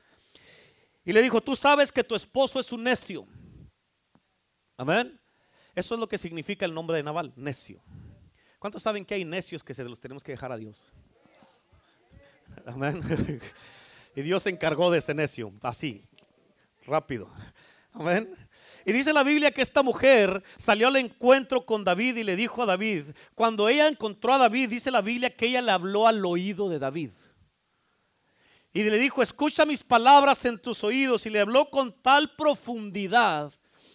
Y 1.05 1.13
le 1.13 1.21
dijo, 1.21 1.39
tú 1.39 1.55
sabes 1.55 1.93
que 1.93 2.03
tu 2.03 2.13
esposo 2.13 2.59
es 2.59 2.73
un 2.73 2.83
necio. 2.83 3.25
Amén. 4.75 5.17
Eso 5.73 5.93
es 5.93 5.99
lo 6.01 6.09
que 6.09 6.17
significa 6.17 6.65
el 6.65 6.73
nombre 6.73 6.97
de 6.97 7.03
Naval, 7.03 7.31
necio. 7.37 7.81
¿Cuántos 8.59 8.83
saben 8.83 9.05
que 9.05 9.13
hay 9.13 9.23
necios 9.23 9.63
que 9.63 9.73
se 9.73 9.85
los 9.85 10.01
tenemos 10.01 10.25
que 10.25 10.33
dejar 10.33 10.51
a 10.51 10.57
Dios? 10.57 10.91
Amén. 12.65 13.01
Y 14.15 14.21
Dios 14.23 14.43
se 14.43 14.49
encargó 14.49 14.91
de 14.91 14.99
ese 14.99 15.13
necio, 15.13 15.53
así, 15.61 16.03
rápido. 16.85 17.29
Amén. 17.93 18.33
Y 18.85 18.91
dice 18.91 19.13
la 19.13 19.23
Biblia 19.23 19.51
que 19.51 19.61
esta 19.61 19.83
mujer 19.83 20.43
salió 20.57 20.87
al 20.87 20.95
encuentro 20.95 21.65
con 21.65 21.83
David 21.83 22.17
y 22.17 22.23
le 22.23 22.35
dijo 22.35 22.63
a 22.63 22.65
David, 22.65 23.05
cuando 23.35 23.69
ella 23.69 23.87
encontró 23.87 24.33
a 24.33 24.39
David, 24.39 24.69
dice 24.69 24.89
la 24.89 25.01
Biblia 25.01 25.29
que 25.29 25.47
ella 25.47 25.61
le 25.61 25.71
habló 25.71 26.07
al 26.07 26.25
oído 26.25 26.67
de 26.67 26.79
David. 26.79 27.11
Y 28.73 28.83
le 28.83 28.97
dijo, 28.97 29.21
escucha 29.21 29.65
mis 29.65 29.83
palabras 29.83 30.45
en 30.45 30.57
tus 30.57 30.83
oídos. 30.83 31.25
Y 31.25 31.29
le 31.29 31.41
habló 31.41 31.69
con 31.69 31.91
tal 32.01 32.33
profundidad 32.35 33.51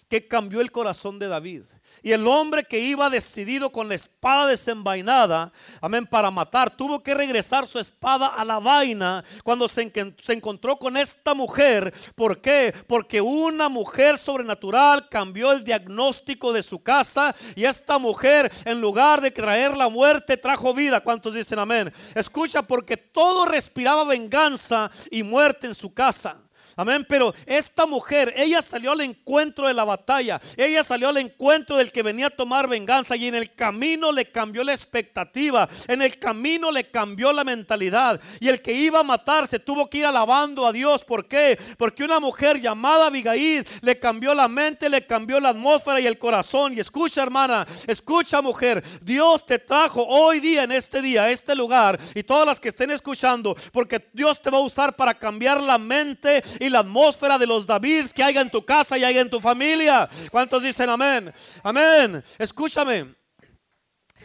que 0.09 0.29
cambió 0.29 0.61
el 0.61 0.71
corazón 0.71 1.19
de 1.19 1.29
David. 1.29 1.63
Y 2.07 2.13
el 2.13 2.25
hombre 2.29 2.63
que 2.63 2.79
iba 2.79 3.11
decidido 3.11 3.73
con 3.73 3.89
la 3.89 3.97
espada 3.97 4.47
desenvainada, 4.47 5.53
amén, 5.81 6.07
para 6.07 6.31
matar, 6.31 6.71
tuvo 6.71 7.03
que 7.03 7.17
regresar 7.17 7.67
su 7.67 7.81
espada 7.81 8.29
a 8.29 8.45
la 8.45 8.61
vaina 8.61 9.25
cuando 9.43 9.67
se, 9.67 9.91
encontró 10.29 10.77
con 10.77 10.97
esta 10.97 11.35
mujer. 11.35 11.93
¿Por 12.15 12.41
qué? 12.41 12.73
Porque 12.87 13.21
una 13.21 13.69
mujer 13.69 14.19
sobrenatural 14.19 15.09
cambió 15.09 15.51
el 15.51 15.65
diagnóstico 15.65 16.53
de 16.53 16.63
su 16.63 16.81
casa 16.81 17.35
y 17.57 17.65
esta 17.65 17.99
mujer, 17.99 18.53
en 18.65 18.81
lugar 18.81 19.21
de 19.21 19.33
traer 19.33 19.77
la 19.77 19.89
muerte, 19.89 20.37
trajo 20.37 20.73
vida. 20.73 21.01
¿Cuántos 21.01 21.35
dicen 21.35 21.59
amén? 21.59 21.93
Escucha, 22.15 22.63
porque 22.63 22.97
todo 22.97 23.47
respiraba 23.47 24.05
venganza 24.05 24.93
y 25.11 25.25
muerte 25.25 25.67
en 25.67 25.75
su 25.75 25.93
casa. 25.93 26.46
Amén. 26.79 27.07
Pero 27.09 27.35
esta 27.47 27.87
mujer, 27.87 28.35
ella 28.37 28.61
salió 28.61 28.93
al 28.93 29.01
encuentro 29.01 29.67
de 29.67 29.73
la 29.73 29.85
batalla. 29.85 30.39
Ella 30.59 30.85
salió 30.85 31.09
al 31.09 31.17
encuentro 31.17 31.79
del 31.79 31.91
que 31.91 32.03
venía 32.03 32.27
a 32.27 32.31
tomar 32.31 32.69
venganza. 32.69 33.17
Y 33.17 33.29
en 33.29 33.35
el 33.35 33.55
camino 33.55 34.13
le 34.13 34.27
cambió 34.27 34.63
la 34.63 34.75
expectativa. 34.75 35.67
En 35.89 36.03
el 36.03 36.19
camino 36.19 36.71
le 36.71 36.85
cambió 36.85 37.33
la 37.33 37.45
mentalidad. 37.45 38.21
Y 38.41 38.49
el 38.49 38.61
que 38.61 38.75
iba 38.75 39.01
a 39.01 39.05
matarse 39.05 39.59
tuvo 39.59 39.89
que 39.89 39.99
ir 39.99 40.07
alabando 40.07 40.67
a 40.67 40.73
Dios. 40.73 41.03
¿Por 41.03 41.27
qué? 41.27 41.59
Porque 41.79 42.05
una 42.05 42.21
mujer 42.21 42.61
llamada 42.61 43.07
Abigail 43.07 43.67
le 43.81 43.99
cambió 43.99 44.35
la 44.35 44.47
mente, 44.47 44.91
le 44.91 45.07
cambió 45.07 45.41
la 45.41 45.51
atmósfera 45.51 45.99
y 45.99 46.07
el 46.07 46.19
corazón. 46.19 46.77
Y 46.77 46.81
escucha, 46.81 47.23
hermana, 47.23 47.67
escucha, 47.87 48.43
mujer. 48.43 48.85
Dios 49.01 49.47
te 49.47 49.59
trajo 49.59 50.05
hoy 50.07 50.41
día, 50.41 50.65
en 50.65 50.73
este 50.73 51.01
día, 51.01 51.23
a 51.25 51.31
este 51.31 51.55
lugar. 51.55 51.99
Y 52.15 52.23
todas 52.23 52.47
las 52.47 52.61
que 52.61 52.69
estén 52.69 52.91
escuchando, 52.91 53.57
porque 53.73 54.09
Dios 54.13 54.43
te 54.43 54.51
va 54.51 54.59
a 54.59 54.61
usar 54.61 54.95
para 54.95 55.15
cambiar 55.15 55.63
la 55.63 55.79
mente 55.79 56.45
y 56.61 56.66
la 56.71 56.81
atmósfera 56.81 57.39
de 57.39 57.47
los 57.47 57.67
Davids 57.67 58.13
que 58.13 58.23
haya 58.23 58.41
en 58.41 58.51
tu 58.51 58.65
casa 58.65 58.99
y 58.99 59.05
haya 59.05 59.21
en 59.21 59.31
tu 59.31 59.41
familia. 59.41 60.09
¿Cuántos 60.31 60.63
dicen 60.63 60.89
amén? 60.91 61.33
Amén. 61.63 62.23
Escúchame. 62.39 63.15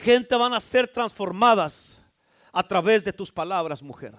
Gente 0.01 0.36
van 0.36 0.54
a 0.54 0.60
ser 0.60 0.88
transformadas 0.88 2.01
a 2.51 2.63
través 2.63 3.06
de 3.06 3.13
tus 3.13 3.32
palabras, 3.32 3.82
mujer. 3.82 4.13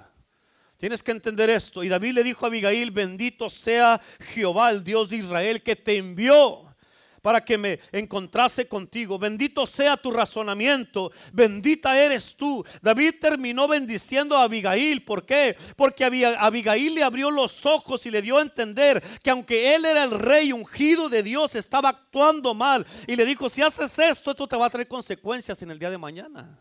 Tienes 0.79 1.03
que 1.03 1.13
entender 1.13 1.49
esto. 1.51 1.85
Y 1.85 1.89
David 1.89 2.15
le 2.15 2.25
dijo 2.25 2.45
a 2.45 2.49
Abigail, 2.49 2.91
bendito 2.91 3.49
sea 3.49 4.01
Jehová, 4.35 4.71
el 4.71 4.83
Dios 4.83 5.11
de 5.11 5.17
Israel, 5.17 5.63
que 5.63 5.77
te 5.77 5.97
envió 5.97 6.72
para 7.23 7.45
que 7.45 7.57
me 7.57 7.79
encontrase 7.93 8.67
contigo. 8.67 9.19
Bendito 9.19 9.67
sea 9.67 9.97
tu 9.97 10.11
razonamiento, 10.11 11.13
bendita 11.33 11.99
eres 11.99 12.37
tú. 12.37 12.65
David 12.83 13.15
terminó 13.21 13.69
bendiciendo 13.69 14.37
a 14.37 14.43
Abigail. 14.43 15.03
¿Por 15.05 15.25
qué? 15.25 15.57
Porque 15.77 16.05
Abigail 16.05 16.95
le 16.95 17.05
abrió 17.05 17.31
los 17.31 17.65
ojos 17.65 18.05
y 18.05 18.11
le 18.11 18.21
dio 18.21 18.39
a 18.39 18.43
entender 18.43 19.03
que 19.23 19.31
aunque 19.31 19.75
él 19.75 19.85
era 19.85 20.05
el 20.05 20.19
rey 20.19 20.53
ungido 20.53 21.09
de 21.09 21.23
Dios, 21.23 21.55
estaba 21.55 21.91
actuando 21.91 22.55
mal. 22.55 22.85
Y 23.07 23.17
le 23.17 23.25
dijo, 23.25 23.49
si 23.49 23.63
haces 23.63 23.97
esto, 23.99 24.33
esto 24.33 24.47
te 24.47 24.57
va 24.57 24.67
a 24.67 24.71
traer 24.71 24.89
consecuencias 24.89 25.63
en 25.63 25.71
el 25.71 25.79
día 25.79 25.91
de 25.91 25.99
mañana. 25.99 26.59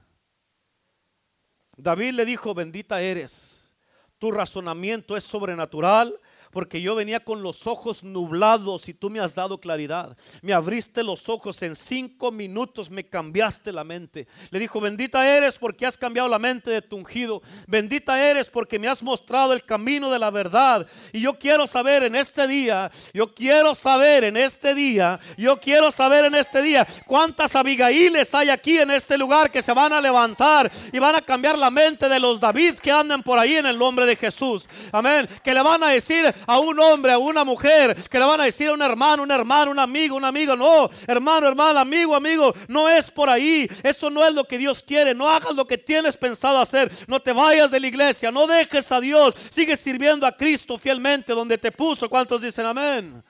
David 1.76 2.14
le 2.14 2.26
dijo, 2.26 2.54
bendita 2.54 3.02
eres. 3.02 3.74
Tu 4.20 4.32
razonamiento 4.32 5.18
es 5.18 5.24
sobrenatural 5.24 6.20
porque 6.52 6.82
yo 6.82 6.96
venía 6.96 7.20
con 7.20 7.42
los 7.42 7.68
ojos 7.68 8.04
nublados 8.04 8.88
y 8.90 8.94
tú 8.94 9.10
me 9.10 9.20
has 9.20 9.34
dado 9.36 9.60
claridad. 9.60 10.18
Me 10.42 10.54
abriste 10.54 11.04
los 11.04 11.30
ojos 11.30 11.62
en 11.62 11.76
cinco 11.76 12.32
minutos, 12.32 12.90
me 12.90 13.06
cambiaste 13.06 13.72
la 13.72 13.84
mente. 13.84 14.28
Le 14.50 14.60
dijo, 14.60 14.82
bendita 14.82 15.28
eres 15.28 15.58
porque 15.58 15.86
has 15.86 15.98
cambiado 15.98 16.28
la 16.28 16.40
mente 16.40 16.70
de 16.70 16.82
tu 16.82 16.98
ungido. 16.98 17.42
Bendita 17.68 18.22
eres 18.22 18.50
porque 18.50 18.80
me 18.80 18.88
has 18.88 19.02
mostrado 19.02 19.54
el 19.54 19.64
camino 19.64 20.12
de 20.12 20.20
la 20.20 20.30
verdad. 20.30 20.86
Y 21.14 21.22
yo 21.22 21.38
quiero 21.40 21.68
saber 21.68 22.04
en 22.04 22.16
este 22.16 22.48
día, 22.48 22.92
yo 23.14 23.34
quiero 23.34 23.76
saber 23.76 24.24
en 24.26 24.38
este 24.38 24.76
día, 24.76 25.20
yo 25.38 25.60
quiero 25.60 25.92
saber 25.92 26.26
en 26.26 26.36
este 26.36 26.62
día 26.62 26.88
cuántas 27.06 27.56
Abigailes 27.56 28.34
hay 28.36 28.50
aquí 28.50 28.78
en 28.78 28.92
este 28.92 29.18
lugar 29.18 29.52
que 29.52 29.62
se 29.62 29.74
van 29.74 29.94
a 29.94 30.02
levantar 30.02 30.72
y 30.92 31.00
van 31.00 31.16
a 31.16 31.22
cambiar 31.22 31.58
la 31.58 31.72
mente 31.72 32.10
de 32.10 32.20
los 32.20 32.40
Davids 32.40 32.82
que 32.82 32.92
andan 32.92 33.24
por 33.24 33.40
ahí 33.40 33.56
en 33.56 33.66
el 33.66 33.78
nombre 33.78 34.06
de 34.06 34.16
Jesús. 34.16 34.68
Amén. 34.92 35.28
Que 35.44 35.54
le 35.54 35.62
van 35.62 35.84
a 35.84 35.90
decir, 35.90 36.34
a 36.48 36.60
un 36.60 36.80
hombre, 36.80 37.12
a 37.12 37.18
una 37.18 37.44
mujer, 37.44 37.96
que 38.10 38.20
le 38.20 38.26
van 38.26 38.42
a 38.42 38.46
decir 38.46 38.70
a 38.70 38.74
un 38.74 38.82
hermano, 38.82 39.24
un 39.24 39.32
hermano, 39.32 39.72
un 39.72 39.80
amigo, 39.80 40.16
un 40.16 40.26
amigo. 40.26 40.56
No, 40.56 40.90
hermano, 41.08 41.48
hermano, 41.48 41.80
amigo, 41.80 42.16
amigo, 42.16 42.54
no 42.68 42.90
es 42.90 43.10
por 43.10 43.30
ahí. 43.30 43.70
Eso 43.84 44.10
no 44.10 44.26
es 44.26 44.34
lo 44.34 44.44
que 44.44 44.58
Dios 44.58 44.84
quiere. 44.84 45.14
No 45.14 45.30
hagas 45.30 45.56
lo 45.56 45.66
que 45.66 45.78
tienes 45.78 46.18
pensado 46.18 46.60
hacer. 46.60 46.92
No 47.08 47.20
te 47.22 47.34
vayas 47.34 47.72
de 47.72 47.80
la 47.80 47.88
iglesia, 47.88 48.32
no 48.32 48.48
dejes 48.48 48.92
a 48.92 49.00
Dios. 49.00 49.36
Sigue 49.50 49.76
sirviendo 49.76 50.26
a 50.26 50.36
Cristo 50.36 50.78
fielmente 50.78 51.34
donde 51.34 51.58
te 51.58 51.72
puso. 51.72 52.10
¿Cuántos 52.10 52.42
dicen 52.42 52.66
amén? 52.66 53.24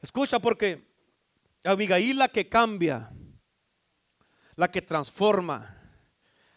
Escucha 0.00 0.38
porque 0.38 0.82
Abigail 1.64 2.18
la 2.18 2.28
que 2.28 2.48
cambia, 2.48 3.10
la 4.56 4.70
que 4.70 4.82
transforma 4.82 5.81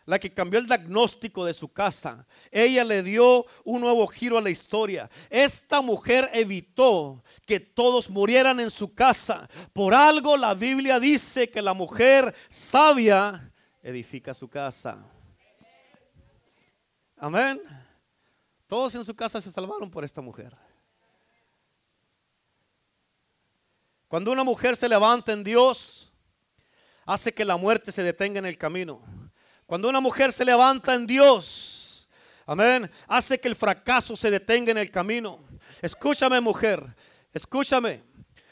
la 0.05 0.19
que 0.19 0.33
cambió 0.33 0.59
el 0.59 0.67
diagnóstico 0.67 1.45
de 1.45 1.53
su 1.53 1.71
casa. 1.71 2.27
Ella 2.51 2.83
le 2.83 3.01
dio 3.01 3.45
un 3.63 3.81
nuevo 3.81 4.05
giro 4.07 4.37
a 4.37 4.41
la 4.41 4.49
historia. 4.49 5.09
Esta 5.29 5.81
mujer 5.81 6.29
evitó 6.33 7.23
que 7.45 7.59
todos 7.59 8.09
murieran 8.09 8.59
en 8.59 8.69
su 8.69 8.93
casa. 8.93 9.49
Por 9.73 9.93
algo 9.93 10.37
la 10.37 10.53
Biblia 10.53 10.99
dice 10.99 11.49
que 11.49 11.61
la 11.61 11.73
mujer 11.73 12.33
sabia 12.49 13.51
edifica 13.81 14.33
su 14.33 14.47
casa. 14.47 15.03
Amén. 17.17 17.61
Todos 18.67 18.93
en 18.95 19.05
su 19.05 19.15
casa 19.15 19.41
se 19.41 19.51
salvaron 19.51 19.89
por 19.89 20.03
esta 20.03 20.21
mujer. 20.21 20.55
Cuando 24.07 24.31
una 24.31 24.43
mujer 24.43 24.75
se 24.75 24.87
levanta 24.87 25.31
en 25.31 25.43
Dios, 25.43 26.11
hace 27.05 27.33
que 27.33 27.43
la 27.43 27.57
muerte 27.57 27.91
se 27.91 28.03
detenga 28.03 28.39
en 28.39 28.45
el 28.45 28.57
camino. 28.57 29.01
Cuando 29.65 29.89
una 29.89 29.99
mujer 29.99 30.31
se 30.31 30.45
levanta 30.45 30.93
en 30.93 31.07
Dios, 31.07 32.07
amén, 32.45 32.89
hace 33.07 33.39
que 33.39 33.47
el 33.47 33.55
fracaso 33.55 34.15
se 34.15 34.29
detenga 34.29 34.71
en 34.71 34.77
el 34.77 34.91
camino. 34.91 35.39
Escúchame 35.81 36.39
mujer, 36.39 36.95
escúchame. 37.33 38.03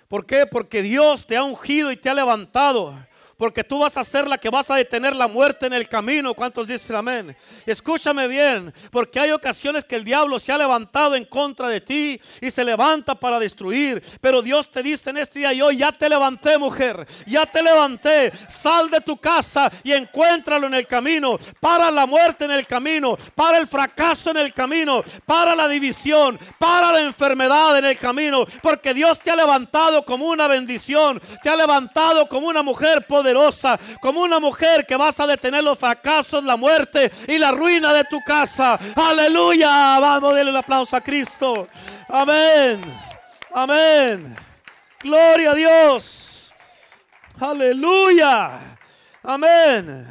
¿Por 0.07 0.25
qué? 0.25 0.45
Porque 0.47 0.81
Dios 0.81 1.25
te 1.25 1.37
ha 1.37 1.43
ungido 1.43 1.91
y 1.91 1.97
te 1.97 2.09
ha 2.09 2.13
levantado 2.13 2.97
porque 3.37 3.63
tú 3.63 3.79
vas 3.79 3.97
a 3.97 4.03
ser 4.03 4.27
la 4.27 4.37
que 4.37 4.49
vas 4.49 4.69
a 4.69 4.75
detener 4.75 5.15
la 5.15 5.27
muerte 5.27 5.65
en 5.65 5.73
el 5.73 5.87
camino. 5.87 6.33
¿Cuántos 6.33 6.67
dicen 6.67 6.95
amén? 6.95 7.35
Escúchame 7.65 8.27
bien, 8.27 8.73
porque 8.91 9.19
hay 9.19 9.31
ocasiones 9.31 9.83
que 9.85 9.95
el 9.95 10.03
diablo 10.03 10.39
se 10.39 10.51
ha 10.51 10.57
levantado 10.57 11.15
en 11.15 11.25
contra 11.25 11.67
de 11.67 11.81
ti 11.81 12.19
y 12.41 12.51
se 12.51 12.63
levanta 12.63 13.15
para 13.15 13.39
destruir. 13.39 14.03
Pero 14.21 14.41
Dios 14.41 14.69
te 14.69 14.83
dice 14.83 15.09
en 15.09 15.17
este 15.17 15.39
día, 15.39 15.53
yo 15.53 15.71
ya 15.71 15.91
te 15.91 16.09
levanté 16.09 16.57
mujer, 16.57 17.05
ya 17.25 17.45
te 17.45 17.61
levanté. 17.61 18.31
Sal 18.47 18.89
de 18.89 19.01
tu 19.01 19.17
casa 19.17 19.71
y 19.83 19.91
encuéntralo 19.91 20.67
en 20.67 20.75
el 20.75 20.87
camino. 20.87 21.37
Para 21.59 21.89
la 21.89 22.05
muerte 22.05 22.45
en 22.45 22.51
el 22.51 22.67
camino, 22.67 23.17
para 23.35 23.57
el 23.57 23.67
fracaso 23.67 24.31
en 24.31 24.37
el 24.37 24.53
camino, 24.53 25.03
para 25.25 25.55
la 25.55 25.67
división, 25.67 26.39
para 26.59 26.91
la 26.91 27.01
enfermedad 27.01 27.77
en 27.77 27.85
el 27.85 27.97
camino. 27.97 28.45
Porque 28.61 28.93
Dios 28.93 29.19
te 29.19 29.31
ha 29.31 29.35
levantado 29.35 30.05
como 30.05 30.27
una 30.27 30.47
bendición, 30.47 31.21
te 31.41 31.49
ha 31.49 31.55
levantado 31.55 32.27
como 32.27 32.47
una 32.47 32.61
mujer 32.61 33.05
poderosa 33.07 33.22
como 34.01 34.21
una 34.21 34.39
mujer 34.39 34.85
que 34.85 34.95
vas 34.95 35.19
a 35.19 35.27
detener 35.27 35.63
los 35.63 35.77
fracasos, 35.77 36.43
la 36.43 36.57
muerte 36.57 37.11
y 37.27 37.37
la 37.37 37.51
ruina 37.51 37.93
de 37.93 38.03
tu 38.05 38.19
casa. 38.21 38.79
Aleluya. 38.95 39.99
Vamos, 39.99 40.35
denle 40.35 40.51
un 40.51 40.57
aplauso 40.57 40.95
a 40.95 41.01
Cristo. 41.01 41.67
Amén. 42.09 42.81
Amén. 43.53 44.35
Gloria 45.01 45.51
a 45.51 45.55
Dios. 45.55 46.53
Aleluya. 47.39 48.77
Amén. 49.23 50.07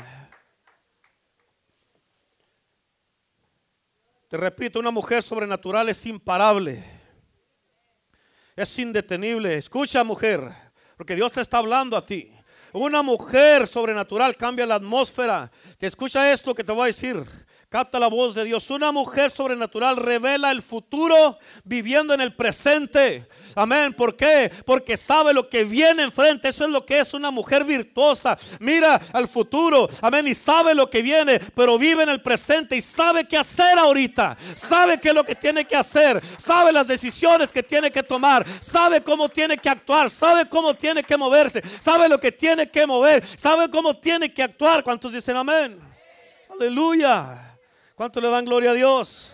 Te 4.29 4.37
repito, 4.39 4.79
una 4.79 4.91
mujer 4.91 5.23
sobrenatural 5.23 5.91
es 5.91 6.07
imparable. 6.07 6.83
Es 8.57 8.79
indetenible. 8.79 9.57
Escucha, 9.59 10.05
mujer, 10.05 10.51
porque 10.97 11.15
Dios 11.15 11.33
te 11.33 11.43
está 11.43 11.59
hablando 11.59 11.97
a 11.97 12.07
ti. 12.07 12.32
Una 12.73 13.03
mujer 13.03 13.67
sobrenatural 13.67 14.37
cambia 14.37 14.65
la 14.65 14.77
atmósfera. 14.77 15.51
Te 15.79 15.87
escucha 15.87 16.33
esto 16.33 16.55
que 16.55 16.65
te 16.65 16.73
voy 16.73 16.83
a 16.83 16.87
decir. 16.87 17.23
Capta 17.73 17.99
la 17.99 18.09
voz 18.09 18.35
de 18.35 18.45
Dios. 18.45 18.69
Una 18.69 18.93
mujer 18.93 19.31
sobrenatural 19.31 19.97
revela 19.97 20.51
el 20.51 20.61
futuro 20.61 21.39
viviendo 21.65 22.13
en 22.13 22.21
el 22.21 22.35
presente. 22.35 23.27
Amén. 23.55 23.95
¿Por 23.95 24.15
qué? 24.15 24.53
Porque 24.67 24.99
sabe 24.99 25.33
lo 25.33 25.49
que 25.49 25.65
viene 25.65 26.03
enfrente. 26.03 26.49
Eso 26.49 26.67
es 26.67 26.71
lo 26.71 26.85
que 26.85 26.99
es 26.99 27.15
una 27.15 27.31
mujer 27.31 27.65
virtuosa. 27.65 28.37
Mira 28.61 29.01
al 29.15 29.27
futuro. 29.27 29.89
Amén. 30.03 30.29
Y 30.29 30.35
sabe 30.35 30.75
lo 30.75 30.91
que 30.91 31.01
viene, 31.01 31.41
pero 31.55 31.79
vive 31.79 32.03
en 32.03 32.11
el 32.11 32.21
presente 32.21 32.77
y 32.77 32.83
sabe 32.83 33.25
qué 33.25 33.39
hacer 33.39 33.79
ahorita. 33.79 34.37
Sabe 34.55 35.01
qué 35.01 35.09
es 35.09 35.15
lo 35.15 35.25
que 35.25 35.35
tiene 35.35 35.65
que 35.65 35.75
hacer. 35.75 36.23
Sabe 36.37 36.73
las 36.73 36.89
decisiones 36.89 37.51
que 37.51 37.63
tiene 37.63 37.91
que 37.91 38.03
tomar. 38.03 38.45
Sabe 38.61 39.01
cómo 39.03 39.31
tiene 39.31 39.57
que 39.57 39.71
actuar. 39.71 40.11
Sabe 40.11 40.47
cómo 40.47 40.75
tiene 40.75 41.03
que 41.03 41.17
moverse. 41.17 41.63
Sabe 41.81 42.07
lo 42.11 42.21
que 42.21 42.33
tiene 42.33 42.71
que 42.71 42.87
mover. 42.87 43.27
Sabe 43.27 43.71
cómo 43.71 43.97
tiene 43.97 44.31
que 44.31 44.43
actuar. 44.43 44.85
¿Cuántos 44.85 45.11
dicen 45.11 45.39
amén? 45.39 45.81
Aleluya. 46.51 47.52
¿Cuánto 48.03 48.21
le 48.21 48.31
dan 48.31 48.45
gloria 48.45 48.73
a 48.73 48.75
Dios? 48.75 49.33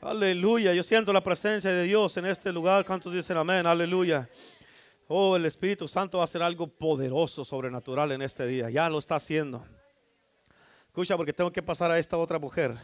Aleluya. 0.00 0.74
Yo 0.74 0.82
siento 0.82 1.12
la 1.12 1.22
presencia 1.22 1.70
de 1.70 1.84
Dios 1.84 2.16
en 2.16 2.26
este 2.26 2.52
lugar. 2.52 2.84
¿Cuántos 2.84 3.12
dicen 3.12 3.36
amén? 3.36 3.64
Aleluya. 3.68 4.28
Oh, 5.06 5.36
el 5.36 5.46
Espíritu 5.46 5.86
Santo 5.86 6.18
va 6.18 6.24
a 6.24 6.24
hacer 6.24 6.42
algo 6.42 6.66
poderoso, 6.66 7.44
sobrenatural 7.44 8.10
en 8.10 8.22
este 8.22 8.48
día. 8.48 8.68
Ya 8.68 8.88
lo 8.88 8.98
está 8.98 9.14
haciendo. 9.14 9.64
Escucha, 10.88 11.16
porque 11.16 11.32
tengo 11.32 11.52
que 11.52 11.62
pasar 11.62 11.92
a 11.92 12.00
esta 12.00 12.16
otra 12.16 12.40
mujer. 12.40 12.76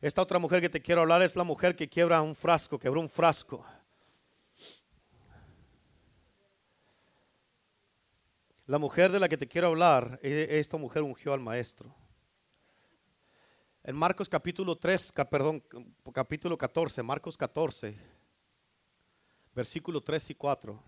Esta 0.00 0.20
otra 0.20 0.40
mujer 0.40 0.60
que 0.60 0.68
te 0.68 0.82
quiero 0.82 1.02
hablar 1.02 1.22
es 1.22 1.36
la 1.36 1.44
mujer 1.44 1.76
que 1.76 1.88
quiebra 1.88 2.20
un 2.20 2.34
frasco, 2.34 2.76
quebró 2.76 3.00
un 3.00 3.08
frasco. 3.08 3.64
La 8.66 8.78
mujer 8.78 9.12
de 9.12 9.20
la 9.20 9.28
que 9.28 9.36
te 9.36 9.46
quiero 9.46 9.68
hablar, 9.68 10.18
e, 10.24 10.58
esta 10.58 10.76
mujer 10.76 11.02
ungió 11.02 11.34
al 11.34 11.38
maestro. 11.38 11.99
En 13.82 13.96
Marcos 13.96 14.28
capítulo 14.28 14.76
3, 14.76 15.12
perdón, 15.30 15.64
capítulo 16.12 16.58
14, 16.58 17.02
Marcos 17.02 17.34
14, 17.34 17.96
versículo 19.54 20.02
3 20.02 20.30
y 20.30 20.34
4. 20.34 20.82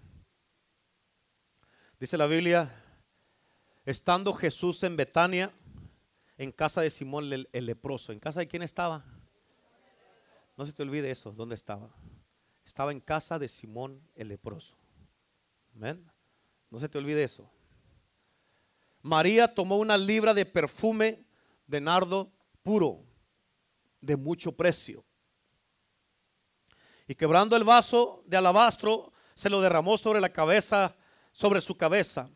Dice 1.98 2.18
la 2.18 2.26
Biblia, 2.26 2.70
estando 3.86 4.34
Jesús 4.34 4.82
en 4.82 4.94
Betania, 4.94 5.50
en 6.36 6.52
casa 6.52 6.82
de 6.82 6.90
Simón 6.90 7.32
el, 7.32 7.66
leproso. 7.66 8.12
¿En 8.12 8.20
casa 8.20 8.40
de 8.40 8.48
quién 8.48 8.62
estaba? 8.62 9.02
No 10.58 10.66
se 10.66 10.74
te 10.74 10.82
olvide 10.82 11.10
eso, 11.10 11.32
¿dónde 11.32 11.54
estaba? 11.54 11.88
Estaba 12.62 12.92
en 12.92 13.00
casa 13.00 13.38
de 13.38 13.48
Simón 13.48 14.02
el 14.14 14.28
leproso. 14.28 14.76
Amén. 15.74 16.04
No 16.70 16.78
se 16.78 16.90
te 16.90 16.98
olvide 16.98 17.22
eso. 17.22 17.50
María 19.00 19.54
tomó 19.54 19.78
una 19.78 19.96
libra 19.96 20.34
de 20.34 20.44
perfume 20.44 21.24
de 21.66 21.80
nardo 21.80 22.30
puro, 22.62 23.04
de 24.00 24.16
mucho 24.16 24.52
precio. 24.52 25.04
Y 27.06 27.14
quebrando 27.14 27.56
el 27.56 27.64
vaso 27.64 28.22
de 28.26 28.36
alabastro, 28.36 29.12
se 29.34 29.50
lo 29.50 29.60
derramó 29.60 29.98
sobre 29.98 30.20
la 30.20 30.32
cabeza, 30.32 30.94
sobre 31.32 31.60
su 31.60 31.76
cabeza. 31.76 32.30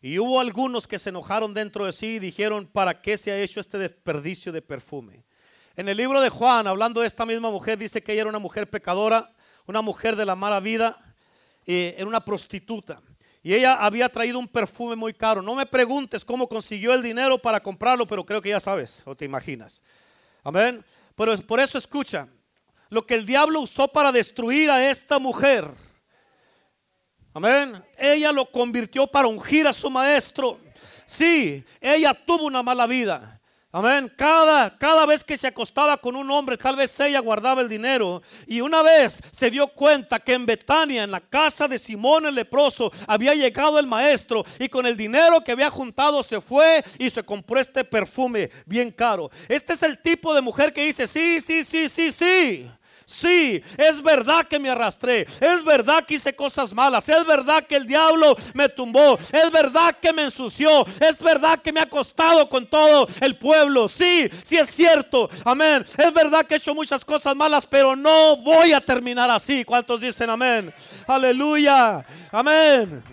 Y 0.00 0.18
hubo 0.18 0.40
algunos 0.40 0.86
que 0.86 0.98
se 0.98 1.10
enojaron 1.10 1.54
dentro 1.54 1.86
de 1.86 1.92
sí 1.92 2.14
y 2.14 2.18
dijeron, 2.18 2.66
¿para 2.66 3.00
qué 3.00 3.18
se 3.18 3.32
ha 3.32 3.40
hecho 3.40 3.60
este 3.60 3.78
desperdicio 3.78 4.52
de 4.52 4.62
perfume? 4.62 5.24
En 5.74 5.88
el 5.88 5.96
libro 5.96 6.20
de 6.20 6.30
Juan, 6.30 6.66
hablando 6.66 7.00
de 7.00 7.06
esta 7.06 7.26
misma 7.26 7.50
mujer, 7.50 7.78
dice 7.78 8.02
que 8.02 8.12
ella 8.12 8.22
era 8.22 8.30
una 8.30 8.38
mujer 8.38 8.70
pecadora, 8.70 9.34
una 9.66 9.82
mujer 9.82 10.16
de 10.16 10.24
la 10.24 10.36
mala 10.36 10.60
vida, 10.60 11.14
eh, 11.66 11.94
era 11.98 12.06
una 12.06 12.24
prostituta. 12.24 13.02
Y 13.46 13.54
ella 13.54 13.74
había 13.74 14.08
traído 14.08 14.40
un 14.40 14.48
perfume 14.48 14.96
muy 14.96 15.14
caro. 15.14 15.40
No 15.40 15.54
me 15.54 15.64
preguntes 15.64 16.24
cómo 16.24 16.48
consiguió 16.48 16.92
el 16.92 17.00
dinero 17.00 17.38
para 17.38 17.62
comprarlo, 17.62 18.04
pero 18.04 18.26
creo 18.26 18.42
que 18.42 18.48
ya 18.48 18.58
sabes 18.58 19.04
o 19.04 19.14
te 19.14 19.24
imaginas. 19.24 19.84
Amén. 20.42 20.84
Pero 21.14 21.36
por 21.42 21.60
eso 21.60 21.78
escucha, 21.78 22.26
lo 22.88 23.06
que 23.06 23.14
el 23.14 23.24
diablo 23.24 23.60
usó 23.60 23.86
para 23.86 24.10
destruir 24.10 24.68
a 24.68 24.90
esta 24.90 25.20
mujer. 25.20 25.64
Amén. 27.34 27.84
Ella 27.96 28.32
lo 28.32 28.50
convirtió 28.50 29.06
para 29.06 29.28
ungir 29.28 29.68
a 29.68 29.72
su 29.72 29.88
maestro. 29.90 30.58
Sí, 31.06 31.64
ella 31.80 32.14
tuvo 32.14 32.46
una 32.46 32.64
mala 32.64 32.88
vida. 32.88 33.40
Amén. 33.76 34.10
Cada, 34.16 34.74
cada 34.78 35.04
vez 35.04 35.22
que 35.22 35.36
se 35.36 35.48
acostaba 35.48 35.98
con 35.98 36.16
un 36.16 36.30
hombre, 36.30 36.56
tal 36.56 36.76
vez 36.76 36.98
ella 36.98 37.20
guardaba 37.20 37.60
el 37.60 37.68
dinero. 37.68 38.22
Y 38.46 38.62
una 38.62 38.80
vez 38.80 39.20
se 39.30 39.50
dio 39.50 39.68
cuenta 39.68 40.18
que 40.18 40.32
en 40.32 40.46
Betania, 40.46 41.02
en 41.02 41.10
la 41.10 41.20
casa 41.20 41.68
de 41.68 41.78
Simón 41.78 42.24
el 42.24 42.34
leproso, 42.34 42.90
había 43.06 43.34
llegado 43.34 43.78
el 43.78 43.86
maestro. 43.86 44.46
Y 44.58 44.70
con 44.70 44.86
el 44.86 44.96
dinero 44.96 45.42
que 45.42 45.52
había 45.52 45.68
juntado 45.68 46.22
se 46.22 46.40
fue 46.40 46.82
y 46.98 47.10
se 47.10 47.22
compró 47.22 47.60
este 47.60 47.84
perfume 47.84 48.50
bien 48.64 48.90
caro. 48.90 49.30
Este 49.46 49.74
es 49.74 49.82
el 49.82 49.98
tipo 49.98 50.32
de 50.32 50.40
mujer 50.40 50.72
que 50.72 50.86
dice, 50.86 51.06
sí, 51.06 51.42
sí, 51.42 51.62
sí, 51.62 51.90
sí, 51.90 52.12
sí. 52.12 52.70
Sí, 53.08 53.62
es 53.76 54.02
verdad 54.02 54.44
que 54.48 54.58
me 54.58 54.68
arrastré. 54.68 55.28
Es 55.40 55.64
verdad 55.64 56.04
que 56.04 56.14
hice 56.14 56.34
cosas 56.34 56.72
malas. 56.74 57.08
Es 57.08 57.24
verdad 57.24 57.64
que 57.64 57.76
el 57.76 57.86
diablo 57.86 58.36
me 58.52 58.68
tumbó. 58.68 59.16
Es 59.32 59.52
verdad 59.52 59.94
que 60.02 60.12
me 60.12 60.24
ensució. 60.24 60.84
Es 60.98 61.22
verdad 61.22 61.60
que 61.60 61.72
me 61.72 61.78
ha 61.78 61.88
costado 61.88 62.48
con 62.48 62.66
todo 62.66 63.06
el 63.20 63.38
pueblo. 63.38 63.88
Sí, 63.88 64.28
sí 64.42 64.58
es 64.58 64.68
cierto. 64.70 65.30
Amén. 65.44 65.84
Es 65.96 66.12
verdad 66.12 66.44
que 66.44 66.54
he 66.54 66.56
hecho 66.58 66.74
muchas 66.74 67.04
cosas 67.04 67.36
malas, 67.36 67.64
pero 67.64 67.94
no 67.94 68.38
voy 68.38 68.72
a 68.72 68.80
terminar 68.80 69.30
así. 69.30 69.64
¿Cuántos 69.64 70.00
dicen 70.00 70.28
amén? 70.28 70.74
Aleluya. 71.06 72.04
Amén. 72.32 73.04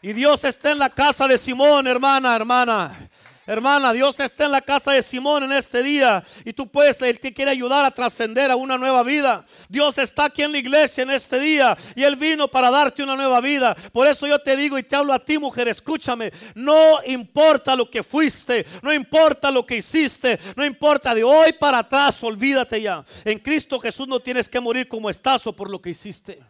Y 0.00 0.14
Dios 0.14 0.42
está 0.44 0.70
en 0.70 0.78
la 0.78 0.88
casa 0.88 1.28
de 1.28 1.36
Simón, 1.36 1.86
hermana, 1.86 2.34
hermana. 2.34 3.10
Hermana, 3.50 3.92
Dios 3.92 4.20
está 4.20 4.44
en 4.44 4.52
la 4.52 4.60
casa 4.60 4.92
de 4.92 5.02
Simón 5.02 5.42
en 5.42 5.50
este 5.50 5.82
día 5.82 6.22
y 6.44 6.52
tú 6.52 6.68
puedes, 6.68 7.02
Él 7.02 7.18
te 7.18 7.34
quiere 7.34 7.50
ayudar 7.50 7.84
a 7.84 7.90
trascender 7.90 8.48
a 8.48 8.54
una 8.54 8.78
nueva 8.78 9.02
vida. 9.02 9.44
Dios 9.68 9.98
está 9.98 10.26
aquí 10.26 10.42
en 10.42 10.52
la 10.52 10.58
iglesia 10.58 11.02
en 11.02 11.10
este 11.10 11.40
día 11.40 11.76
y 11.96 12.04
Él 12.04 12.14
vino 12.14 12.46
para 12.46 12.70
darte 12.70 13.02
una 13.02 13.16
nueva 13.16 13.40
vida. 13.40 13.74
Por 13.92 14.06
eso 14.06 14.28
yo 14.28 14.38
te 14.38 14.56
digo 14.56 14.78
y 14.78 14.84
te 14.84 14.94
hablo 14.94 15.12
a 15.12 15.24
ti, 15.24 15.36
mujer, 15.36 15.66
escúchame. 15.66 16.30
No 16.54 17.00
importa 17.04 17.74
lo 17.74 17.90
que 17.90 18.04
fuiste, 18.04 18.64
no 18.82 18.92
importa 18.92 19.50
lo 19.50 19.66
que 19.66 19.78
hiciste, 19.78 20.38
no 20.54 20.64
importa 20.64 21.12
de 21.12 21.24
hoy 21.24 21.52
para 21.54 21.78
atrás, 21.78 22.22
olvídate 22.22 22.80
ya. 22.80 23.04
En 23.24 23.40
Cristo 23.40 23.80
Jesús 23.80 24.06
no 24.06 24.20
tienes 24.20 24.48
que 24.48 24.60
morir 24.60 24.86
como 24.86 25.10
estás 25.10 25.44
o 25.48 25.56
por 25.56 25.68
lo 25.68 25.80
que 25.80 25.90
hiciste. 25.90 26.40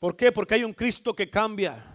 ¿Por 0.00 0.16
qué? 0.16 0.32
Porque 0.32 0.54
hay 0.54 0.64
un 0.64 0.72
Cristo 0.72 1.14
que 1.14 1.30
cambia. 1.30 1.93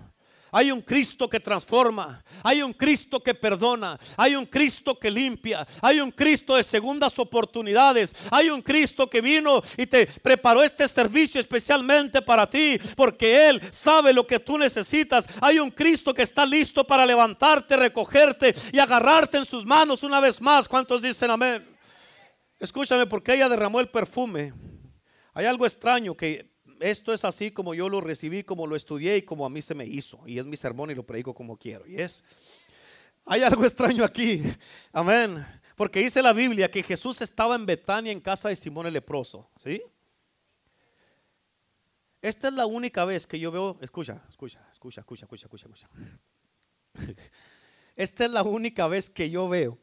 Hay 0.51 0.71
un 0.71 0.81
Cristo 0.81 1.29
que 1.29 1.39
transforma, 1.39 2.23
hay 2.43 2.61
un 2.61 2.73
Cristo 2.73 3.21
que 3.21 3.33
perdona, 3.33 3.99
hay 4.17 4.35
un 4.35 4.45
Cristo 4.45 4.97
que 4.97 5.11
limpia, 5.11 5.67
hay 5.81 5.99
un 5.99 6.11
Cristo 6.11 6.55
de 6.55 6.63
segundas 6.63 7.19
oportunidades, 7.19 8.13
hay 8.31 8.49
un 8.49 8.61
Cristo 8.61 9.09
que 9.09 9.21
vino 9.21 9.61
y 9.77 9.85
te 9.85 10.07
preparó 10.07 10.63
este 10.63 10.87
servicio 10.87 11.39
especialmente 11.39 12.21
para 12.21 12.49
ti, 12.49 12.79
porque 12.95 13.49
Él 13.49 13.61
sabe 13.71 14.13
lo 14.13 14.25
que 14.25 14.39
tú 14.39 14.57
necesitas. 14.57 15.27
Hay 15.41 15.59
un 15.59 15.71
Cristo 15.71 16.13
que 16.13 16.23
está 16.23 16.45
listo 16.45 16.85
para 16.85 17.05
levantarte, 17.05 17.77
recogerte 17.77 18.55
y 18.71 18.79
agarrarte 18.79 19.37
en 19.37 19.45
sus 19.45 19.65
manos 19.65 20.03
una 20.03 20.19
vez 20.19 20.41
más. 20.41 20.67
¿Cuántos 20.67 21.01
dicen 21.01 21.31
amén? 21.31 21.67
Escúchame, 22.59 23.05
porque 23.05 23.33
ella 23.33 23.47
derramó 23.47 23.79
el 23.79 23.87
perfume. 23.87 24.53
Hay 25.33 25.45
algo 25.45 25.65
extraño 25.65 26.15
que 26.15 26.48
esto 26.79 27.13
es 27.13 27.25
así 27.25 27.51
como 27.51 27.73
yo 27.73 27.89
lo 27.89 28.01
recibí, 28.01 28.43
como 28.43 28.67
lo 28.67 28.75
estudié 28.75 29.17
y 29.17 29.21
como 29.21 29.45
a 29.45 29.49
mí 29.49 29.61
se 29.61 29.75
me 29.75 29.85
hizo. 29.85 30.21
Y 30.25 30.39
es 30.39 30.45
mi 30.45 30.57
sermón 30.57 30.91
y 30.91 30.95
lo 30.95 31.05
predico 31.05 31.33
como 31.33 31.57
quiero. 31.57 31.87
Y 31.87 31.99
es, 31.99 32.23
hay 33.25 33.43
algo 33.43 33.63
extraño 33.65 34.03
aquí. 34.03 34.43
Amén. 34.91 35.45
Porque 35.75 35.99
dice 35.99 36.21
la 36.21 36.33
Biblia 36.33 36.69
que 36.69 36.83
Jesús 36.83 37.21
estaba 37.21 37.55
en 37.55 37.65
Betania 37.65 38.11
en 38.11 38.19
casa 38.19 38.49
de 38.49 38.55
Simón 38.55 38.87
el 38.87 38.93
leproso. 38.93 39.49
¿Sí? 39.63 39.81
Esta 42.21 42.49
es 42.49 42.53
la 42.53 42.65
única 42.65 43.05
vez 43.05 43.25
que 43.25 43.39
yo 43.39 43.51
veo, 43.51 43.77
escucha, 43.81 44.21
escucha, 44.29 44.67
escucha, 44.71 45.01
escucha, 45.01 45.25
escucha, 45.25 45.45
escucha, 45.45 45.67
escucha. 45.67 45.89
Esta 47.95 48.25
es 48.25 48.31
la 48.31 48.43
única 48.43 48.87
vez 48.87 49.09
que 49.09 49.29
yo 49.29 49.47
veo 49.47 49.77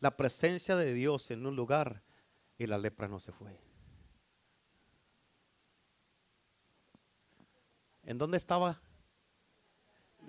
la 0.00 0.16
presencia 0.16 0.74
de 0.74 0.94
Dios 0.94 1.30
en 1.30 1.46
un 1.46 1.54
lugar 1.54 2.02
y 2.58 2.66
la 2.66 2.78
lepra 2.78 3.08
no 3.08 3.20
se 3.20 3.32
fue. 3.32 3.58
¿En 8.04 8.18
dónde 8.18 8.36
estaba? 8.36 8.80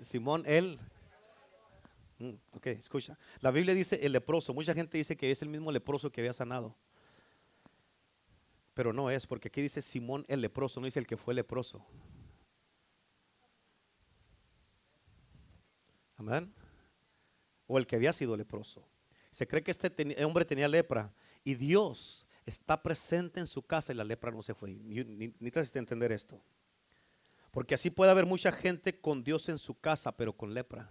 Simón 0.00 0.44
él. 0.46 0.78
Mm, 2.18 2.34
ok, 2.52 2.66
escucha. 2.66 3.18
La 3.40 3.50
Biblia 3.50 3.74
dice 3.74 3.98
el 4.04 4.12
leproso. 4.12 4.54
Mucha 4.54 4.74
gente 4.74 4.98
dice 4.98 5.16
que 5.16 5.30
es 5.30 5.42
el 5.42 5.48
mismo 5.48 5.72
leproso 5.72 6.10
que 6.10 6.20
había 6.20 6.32
sanado. 6.32 6.76
Pero 8.74 8.92
no 8.92 9.08
es, 9.10 9.26
porque 9.26 9.48
aquí 9.48 9.62
dice 9.62 9.80
Simón 9.80 10.24
el 10.28 10.40
leproso, 10.40 10.80
no 10.80 10.86
dice 10.86 10.98
el 10.98 11.06
que 11.06 11.16
fue 11.16 11.32
leproso. 11.32 11.84
Amén. 16.16 16.52
O 17.66 17.78
el 17.78 17.86
que 17.86 17.96
había 17.96 18.12
sido 18.12 18.36
leproso. 18.36 18.86
Se 19.30 19.46
cree 19.46 19.62
que 19.62 19.70
este 19.70 20.24
hombre 20.24 20.44
tenía 20.44 20.68
lepra 20.68 21.12
y 21.44 21.54
Dios 21.54 22.26
está 22.46 22.82
presente 22.82 23.40
en 23.40 23.46
su 23.46 23.62
casa 23.62 23.92
y 23.92 23.96
la 23.96 24.04
lepra 24.04 24.30
no 24.30 24.42
se 24.42 24.54
fue. 24.54 24.70
Necesitas 24.70 25.74
entender 25.76 26.12
esto. 26.12 26.40
Porque 27.54 27.76
así 27.76 27.88
puede 27.88 28.10
haber 28.10 28.26
mucha 28.26 28.50
gente 28.50 29.00
con 29.00 29.22
Dios 29.22 29.48
en 29.48 29.58
su 29.58 29.78
casa, 29.78 30.10
pero 30.10 30.32
con 30.32 30.52
lepra. 30.52 30.90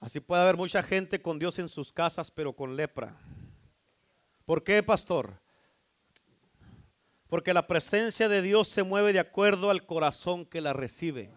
Así 0.00 0.20
puede 0.20 0.42
haber 0.42 0.56
mucha 0.56 0.82
gente 0.82 1.20
con 1.20 1.38
Dios 1.38 1.58
en 1.58 1.68
sus 1.68 1.92
casas, 1.92 2.30
pero 2.30 2.56
con 2.56 2.74
lepra. 2.74 3.14
¿Por 4.46 4.64
qué, 4.64 4.82
pastor? 4.82 5.38
Porque 7.28 7.52
la 7.52 7.66
presencia 7.66 8.28
de 8.28 8.40
Dios 8.40 8.68
se 8.68 8.82
mueve 8.82 9.12
de 9.12 9.20
acuerdo 9.20 9.70
al 9.70 9.84
corazón 9.84 10.46
que 10.46 10.62
la 10.62 10.72
recibe. 10.72 11.30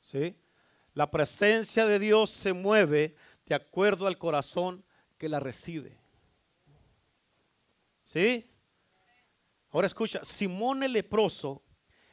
¿Sí? 0.00 0.36
La 0.98 1.12
presencia 1.12 1.86
de 1.86 2.00
Dios 2.00 2.28
se 2.28 2.52
mueve 2.52 3.14
de 3.46 3.54
acuerdo 3.54 4.08
al 4.08 4.18
corazón 4.18 4.84
que 5.16 5.28
la 5.28 5.38
recibe. 5.38 5.96
¿Sí? 8.02 8.50
Ahora 9.70 9.86
escucha, 9.86 10.24
Simón 10.24 10.82
el 10.82 10.94
leproso 10.94 11.62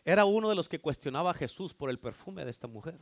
era 0.03 0.25
uno 0.25 0.49
de 0.49 0.55
los 0.55 0.69
que 0.69 0.79
cuestionaba 0.79 1.31
a 1.31 1.33
Jesús 1.33 1.73
por 1.73 1.89
el 1.89 1.97
perfume 1.97 2.45
de 2.45 2.51
esta 2.51 2.67
mujer. 2.67 2.99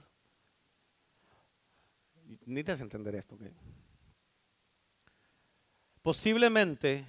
Necesitas 2.46 2.80
entender 2.80 3.16
esto. 3.16 3.38
Posiblemente 6.02 7.06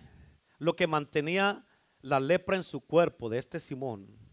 lo 0.58 0.74
que 0.74 0.88
mantenía 0.88 1.64
la 2.00 2.18
lepra 2.18 2.56
en 2.56 2.64
su 2.64 2.80
cuerpo 2.80 3.28
de 3.28 3.38
este 3.38 3.60
Simón 3.60 4.23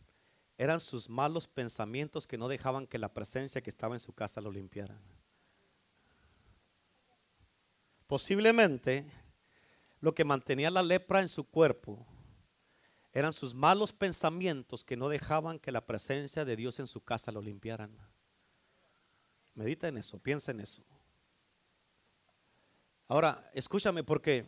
eran 0.62 0.80
sus 0.80 1.09
malos 1.09 1.47
pensamientos 1.47 2.28
que 2.28 2.38
no 2.38 2.47
dejaban 2.47 2.86
que 2.86 2.99
la 2.99 3.12
presencia 3.12 3.64
que 3.64 3.72
estaba 3.72 3.95
en 3.95 3.99
su 3.99 4.14
casa 4.14 4.41
lo 4.41 4.51
limpiara. 4.51 4.95
Posiblemente 8.05 9.12
lo 10.01 10.14
que 10.14 10.24
mantenía 10.24 10.70
la 10.70 10.84
lepra 10.84 11.22
en 11.22 11.30
su 11.30 11.45
cuerpo 11.45 12.05
eran 13.12 13.34
sus 13.34 13.55
malos 13.55 13.91
pensamientos 13.91 14.84
que 14.84 14.95
no 14.95 15.09
dejaban 15.09 15.57
que 15.57 15.72
la 15.72 15.84
presencia 15.84 16.45
de 16.45 16.55
Dios 16.55 16.80
en 16.80 16.86
su 16.86 17.01
casa 17.01 17.32
lo 17.32 17.41
limpiaran. 17.41 17.97
Medita 19.55 19.88
en 19.88 19.97
eso, 19.97 20.20
piensa 20.20 20.51
en 20.51 20.59
eso. 20.59 20.84
Ahora, 23.07 23.49
escúchame 23.55 24.03
porque 24.03 24.45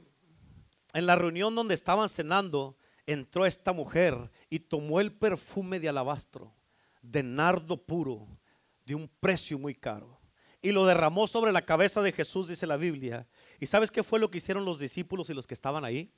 en 0.93 1.07
la 1.07 1.16
reunión 1.16 1.55
donde 1.55 1.74
estaban 1.74 2.07
cenando, 2.07 2.78
entró 3.06 3.45
esta 3.45 3.74
mujer 3.74 4.32
y 4.49 4.60
tomó 4.60 4.99
el 4.99 5.12
perfume 5.12 5.80
de 5.80 5.89
alabastro, 5.89 6.54
de 7.01 7.24
nardo 7.24 7.78
puro, 7.78 8.28
de 8.86 8.95
un 8.95 9.10
precio 9.20 9.58
muy 9.58 9.76
caro, 9.76 10.20
y 10.62 10.72
lo 10.72 10.86
derramó 10.86 11.28
sobre 11.28 11.51
la 11.51 11.64
cabeza 11.64 12.01
de 12.01 12.12
Jesús, 12.12 12.47
dice 12.47 12.68
la 12.68 12.78
Biblia. 12.78 13.28
¿Y 13.60 13.66
sabes 13.66 13.91
qué 13.91 14.04
fue 14.04 14.20
lo 14.20 14.32
que 14.32 14.38
hicieron 14.38 14.66
los 14.66 14.80
discípulos 14.80 15.30
y 15.30 15.34
los 15.34 15.47
que 15.47 15.54
estaban 15.54 15.84
ahí? 15.84 16.12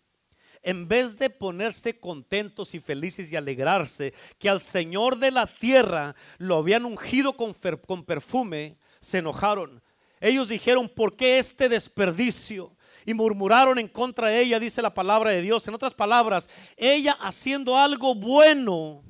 en 0.65 0.87
vez 0.87 1.17
de 1.17 1.29
ponerse 1.29 1.99
contentos 1.99 2.73
y 2.73 2.79
felices 2.79 3.31
y 3.31 3.35
alegrarse 3.35 4.13
que 4.39 4.49
al 4.49 4.59
Señor 4.59 5.19
de 5.19 5.29
la 5.29 5.45
tierra 5.45 6.15
lo 6.39 6.57
habían 6.57 6.85
ungido 6.85 7.37
con, 7.37 7.53
con 7.85 8.03
perfume, 8.03 8.77
se 8.99 9.19
enojaron. 9.19 9.81
Ellos 10.19 10.49
dijeron, 10.49 10.89
¿por 10.89 11.15
qué 11.15 11.37
este 11.37 11.69
desperdicio? 11.69 12.74
Y 13.05 13.13
murmuraron 13.13 13.77
en 13.77 13.87
contra 13.87 14.29
de 14.29 14.41
ella, 14.41 14.59
dice 14.59 14.81
la 14.81 14.93
palabra 14.93 15.31
de 15.31 15.41
Dios. 15.41 15.67
En 15.67 15.73
otras 15.73 15.93
palabras, 15.93 16.49
ella 16.75 17.17
haciendo 17.21 17.77
algo 17.77 18.15
bueno, 18.15 19.03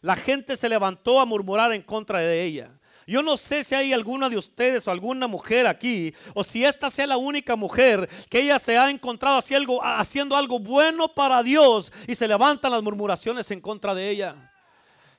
la 0.00 0.16
gente 0.16 0.56
se 0.56 0.68
levantó 0.68 1.20
a 1.20 1.26
murmurar 1.26 1.72
en 1.72 1.82
contra 1.82 2.20
de 2.20 2.42
ella. 2.42 2.70
Yo 3.06 3.22
no 3.22 3.36
sé 3.36 3.64
si 3.64 3.74
hay 3.74 3.92
alguna 3.92 4.28
de 4.28 4.36
ustedes 4.36 4.86
o 4.86 4.90
alguna 4.90 5.26
mujer 5.26 5.66
aquí, 5.66 6.14
o 6.34 6.44
si 6.44 6.64
esta 6.64 6.88
sea 6.88 7.06
la 7.06 7.16
única 7.16 7.56
mujer 7.56 8.08
que 8.30 8.40
ella 8.40 8.58
se 8.58 8.78
ha 8.78 8.88
encontrado 8.90 9.40
haciendo 9.82 10.36
algo 10.36 10.58
bueno 10.60 11.08
para 11.08 11.42
Dios 11.42 11.92
y 12.06 12.14
se 12.14 12.28
levantan 12.28 12.70
las 12.70 12.82
murmuraciones 12.82 13.50
en 13.50 13.60
contra 13.60 13.94
de 13.94 14.08
ella. 14.08 14.51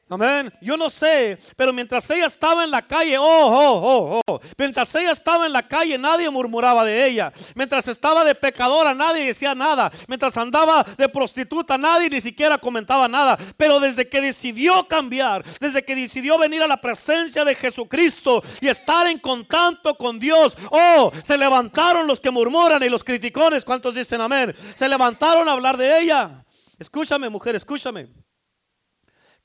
Amén. 0.10 0.54
Yo 0.62 0.76
no 0.76 0.90
sé, 0.90 1.40
pero 1.56 1.72
mientras 1.72 2.08
ella 2.10 2.28
estaba 2.28 2.64
en 2.64 2.72
la 2.72 2.82
calle, 2.82 3.18
oh, 3.18 3.24
oh, 3.24 4.20
oh, 4.20 4.22
oh, 4.28 4.40
mientras 4.58 4.94
ella 4.96 5.12
estaba 5.12 5.46
en 5.46 5.54
la 5.54 5.66
calle, 5.68 5.98
nadie 5.98 6.30
murmuraba 6.30 6.84
de 6.84 7.08
ella. 7.08 7.32
Mientras 7.56 7.88
estaba 7.88 8.26
de 8.26 8.36
pecadora, 8.36 8.94
nadie 8.94 9.26
decía 9.26 9.56
nada. 9.56 9.92
Mientras 10.08 10.36
andaba 10.38 10.84
de 10.84 11.08
prostituta, 11.08 11.78
nadie 11.78 12.10
ni 12.10 12.20
siquiera 12.20 12.58
comentaba 12.58 13.08
nada. 13.08 13.38
Pero 13.56 13.80
desde 13.80 14.08
que 14.08 14.22
decidió 14.22 14.88
cambiar, 14.88 15.44
desde 15.60 15.84
que 15.84 15.96
decidió 15.96 16.38
venir 16.38 16.62
a 16.62 16.68
la 16.68 16.82
presencia 16.82 17.46
de 17.46 17.56
Jesucristo 17.56 18.44
y 18.60 18.68
estar 18.68 19.08
en 19.08 19.20
contacto 19.20 19.96
con 19.96 20.20
Dios, 20.20 20.58
oh, 20.70 21.12
se 21.24 21.38
levantaron 21.38 22.06
los 22.06 22.20
que 22.20 22.30
murmuran 22.30 22.84
y 22.84 22.90
los 22.90 23.06
criticones. 23.06 23.64
¿Cuántos 23.66 23.96
dicen 23.96 24.20
amén? 24.20 24.54
Se 24.76 24.88
levantaron 24.88 25.48
a 25.48 25.54
hablar 25.54 25.78
de 25.78 26.02
ella. 26.02 26.44
Escúchame, 26.78 27.30
mujer, 27.30 27.56
escúchame. 27.56 28.23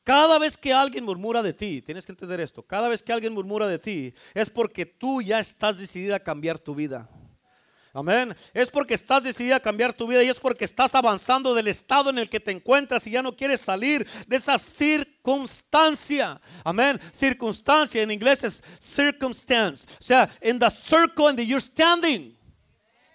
Cada 0.08 0.38
vez 0.38 0.56
que 0.56 0.72
alguien 0.72 1.04
murmura 1.04 1.42
de 1.42 1.52
ti, 1.52 1.82
tienes 1.82 2.06
que 2.06 2.12
entender 2.12 2.40
esto, 2.40 2.62
cada 2.62 2.88
vez 2.88 3.02
que 3.02 3.12
alguien 3.12 3.34
murmura 3.34 3.66
de 3.66 3.78
ti 3.78 4.14
es 4.32 4.48
porque 4.48 4.86
tú 4.86 5.20
ya 5.20 5.38
estás 5.38 5.76
decidida 5.76 6.16
a 6.16 6.18
cambiar 6.18 6.58
tu 6.58 6.74
vida. 6.74 7.06
Amén. 7.92 8.34
Es 8.54 8.70
porque 8.70 8.94
estás 8.94 9.22
decidida 9.22 9.56
a 9.56 9.60
cambiar 9.60 9.92
tu 9.92 10.06
vida 10.06 10.22
y 10.22 10.30
es 10.30 10.40
porque 10.40 10.64
estás 10.64 10.94
avanzando 10.94 11.54
del 11.54 11.68
estado 11.68 12.08
en 12.08 12.16
el 12.16 12.30
que 12.30 12.40
te 12.40 12.52
encuentras 12.52 13.06
y 13.06 13.10
ya 13.10 13.20
no 13.20 13.36
quieres 13.36 13.60
salir 13.60 14.06
de 14.26 14.36
esa 14.36 14.58
circunstancia. 14.58 16.40
Amén. 16.64 16.98
Circunstancia 17.12 18.00
en 18.02 18.10
inglés 18.10 18.44
es 18.44 18.64
circumstance. 18.80 19.86
O 20.00 20.02
sea, 20.02 20.30
in 20.40 20.58
the 20.58 20.70
circle 20.70 21.28
in 21.28 21.36
the 21.36 21.44
you're 21.44 21.60
standing. 21.60 22.37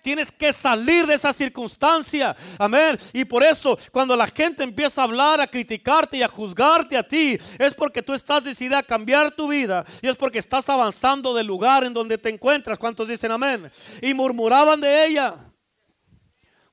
Tienes 0.04 0.30
que 0.34 0.52
salir 0.52 1.08
de 1.08 1.14
esa 1.14 1.32
circunstancia. 1.32 2.36
Amén. 2.60 3.00
Y 3.14 3.24
por 3.24 3.42
eso 3.42 3.80
cuando 3.90 4.18
la 4.18 4.28
gente 4.28 4.62
empieza 4.62 5.00
a 5.00 5.06
hablar, 5.06 5.40
a 5.40 5.48
criticarte 5.48 6.18
y 6.18 6.22
a 6.22 6.28
juzgarte 6.28 6.98
a 6.98 7.08
ti, 7.08 7.40
es 7.58 7.74
porque 7.74 8.04
tú 8.04 8.14
estás 8.14 8.44
decidida 8.44 8.80
a 8.80 8.84
cambiar 8.84 9.32
tu 9.32 9.48
vida 9.48 9.86
y 10.02 10.10
es 10.10 10.18
porque 10.18 10.40
estás 10.40 10.68
avanzando 10.68 11.34
del 11.34 11.48
lugar 11.48 11.86
en 11.86 11.94
donde 11.94 12.18
te 12.18 12.28
encuentras. 12.28 12.78
¿Cuántos 12.78 13.08
dicen 13.08 13.32
amén? 13.32 13.72
Y 14.02 14.14
murmuraban 14.14 14.82
de 14.82 15.08
ella. 15.08 15.38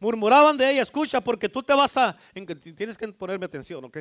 Murmuraban 0.00 0.56
de 0.56 0.68
ella. 0.68 0.82
Escucha, 0.82 1.20
porque 1.20 1.48
tú 1.48 1.62
te 1.62 1.72
vas 1.72 1.96
a... 1.96 2.16
Tienes 2.76 2.98
que 2.98 3.06
ponerme 3.12 3.46
atención, 3.46 3.84
¿ok? 3.84 3.98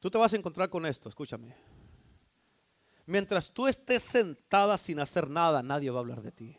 Tú 0.00 0.10
te 0.10 0.18
vas 0.18 0.32
a 0.32 0.36
encontrar 0.36 0.68
con 0.68 0.84
esto, 0.86 1.08
escúchame. 1.08 1.54
Mientras 3.08 3.50
tú 3.50 3.66
estés 3.66 4.02
sentada 4.02 4.76
sin 4.76 5.00
hacer 5.00 5.30
nada, 5.30 5.62
nadie 5.62 5.88
va 5.88 5.96
a 5.96 6.00
hablar 6.00 6.20
de 6.20 6.30
ti. 6.30 6.58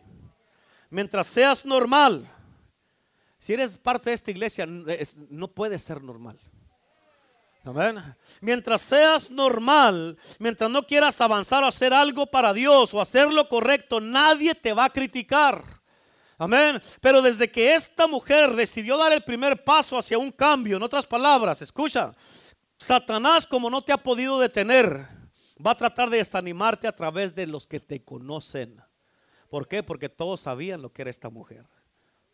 Mientras 0.90 1.28
seas 1.28 1.64
normal, 1.64 2.28
si 3.38 3.54
eres 3.54 3.78
parte 3.78 4.10
de 4.10 4.16
esta 4.16 4.32
iglesia, 4.32 4.66
no 4.66 5.48
puedes 5.50 5.84
ser 5.84 6.02
normal. 6.02 6.40
Amén. 7.64 8.04
Mientras 8.42 8.82
seas 8.82 9.30
normal, 9.30 10.18
mientras 10.40 10.72
no 10.72 10.82
quieras 10.82 11.22
avanzar 11.22 11.64
o 11.64 11.68
hacer 11.68 11.94
algo 11.94 12.26
para 12.26 12.52
Dios 12.52 12.96
o 12.96 13.00
hacer 13.00 13.32
lo 13.32 13.48
correcto, 13.48 14.02
nadie 14.02 14.56
te 14.56 14.74
va 14.74 14.86
a 14.86 14.90
criticar. 14.90 15.64
Amén. 16.40 16.82
Pero 17.00 17.22
desde 17.22 17.52
que 17.52 17.76
esta 17.76 18.08
mujer 18.08 18.56
decidió 18.56 18.98
dar 18.98 19.14
el 19.14 19.22
primer 19.22 19.64
paso 19.64 20.00
hacia 20.00 20.18
un 20.18 20.32
cambio, 20.32 20.78
en 20.78 20.84
otras 20.84 21.06
palabras, 21.06 21.62
escucha, 21.62 22.16
Satanás 22.80 23.46
como 23.46 23.70
no 23.70 23.84
te 23.84 23.94
ha 23.94 23.98
podido 23.98 24.40
detener, 24.40 25.19
va 25.66 25.72
a 25.72 25.78
tratar 25.78 26.10
de 26.10 26.18
desanimarte 26.18 26.88
a 26.88 26.96
través 26.96 27.36
de 27.36 27.48
los 27.48 27.68
que 27.68 27.80
te 27.80 28.04
conocen. 28.04 28.82
¿Por 29.50 29.68
qué? 29.68 29.84
Porque 29.84 30.10
todos 30.10 30.42
sabían 30.42 30.82
lo 30.82 30.92
que 30.92 31.02
era 31.02 31.10
esta 31.10 31.30
mujer. 31.30 31.66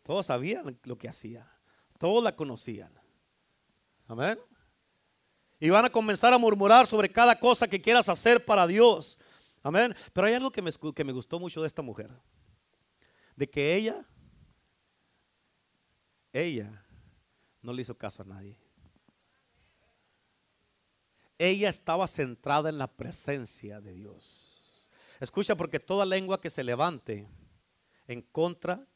Todos 0.02 0.26
sabían 0.26 0.78
lo 0.84 0.98
que 0.98 1.08
hacía. 1.08 1.50
Todos 1.98 2.22
la 2.22 2.36
conocían. 2.36 2.92
Amén. 4.06 4.38
Y 5.58 5.70
van 5.70 5.86
a 5.86 5.90
comenzar 5.90 6.32
a 6.32 6.38
murmurar 6.38 6.86
sobre 6.86 7.10
cada 7.10 7.38
cosa 7.38 7.66
que 7.66 7.80
quieras 7.80 8.08
hacer 8.08 8.44
para 8.44 8.66
Dios. 8.66 9.18
Amén. 9.62 9.94
Pero 10.12 10.26
hay 10.26 10.34
algo 10.34 10.52
que 10.52 10.62
me, 10.62 10.70
que 10.94 11.04
me 11.04 11.12
gustó 11.12 11.40
mucho 11.40 11.60
de 11.60 11.66
esta 11.66 11.82
mujer. 11.82 12.10
De 13.34 13.48
que 13.48 13.74
ella, 13.74 14.06
ella 16.32 16.84
no 17.62 17.72
le 17.72 17.82
hizo 17.82 17.96
caso 17.96 18.22
a 18.22 18.26
nadie. 18.26 18.56
Ella 21.38 21.68
estaba 21.68 22.06
centrada 22.06 22.68
en 22.68 22.78
la 22.78 22.86
presencia 22.86 23.80
de 23.80 23.92
Dios. 23.92 24.88
Escucha, 25.20 25.56
porque 25.56 25.80
toda 25.80 26.04
lengua 26.04 26.40
que 26.40 26.50
se 26.50 26.64
levante 26.64 27.28
en 28.06 28.22
contra 28.22 28.86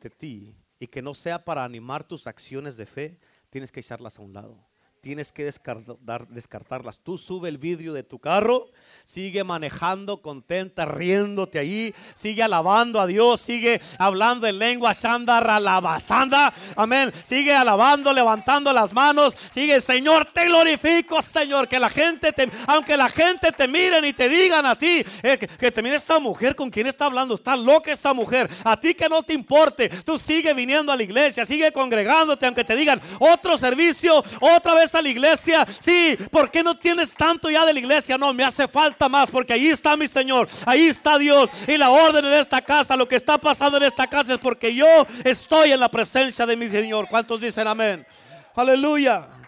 de 0.00 0.10
ti 0.10 0.56
y 0.78 0.86
que 0.86 1.02
no 1.02 1.14
sea 1.14 1.44
para 1.44 1.64
animar 1.64 2.04
tus 2.04 2.26
acciones 2.26 2.76
de 2.76 2.86
fe, 2.86 3.18
tienes 3.50 3.70
que 3.70 3.80
echarlas 3.80 4.18
a 4.18 4.22
un 4.22 4.32
lado. 4.32 4.69
Tienes 5.00 5.32
que 5.32 5.44
descartar, 5.44 6.28
descartarlas. 6.28 6.98
Tú 6.98 7.16
sube 7.16 7.48
el 7.48 7.58
vidrio 7.58 7.92
de 7.92 8.02
tu 8.02 8.18
carro 8.18 8.70
sigue 9.10 9.42
manejando 9.42 10.22
contenta, 10.22 10.84
riéndote 10.84 11.58
ahí, 11.58 11.92
sigue 12.14 12.44
alabando 12.44 13.00
a 13.00 13.08
Dios, 13.08 13.40
sigue 13.40 13.80
hablando 13.98 14.46
en 14.46 14.56
lengua 14.60 14.92
shandara, 14.92 15.56
alabasanda, 15.56 16.54
amén, 16.76 17.12
sigue 17.24 17.52
alabando, 17.52 18.12
levantando 18.12 18.72
las 18.72 18.92
manos, 18.92 19.34
sigue, 19.52 19.80
Señor, 19.80 20.26
te 20.26 20.44
glorifico, 20.44 21.20
Señor, 21.22 21.66
que 21.66 21.80
la 21.80 21.90
gente, 21.90 22.32
te, 22.32 22.48
aunque 22.68 22.96
la 22.96 23.08
gente 23.08 23.50
te 23.50 23.66
miren 23.66 24.04
y 24.04 24.12
te 24.12 24.28
digan 24.28 24.64
a 24.64 24.78
ti, 24.78 25.04
eh, 25.24 25.36
que, 25.36 25.72
te 25.72 25.82
mire 25.82 25.96
esa 25.96 26.20
mujer 26.20 26.54
con 26.54 26.70
quien 26.70 26.86
está 26.86 27.06
hablando, 27.06 27.34
está 27.34 27.56
loca 27.56 27.92
esa 27.92 28.14
mujer, 28.14 28.48
a 28.62 28.78
ti 28.78 28.94
que 28.94 29.08
no 29.08 29.24
te 29.24 29.34
importe, 29.34 29.88
tú 29.88 30.20
sigue 30.20 30.54
viniendo 30.54 30.92
a 30.92 30.96
la 30.96 31.02
iglesia, 31.02 31.44
sigue 31.44 31.72
congregándote, 31.72 32.46
aunque 32.46 32.62
te 32.62 32.76
digan 32.76 33.00
otro 33.18 33.58
servicio, 33.58 34.22
otra 34.40 34.74
vez 34.74 34.89
a 34.98 35.02
la 35.02 35.08
iglesia, 35.08 35.66
sí, 35.78 36.16
¿por 36.30 36.50
qué 36.50 36.62
no 36.62 36.76
tienes 36.76 37.14
tanto 37.14 37.50
ya 37.50 37.64
de 37.64 37.72
la 37.72 37.78
iglesia? 37.80 38.18
No, 38.18 38.32
me 38.32 38.44
hace 38.44 38.68
falta 38.68 39.08
más 39.08 39.30
porque 39.30 39.52
ahí 39.52 39.68
está 39.68 39.96
mi 39.96 40.08
Señor, 40.08 40.48
ahí 40.66 40.86
está 40.86 41.18
Dios 41.18 41.50
y 41.66 41.76
la 41.76 41.90
orden 41.90 42.24
en 42.24 42.34
esta 42.34 42.60
casa, 42.62 42.96
lo 42.96 43.08
que 43.08 43.16
está 43.16 43.38
pasando 43.38 43.76
en 43.76 43.84
esta 43.84 44.06
casa 44.06 44.34
es 44.34 44.40
porque 44.40 44.74
yo 44.74 44.86
estoy 45.24 45.72
en 45.72 45.80
la 45.80 45.88
presencia 45.88 46.46
de 46.46 46.56
mi 46.56 46.68
Señor. 46.68 47.08
¿Cuántos 47.08 47.40
dicen 47.40 47.66
amén? 47.66 48.06
Aleluya. 48.54 49.39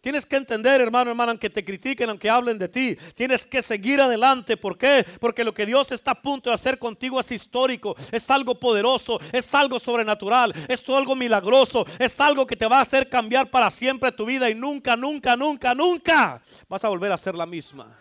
Tienes 0.00 0.24
que 0.24 0.36
entender, 0.36 0.80
hermano, 0.80 1.10
hermano, 1.10 1.32
aunque 1.32 1.50
te 1.50 1.62
critiquen, 1.62 2.08
aunque 2.08 2.30
hablen 2.30 2.56
de 2.56 2.68
ti, 2.68 2.96
tienes 3.14 3.44
que 3.44 3.60
seguir 3.60 4.00
adelante. 4.00 4.56
¿Por 4.56 4.78
qué? 4.78 5.04
Porque 5.20 5.44
lo 5.44 5.52
que 5.52 5.66
Dios 5.66 5.92
está 5.92 6.12
a 6.12 6.22
punto 6.22 6.48
de 6.48 6.54
hacer 6.54 6.78
contigo 6.78 7.20
es 7.20 7.30
histórico, 7.30 7.94
es 8.10 8.30
algo 8.30 8.58
poderoso, 8.58 9.20
es 9.30 9.54
algo 9.54 9.78
sobrenatural, 9.78 10.54
es 10.68 10.88
algo 10.88 11.14
milagroso, 11.14 11.84
es 11.98 12.18
algo 12.18 12.46
que 12.46 12.56
te 12.56 12.66
va 12.66 12.78
a 12.78 12.82
hacer 12.82 13.10
cambiar 13.10 13.50
para 13.50 13.68
siempre 13.68 14.10
tu 14.10 14.24
vida 14.24 14.48
y 14.48 14.54
nunca, 14.54 14.96
nunca, 14.96 15.36
nunca, 15.36 15.74
nunca 15.74 16.42
vas 16.66 16.82
a 16.82 16.88
volver 16.88 17.12
a 17.12 17.18
ser 17.18 17.34
la 17.34 17.44
misma. 17.44 17.94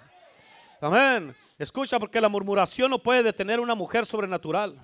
Amén. 0.80 1.36
Escucha, 1.58 2.00
porque 2.00 2.22
la 2.22 2.30
murmuración 2.30 2.92
no 2.92 3.00
puede 3.00 3.24
detener 3.24 3.60
una 3.60 3.76
mujer 3.76 4.06
sobrenatural. 4.06 4.80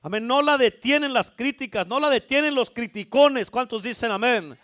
Amén. 0.00 0.24
No 0.24 0.42
la 0.42 0.58
detienen 0.58 1.12
las 1.12 1.32
críticas, 1.32 1.88
no 1.88 1.98
la 1.98 2.08
detienen 2.08 2.54
los 2.54 2.70
criticones. 2.70 3.50
¿Cuántos 3.50 3.82
dicen 3.82 4.12
amén? 4.12 4.56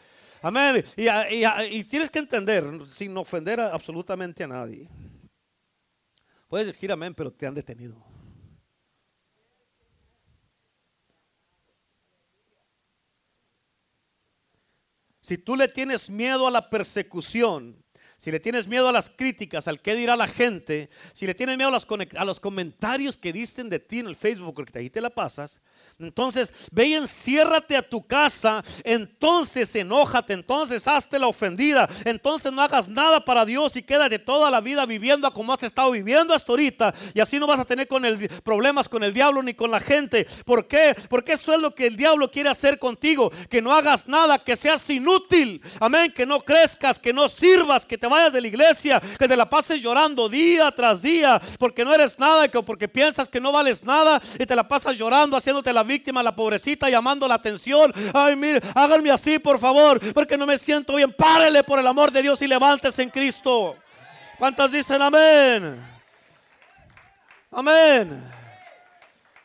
Amén. 0.43 0.85
Y, 0.97 1.85
tienes 1.85 2.09
que 2.09 2.19
entender, 2.19 2.65
sin 2.89 3.17
ofender 3.17 3.61
absolutamente 3.61 4.43
a 4.45 4.47
nadie. 4.47 4.89
Puedes 6.49 6.67
decir 6.67 6.91
amén, 6.91 7.15
pero 7.15 7.31
te 7.31 7.47
han 7.47 7.55
detenido. 7.55 8.03
Si 15.21 15.39
tú 15.39 15.55
le 15.55 15.69
tienes 15.69 16.11
miedo 16.11 16.49
a 16.49 16.51
la 16.51 16.69
persecución, 16.69 17.85
si 18.21 18.31
le 18.31 18.39
tienes 18.39 18.69
miedo 18.69 18.87
a 18.87 18.93
las 18.93 19.09
críticas, 19.09 19.67
al 19.67 19.81
qué 19.81 19.97
dirá 19.97 20.15
la 20.15 20.29
gente, 20.29 20.91
si 21.15 21.27
le 21.27 21.35
tienes 21.35 21.57
miedo 21.57 21.71
a 21.71 21.73
los, 21.73 21.87
a 22.19 22.25
los 22.27 22.39
comentarios 22.39 23.17
que 23.17 23.33
dicen 23.33 23.71
de 23.71 23.79
ti 23.79 24.01
en 24.01 24.09
el 24.09 24.15
Facebook, 24.15 24.55
porque 24.57 24.79
ahí 24.79 24.91
te 24.91 25.01
la 25.01 25.09
pasas, 25.09 25.63
entonces, 25.99 26.55
ve 26.73 26.87
y 26.87 26.95
enciérrate 26.95 27.77
a 27.77 27.83
tu 27.87 28.07
casa, 28.07 28.65
entonces 28.85 29.75
enójate, 29.75 30.33
entonces 30.33 30.89
hazte 30.89 31.19
la 31.19 31.27
ofendida, 31.27 31.89
entonces 32.07 32.51
no 32.53 32.63
hagas 32.63 32.89
nada 32.89 33.23
para 33.23 33.45
Dios 33.45 33.77
y 33.77 33.83
quédate 33.83 34.19
toda 34.19 34.51
la 34.51 34.63
vida 34.63 34.87
viviendo 34.87 35.31
como 35.31 35.53
has 35.53 35.63
estado 35.63 35.91
viviendo 35.91 36.33
hasta 36.33 36.53
ahorita 36.53 36.95
y 37.13 37.21
así 37.21 37.39
no 37.39 37.47
vas 37.47 37.61
a 37.61 37.67
tener 37.67 37.87
con 37.87 38.07
el, 38.07 38.29
problemas 38.43 38.89
con 38.89 39.05
el 39.05 39.13
diablo 39.13 39.43
ni 39.43 39.53
con 39.53 39.71
la 39.71 39.81
gente. 39.81 40.27
¿Por 40.47 40.67
qué? 40.67 40.97
Porque 41.11 41.35
eso 41.35 41.53
es 41.53 41.61
lo 41.61 41.75
que 41.75 41.89
el 41.89 41.97
diablo 41.97 42.31
quiere 42.31 42.49
hacer 42.49 42.79
contigo, 42.79 43.31
que 43.51 43.61
no 43.61 43.73
hagas 43.73 44.09
nada, 44.09 44.39
que 44.39 44.57
seas 44.57 44.89
inútil, 44.89 45.61
amén, 45.81 46.13
que 46.13 46.25
no 46.25 46.41
crezcas, 46.41 46.99
que 46.99 47.13
no 47.13 47.29
sirvas, 47.29 47.85
que 47.85 47.99
te 47.99 48.07
vayas 48.11 48.33
de 48.33 48.41
la 48.41 48.49
iglesia, 48.49 49.01
que 49.01 49.27
te 49.27 49.37
la 49.37 49.49
pases 49.49 49.81
llorando 49.81 50.29
día 50.29 50.71
tras 50.73 51.01
día, 51.01 51.41
porque 51.59 51.85
no 51.85 51.95
eres 51.95 52.19
nada, 52.19 52.49
que 52.49 52.63
porque 52.63 52.89
piensas 52.89 53.29
que 53.29 53.41
no 53.41 53.53
vales 53.53 53.83
nada 53.85 54.21
y 54.39 54.45
te 54.45 54.55
la 54.55 54.67
pasas 54.69 54.97
llorando, 54.97 55.37
haciéndote 55.37 55.73
la 55.73 55.83
víctima, 55.83 56.23
la 56.23 56.37
pobrecita, 56.37 56.91
llamando 56.91 57.27
la 57.27 57.37
atención. 57.37 57.93
Ay, 58.13 58.37
mire, 58.37 58.61
háganme 58.75 59.11
así, 59.11 59.39
por 59.39 59.59
favor, 59.59 59.99
porque 60.13 60.37
no 60.37 60.47
me 60.47 60.59
siento 60.59 60.97
bien. 60.97 61.13
Párele 61.13 61.65
por 61.65 61.79
el 61.79 61.87
amor 61.87 62.11
de 62.11 62.23
Dios 62.23 62.43
y 62.43 62.47
levántese 62.47 63.03
en 63.03 63.11
Cristo. 63.11 63.77
¿Cuántas 64.39 64.73
dicen 64.73 65.01
amén? 65.01 65.81
Amén. 67.51 68.31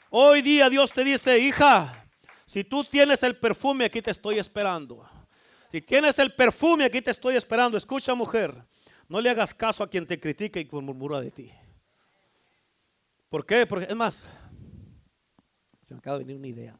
Hoy 0.09 0.41
día 0.41 0.69
Dios 0.69 0.93
te 0.93 1.03
dice, 1.03 1.37
hija, 1.39 2.05
si 2.45 2.63
tú 2.63 2.83
tienes 2.83 3.21
el 3.23 3.35
perfume, 3.35 3.85
aquí 3.85 4.01
te 4.01 4.11
estoy 4.11 4.39
esperando. 4.39 5.14
Si 5.75 5.81
tienes 5.81 6.17
el 6.19 6.31
perfume, 6.31 6.85
aquí 6.85 7.01
te 7.01 7.11
estoy 7.11 7.35
esperando. 7.35 7.77
Escucha, 7.77 8.15
mujer, 8.15 8.55
no 9.09 9.19
le 9.19 9.29
hagas 9.29 9.53
caso 9.53 9.83
a 9.83 9.89
quien 9.89 10.07
te 10.07 10.17
critica 10.17 10.57
y 10.57 10.69
murmura 10.71 11.19
de 11.19 11.31
ti. 11.31 11.51
¿Por 13.27 13.45
qué? 13.45 13.67
Porque 13.67 13.85
es 13.89 13.93
más, 13.93 14.25
se 15.83 15.93
me 15.93 15.97
acaba 15.97 16.17
de 16.17 16.23
venir 16.23 16.37
una 16.37 16.47
idea. 16.47 16.77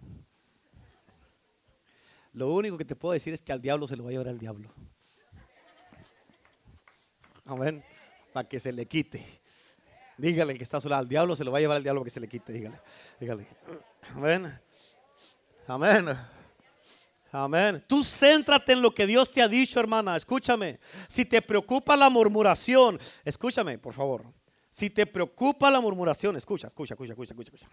Lo 2.32 2.54
único 2.54 2.78
que 2.78 2.86
te 2.86 2.96
puedo 2.96 3.12
decir 3.12 3.34
es 3.34 3.42
que 3.42 3.52
al 3.52 3.62
diablo 3.62 3.86
se 3.86 3.98
lo 3.98 4.06
va 4.06 4.12
a 4.12 4.14
llevar 4.14 4.30
al 4.30 4.40
diablo. 4.40 4.74
Amén. 7.44 7.84
Para 8.32 8.48
que 8.48 8.62
se 8.62 8.72
le 8.72 8.86
quite. 8.86 9.42
Dígale 10.18 10.56
que 10.56 10.64
está 10.64 10.80
sola. 10.80 11.00
Al 11.00 11.10
diablo 11.10 11.36
se 11.36 11.44
lo 11.44 11.52
va 11.52 11.58
a 11.58 11.62
llevar 11.62 11.76
al 11.76 11.84
diablo 11.84 12.00
para 12.00 12.06
que 12.06 12.12
se 12.12 12.22
le 12.22 12.30
quite. 12.30 12.54
Dígale. 12.54 12.80
Dígale. 13.20 13.46
Amén. 14.16 14.58
Amén. 15.68 16.18
Amén. 17.36 17.84
Tú 17.86 18.02
céntrate 18.04 18.72
en 18.72 18.82
lo 18.82 18.96
que 18.96 19.06
Dios 19.06 19.30
te 19.30 19.42
ha 19.42 19.48
dicho, 19.48 19.78
hermana. 19.80 20.16
Escúchame. 20.16 20.80
Si 21.08 21.26
te 21.26 21.42
preocupa 21.42 21.98
la 21.98 22.10
murmuración, 22.10 22.98
escúchame, 23.26 23.78
por 23.78 23.94
favor. 23.94 24.24
Si 24.70 24.90
te 24.90 25.06
preocupa 25.06 25.70
la 25.70 25.82
murmuración, 25.82 26.38
escucha, 26.38 26.68
escucha, 26.68 26.94
escucha, 26.94 27.14
escucha, 27.14 27.34
escucha. 27.34 27.68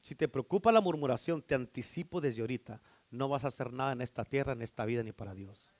Si 0.00 0.14
te 0.14 0.26
preocupa 0.26 0.72
la 0.72 0.80
murmuración, 0.80 1.42
te 1.42 1.54
anticipo 1.54 2.20
desde 2.20 2.40
ahorita, 2.40 2.80
no 3.10 3.28
vas 3.28 3.44
a 3.44 3.48
hacer 3.48 3.72
nada 3.72 3.92
en 3.92 4.00
esta 4.00 4.24
tierra, 4.24 4.52
en 4.52 4.62
esta 4.62 4.86
vida, 4.86 5.02
ni 5.02 5.12
para 5.12 5.34
Dios. 5.34 5.70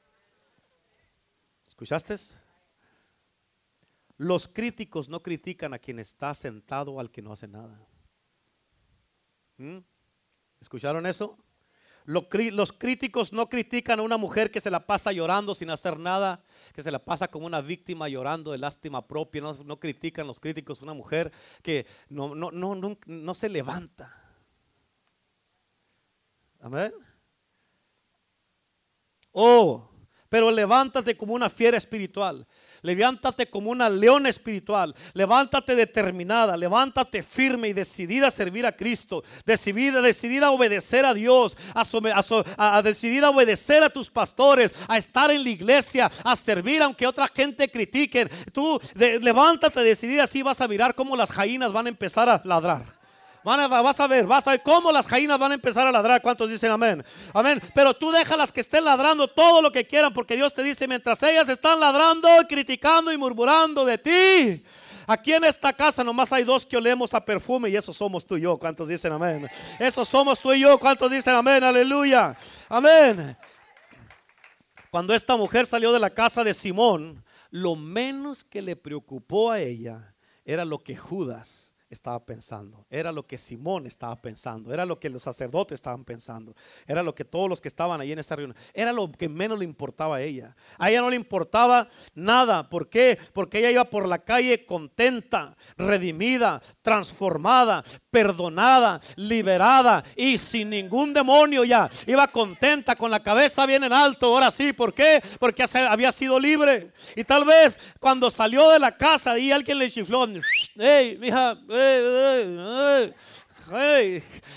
¿Escuchaste? 1.66 2.14
Los 4.18 4.48
críticos 4.48 5.08
no 5.08 5.22
critican 5.22 5.72
a 5.72 5.78
quien 5.78 5.98
está 5.98 6.34
sentado 6.34 7.00
al 7.00 7.10
que 7.10 7.22
no 7.22 7.32
hace 7.32 7.48
nada. 7.48 7.80
¿Mm? 9.56 9.78
¿Escucharon 10.60 11.06
eso? 11.06 11.38
Los 12.04 12.72
críticos 12.72 13.32
no 13.32 13.48
critican 13.48 14.00
a 14.00 14.02
una 14.02 14.16
mujer 14.16 14.50
que 14.50 14.60
se 14.60 14.70
la 14.70 14.86
pasa 14.86 15.12
llorando 15.12 15.54
sin 15.54 15.70
hacer 15.70 15.98
nada 15.98 16.42
que 16.72 16.82
se 16.82 16.90
la 16.90 16.98
pasa 16.98 17.28
como 17.28 17.46
una 17.46 17.60
víctima 17.60 18.08
llorando 18.08 18.52
de 18.52 18.58
lástima 18.58 19.06
propia. 19.06 19.42
No, 19.42 19.78
critican 19.78 20.26
los 20.26 20.40
críticos 20.40 20.82
una 20.82 20.94
mujer 20.94 21.32
que 21.62 21.86
no, 22.08 22.34
no, 22.34 22.50
no, 22.50 22.74
no, 22.74 22.98
no 23.06 23.34
se 23.34 23.48
levanta. 23.48 24.14
Amén. 26.60 26.92
Oh, 29.32 29.88
pero 30.28 30.50
levántate 30.50 31.16
como 31.16 31.34
una 31.34 31.50
fiera 31.50 31.76
espiritual. 31.76 32.46
Levántate 32.82 33.48
como 33.48 33.70
una 33.70 33.88
leona 33.88 34.28
espiritual. 34.28 34.94
Levántate 35.14 35.76
determinada. 35.76 36.56
Levántate 36.56 37.22
firme 37.22 37.68
y 37.68 37.72
decidida 37.72 38.26
a 38.26 38.30
servir 38.30 38.66
a 38.66 38.72
Cristo. 38.72 39.22
Decidida, 39.46 40.02
decidida 40.02 40.48
a 40.48 40.50
obedecer 40.50 41.04
a 41.04 41.14
Dios. 41.14 41.56
A, 41.74 42.82
decidida 42.82 43.28
a 43.28 43.30
obedecer 43.30 43.82
a 43.84 43.90
tus 43.90 44.10
pastores. 44.10 44.74
A 44.88 44.98
estar 44.98 45.30
en 45.30 45.44
la 45.44 45.50
iglesia. 45.50 46.10
A 46.24 46.34
servir 46.34 46.82
aunque 46.82 47.06
otra 47.06 47.28
gente 47.28 47.70
critique. 47.70 48.28
Tú 48.52 48.80
levántate 48.94 49.80
decidida. 49.80 50.24
Así 50.24 50.42
vas 50.42 50.60
a 50.60 50.68
mirar 50.68 50.94
cómo 50.94 51.16
las 51.16 51.30
jainas 51.30 51.72
van 51.72 51.86
a 51.86 51.90
empezar 51.90 52.28
a 52.28 52.42
ladrar 52.44 53.01
vas 53.44 54.00
a 54.00 54.06
ver, 54.06 54.26
vas 54.26 54.46
a 54.46 54.52
ver 54.52 54.62
cómo 54.62 54.92
las 54.92 55.06
jainas 55.06 55.38
van 55.38 55.52
a 55.52 55.54
empezar 55.54 55.86
a 55.86 55.92
ladrar. 55.92 56.22
¿Cuántos 56.22 56.50
dicen 56.50 56.70
amén? 56.70 57.04
Amén. 57.32 57.60
Pero 57.74 57.94
tú 57.94 58.10
déjalas 58.10 58.52
que 58.52 58.60
estén 58.60 58.84
ladrando 58.84 59.28
todo 59.28 59.60
lo 59.60 59.70
que 59.70 59.86
quieran, 59.86 60.12
porque 60.12 60.36
Dios 60.36 60.52
te 60.52 60.62
dice, 60.62 60.86
mientras 60.86 61.22
ellas 61.22 61.48
están 61.48 61.80
ladrando, 61.80 62.28
criticando 62.48 63.12
y 63.12 63.16
murmurando 63.16 63.84
de 63.84 63.98
ti. 63.98 64.64
Aquí 65.06 65.32
en 65.32 65.44
esta 65.44 65.72
casa 65.72 66.04
nomás 66.04 66.32
hay 66.32 66.44
dos 66.44 66.64
que 66.64 66.76
olemos 66.76 67.12
a 67.12 67.24
perfume 67.24 67.68
y 67.68 67.76
esos 67.76 67.96
somos 67.96 68.24
tú 68.24 68.36
y 68.36 68.42
yo. 68.42 68.56
¿Cuántos 68.56 68.88
dicen 68.88 69.12
amén? 69.12 69.48
Esos 69.78 70.08
somos 70.08 70.40
tú 70.40 70.52
y 70.52 70.60
yo. 70.60 70.78
¿Cuántos 70.78 71.10
dicen 71.10 71.34
amén? 71.34 71.64
Aleluya. 71.64 72.36
Amén. 72.68 73.36
Cuando 74.90 75.14
esta 75.14 75.36
mujer 75.36 75.66
salió 75.66 75.92
de 75.92 75.98
la 75.98 76.10
casa 76.10 76.44
de 76.44 76.54
Simón, 76.54 77.24
lo 77.50 77.76
menos 77.76 78.44
que 78.44 78.62
le 78.62 78.76
preocupó 78.76 79.50
a 79.50 79.60
ella 79.60 80.14
era 80.44 80.64
lo 80.64 80.78
que 80.78 80.96
Judas 80.96 81.71
estaba 81.94 82.24
pensando, 82.24 82.86
era 82.90 83.12
lo 83.12 83.26
que 83.26 83.38
Simón 83.38 83.86
estaba 83.86 84.20
pensando, 84.20 84.72
era 84.72 84.84
lo 84.84 84.98
que 84.98 85.10
los 85.10 85.22
sacerdotes 85.22 85.76
estaban 85.76 86.04
pensando, 86.04 86.54
era 86.86 87.02
lo 87.02 87.14
que 87.14 87.24
todos 87.24 87.48
los 87.48 87.60
que 87.60 87.68
estaban 87.68 88.00
ahí 88.00 88.12
en 88.12 88.18
esa 88.18 88.36
reunión, 88.36 88.56
era 88.72 88.92
lo 88.92 89.10
que 89.10 89.28
menos 89.28 89.58
le 89.58 89.64
importaba 89.64 90.16
a 90.16 90.22
ella. 90.22 90.56
A 90.78 90.90
ella 90.90 91.00
no 91.00 91.10
le 91.10 91.16
importaba 91.16 91.88
nada. 92.14 92.68
¿Por 92.68 92.88
qué? 92.88 93.18
Porque 93.32 93.58
ella 93.58 93.70
iba 93.70 93.84
por 93.84 94.08
la 94.08 94.18
calle 94.18 94.64
contenta, 94.64 95.56
redimida, 95.76 96.60
transformada, 96.82 97.84
perdonada, 98.10 99.00
liberada 99.16 100.04
y 100.16 100.38
sin 100.38 100.70
ningún 100.70 101.12
demonio 101.14 101.64
ya. 101.64 101.88
Iba 102.06 102.28
contenta, 102.28 102.96
con 102.96 103.10
la 103.10 103.22
cabeza 103.22 103.66
bien 103.66 103.84
en 103.84 103.92
alto. 103.92 104.26
Ahora 104.26 104.50
sí, 104.50 104.72
¿por 104.72 104.94
qué? 104.94 105.22
Porque 105.38 105.64
había 105.88 106.12
sido 106.12 106.38
libre. 106.38 106.92
Y 107.16 107.24
tal 107.24 107.44
vez 107.44 107.78
cuando 108.00 108.30
salió 108.30 108.70
de 108.70 108.78
la 108.78 108.96
casa 108.96 109.38
y 109.38 109.52
alguien 109.52 109.78
le 109.78 109.90
chifló, 109.90 110.26
hey, 110.76 111.16
mija, 111.20 111.58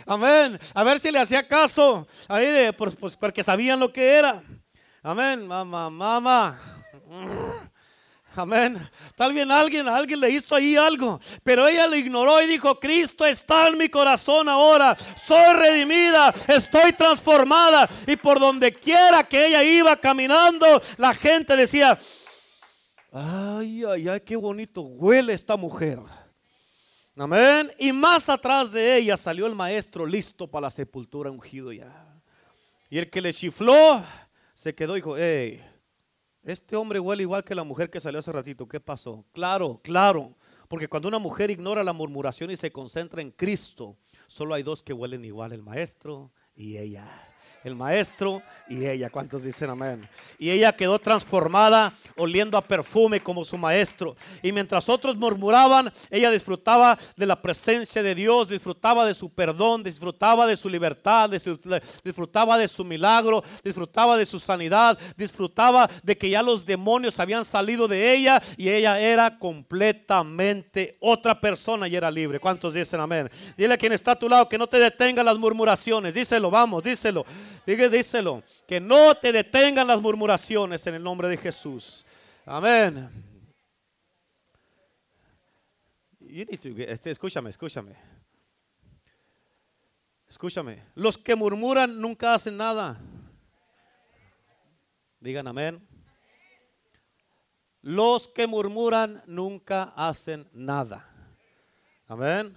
amén. 0.06 0.60
A 0.74 0.84
ver 0.84 1.00
si 1.00 1.12
le 1.12 1.20
hacía 1.20 1.48
caso. 1.48 2.08
Pues, 2.78 2.96
pues, 2.96 3.16
porque 3.16 3.44
sabían 3.44 3.80
lo 3.80 3.92
que 3.92 4.18
era. 4.18 4.44
Amén, 5.04 5.48
mamá, 5.48 5.90
mamá. 5.90 6.60
Amén. 8.36 8.78
Tal 9.16 9.34
vez 9.34 9.50
alguien, 9.50 9.88
alguien 9.88 10.20
le 10.20 10.30
hizo 10.30 10.56
ahí 10.56 10.76
algo, 10.76 11.22
pero 11.44 11.68
ella 11.68 11.88
lo 11.88 11.96
ignoró 11.96 12.42
y 12.42 12.48
dijo, 12.48 12.78
Cristo 12.80 13.26
está 13.26 13.70
en 13.70 13.78
mi 13.78 13.88
corazón 13.88 14.50
ahora. 14.50 14.98
Soy 15.16 15.54
redimida, 15.54 16.34
estoy 16.48 16.92
transformada. 16.94 17.90
Y 18.06 18.18
por 18.18 18.40
donde 18.40 18.74
quiera 18.74 19.24
que 19.24 19.48
ella 19.48 19.64
iba 19.64 19.96
caminando, 19.96 20.82
la 20.98 21.14
gente 21.14 21.56
decía, 21.56 21.98
ay, 23.14 23.84
ay, 23.86 24.10
ay, 24.10 24.20
qué 24.20 24.36
bonito 24.36 24.82
huele 24.82 25.34
esta 25.34 25.56
mujer. 25.56 26.00
Amén. 27.18 27.72
Y 27.80 27.94
más 27.94 28.28
atrás 28.28 28.72
de 28.72 28.98
ella 28.98 29.16
salió 29.16 29.46
el 29.46 29.56
maestro 29.56 30.06
listo 30.06 30.48
para 30.48 30.68
la 30.68 30.72
sepultura 30.72 31.32
ungido 31.32 31.72
ya. 31.72 32.22
Y 32.90 32.98
el 32.98 33.10
que 33.10 33.22
le 33.22 33.34
chifló 33.34 34.04
se 34.54 34.76
quedó 34.76 34.94
y 34.94 35.00
dijo, 35.00 35.16
hey, 35.18 35.64
este 36.44 36.76
hombre 36.76 37.00
huele 37.00 37.24
igual 37.24 37.44
que 37.44 37.56
la 37.56 37.64
mujer 37.64 37.90
que 37.90 38.00
salió 38.00 38.20
hace 38.20 38.32
ratito. 38.32 38.68
¿Qué 38.68 38.80
pasó? 38.80 39.26
Claro, 39.32 39.80
claro. 39.82 40.36
Porque 40.68 40.88
cuando 40.88 41.08
una 41.08 41.20
mujer 41.20 41.50
ignora 41.52 41.84
la 41.84 41.94
murmuración 41.94 42.52
y 42.52 42.58
se 42.58 42.72
concentra 42.72 43.22
en 43.22 43.32
Cristo, 43.32 43.98
solo 44.28 44.54
hay 44.54 44.64
dos 44.64 44.82
que 44.82 44.94
huelen 44.94 45.24
igual, 45.24 45.54
el 45.54 45.62
maestro 45.62 46.32
y 46.56 46.78
ella 46.78 47.08
el 47.66 47.76
maestro 47.76 48.44
y 48.70 48.86
ella. 48.86 49.10
¿Cuántos 49.10 49.44
dicen 49.44 49.70
amén? 49.72 50.08
Y 50.38 50.52
ella 50.52 50.76
quedó 50.76 51.00
transformada, 51.00 51.94
oliendo 52.16 52.58
a 52.58 52.62
perfume 52.62 53.20
como 53.20 53.44
su 53.44 53.58
maestro. 53.58 54.16
Y 54.44 54.52
mientras 54.52 54.88
otros 54.88 55.18
murmuraban, 55.18 55.92
ella 56.12 56.30
disfrutaba 56.30 56.98
de 57.18 57.26
la 57.26 57.42
presencia 57.42 58.04
de 58.04 58.14
Dios, 58.14 58.50
disfrutaba 58.50 59.06
de 59.06 59.16
su 59.16 59.30
perdón, 59.30 59.84
disfrutaba 59.84 60.46
de 60.46 60.58
su 60.58 60.70
libertad, 60.70 61.30
disfrutaba 62.04 62.58
de 62.58 62.68
su 62.68 62.86
milagro, 62.86 63.44
disfrutaba 63.64 64.16
de 64.16 64.28
su 64.28 64.40
sanidad, 64.40 64.98
disfrutaba 65.18 65.90
de 66.04 66.18
que 66.18 66.30
ya 66.30 66.44
los 66.44 66.66
demonios 66.66 67.20
habían 67.20 67.46
salido 67.46 67.88
de 67.88 68.14
ella 68.14 68.42
y 68.58 68.70
ella 68.70 69.00
era 69.00 69.40
completamente 69.40 70.98
otra 71.00 71.42
persona 71.42 71.88
y 71.88 71.96
era 71.96 72.12
libre. 72.12 72.40
¿Cuántos 72.40 72.76
dicen 72.76 73.00
amén? 73.00 73.30
Dile 73.58 73.74
a 73.74 73.78
quien 73.78 73.94
está 73.94 74.12
a 74.12 74.20
tu 74.20 74.30
lado 74.30 74.48
que 74.48 74.60
no 74.60 74.68
te 74.68 74.78
detenga 74.78 75.24
las 75.24 75.38
murmuraciones. 75.40 76.14
Díselo, 76.14 76.52
vamos, 76.52 76.84
díselo. 76.84 77.26
Dije, 77.66 77.90
díselo, 77.90 78.44
que 78.68 78.80
no 78.80 79.16
te 79.16 79.32
detengan 79.32 79.88
las 79.88 80.02
murmuraciones 80.02 80.86
en 80.88 80.96
el 80.96 81.04
nombre 81.04 81.28
de 81.28 81.38
Jesús. 81.38 82.06
Amén. 82.46 83.10
Este, 86.20 87.12
escúchame, 87.12 87.50
escúchame. 87.50 87.96
Escúchame. 90.28 90.84
Los 90.96 91.18
que 91.18 91.36
murmuran 91.36 92.00
nunca 92.00 92.34
hacen 92.34 92.58
nada. 92.58 93.00
Digan 95.20 95.48
amén. 95.48 95.88
Los 97.82 98.28
que 98.28 98.48
murmuran 98.48 99.24
nunca 99.28 99.94
hacen 99.96 100.50
nada. 100.52 101.08
Amén. 102.08 102.56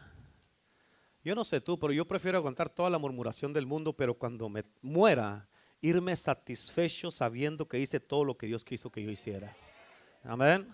Yo 1.25 1.35
no 1.35 1.45
sé 1.45 1.61
tú, 1.61 1.79
pero 1.79 1.93
yo 1.93 2.07
prefiero 2.07 2.39
aguantar 2.39 2.71
toda 2.71 2.91
la 2.91 2.99
murmuración 2.99 3.53
del 3.53 3.67
mundo, 3.67 3.93
pero 3.93 4.15
cuando 4.15 4.49
me 4.49 4.65
muera, 4.83 5.49
irme 5.81 6.15
satisfecho 6.17 7.11
sabiendo 7.11 7.69
que 7.69 7.79
hice 7.79 8.01
todo 8.01 8.25
lo 8.25 8.37
que 8.37 8.47
Dios 8.47 8.65
quiso 8.65 8.91
que 8.91 9.03
yo 9.03 9.11
hiciera. 9.11 9.55
Amén. 10.25 10.69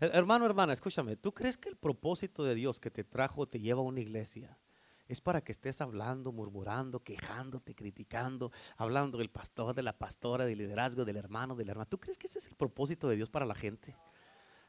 Hermano, 0.00 0.44
hermana, 0.44 0.72
escúchame, 0.72 1.16
¿tú 1.16 1.32
crees 1.32 1.56
que 1.56 1.68
el 1.68 1.76
propósito 1.76 2.42
de 2.44 2.54
Dios 2.54 2.80
que 2.80 2.90
te 2.90 3.04
trajo 3.04 3.46
te 3.46 3.60
lleva 3.60 3.80
a 3.80 3.84
una 3.84 4.00
iglesia? 4.00 4.58
Es 5.06 5.20
para 5.20 5.42
que 5.42 5.52
estés 5.52 5.80
hablando, 5.80 6.32
murmurando, 6.32 7.00
quejándote, 7.00 7.74
criticando, 7.74 8.50
hablando 8.76 9.18
del 9.18 9.30
pastor, 9.30 9.74
de 9.74 9.82
la 9.82 9.96
pastora, 9.96 10.46
del 10.46 10.58
liderazgo, 10.58 11.04
del 11.04 11.16
hermano, 11.16 11.54
del 11.54 11.68
hermano. 11.68 11.88
¿Tú 11.88 11.98
crees 11.98 12.18
que 12.18 12.26
ese 12.26 12.38
es 12.38 12.46
el 12.46 12.56
propósito 12.56 13.08
de 13.08 13.16
Dios 13.16 13.28
para 13.28 13.46
la 13.46 13.54
gente? 13.54 13.96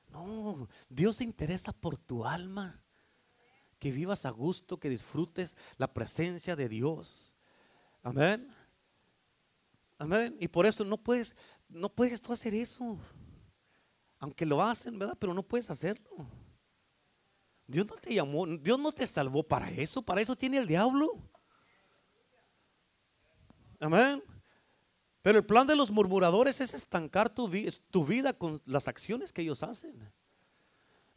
No, 0.09 0.67
Dios 0.89 1.17
se 1.17 1.23
interesa 1.23 1.71
por 1.73 1.97
tu 1.97 2.25
alma 2.25 2.84
que 3.85 3.91
vivas 3.91 4.25
a 4.25 4.31
gusto, 4.31 4.79
que 4.79 4.89
disfrutes 4.89 5.55
la 5.77 5.93
presencia 5.93 6.55
de 6.55 6.67
Dios. 6.67 7.35
Amén. 8.01 8.51
Amén. 9.99 10.35
Y 10.39 10.47
por 10.47 10.65
eso 10.65 10.83
no 10.83 10.97
puedes, 10.97 11.35
no 11.69 11.87
puedes 11.87 12.19
tú 12.19 12.33
hacer 12.33 12.55
eso. 12.55 12.97
Aunque 14.17 14.43
lo 14.43 14.59
hacen, 14.59 14.97
¿verdad? 14.97 15.15
Pero 15.19 15.35
no 15.35 15.43
puedes 15.43 15.69
hacerlo. 15.69 16.27
Dios 17.67 17.85
no 17.85 17.93
te 17.97 18.11
llamó, 18.11 18.47
Dios 18.47 18.79
no 18.79 18.91
te 18.91 19.05
salvó 19.05 19.43
para 19.43 19.69
eso, 19.69 20.01
para 20.01 20.19
eso 20.19 20.35
tiene 20.35 20.57
el 20.57 20.65
diablo. 20.65 21.19
Amén. 23.79 24.23
Pero 25.21 25.37
el 25.37 25.45
plan 25.45 25.67
de 25.67 25.75
los 25.75 25.91
murmuradores 25.91 26.59
es 26.59 26.73
estancar 26.73 27.29
tu, 27.29 27.47
tu 27.91 28.03
vida 28.03 28.33
con 28.33 28.63
las 28.65 28.87
acciones 28.87 29.31
que 29.31 29.43
ellos 29.43 29.61
hacen. 29.61 30.11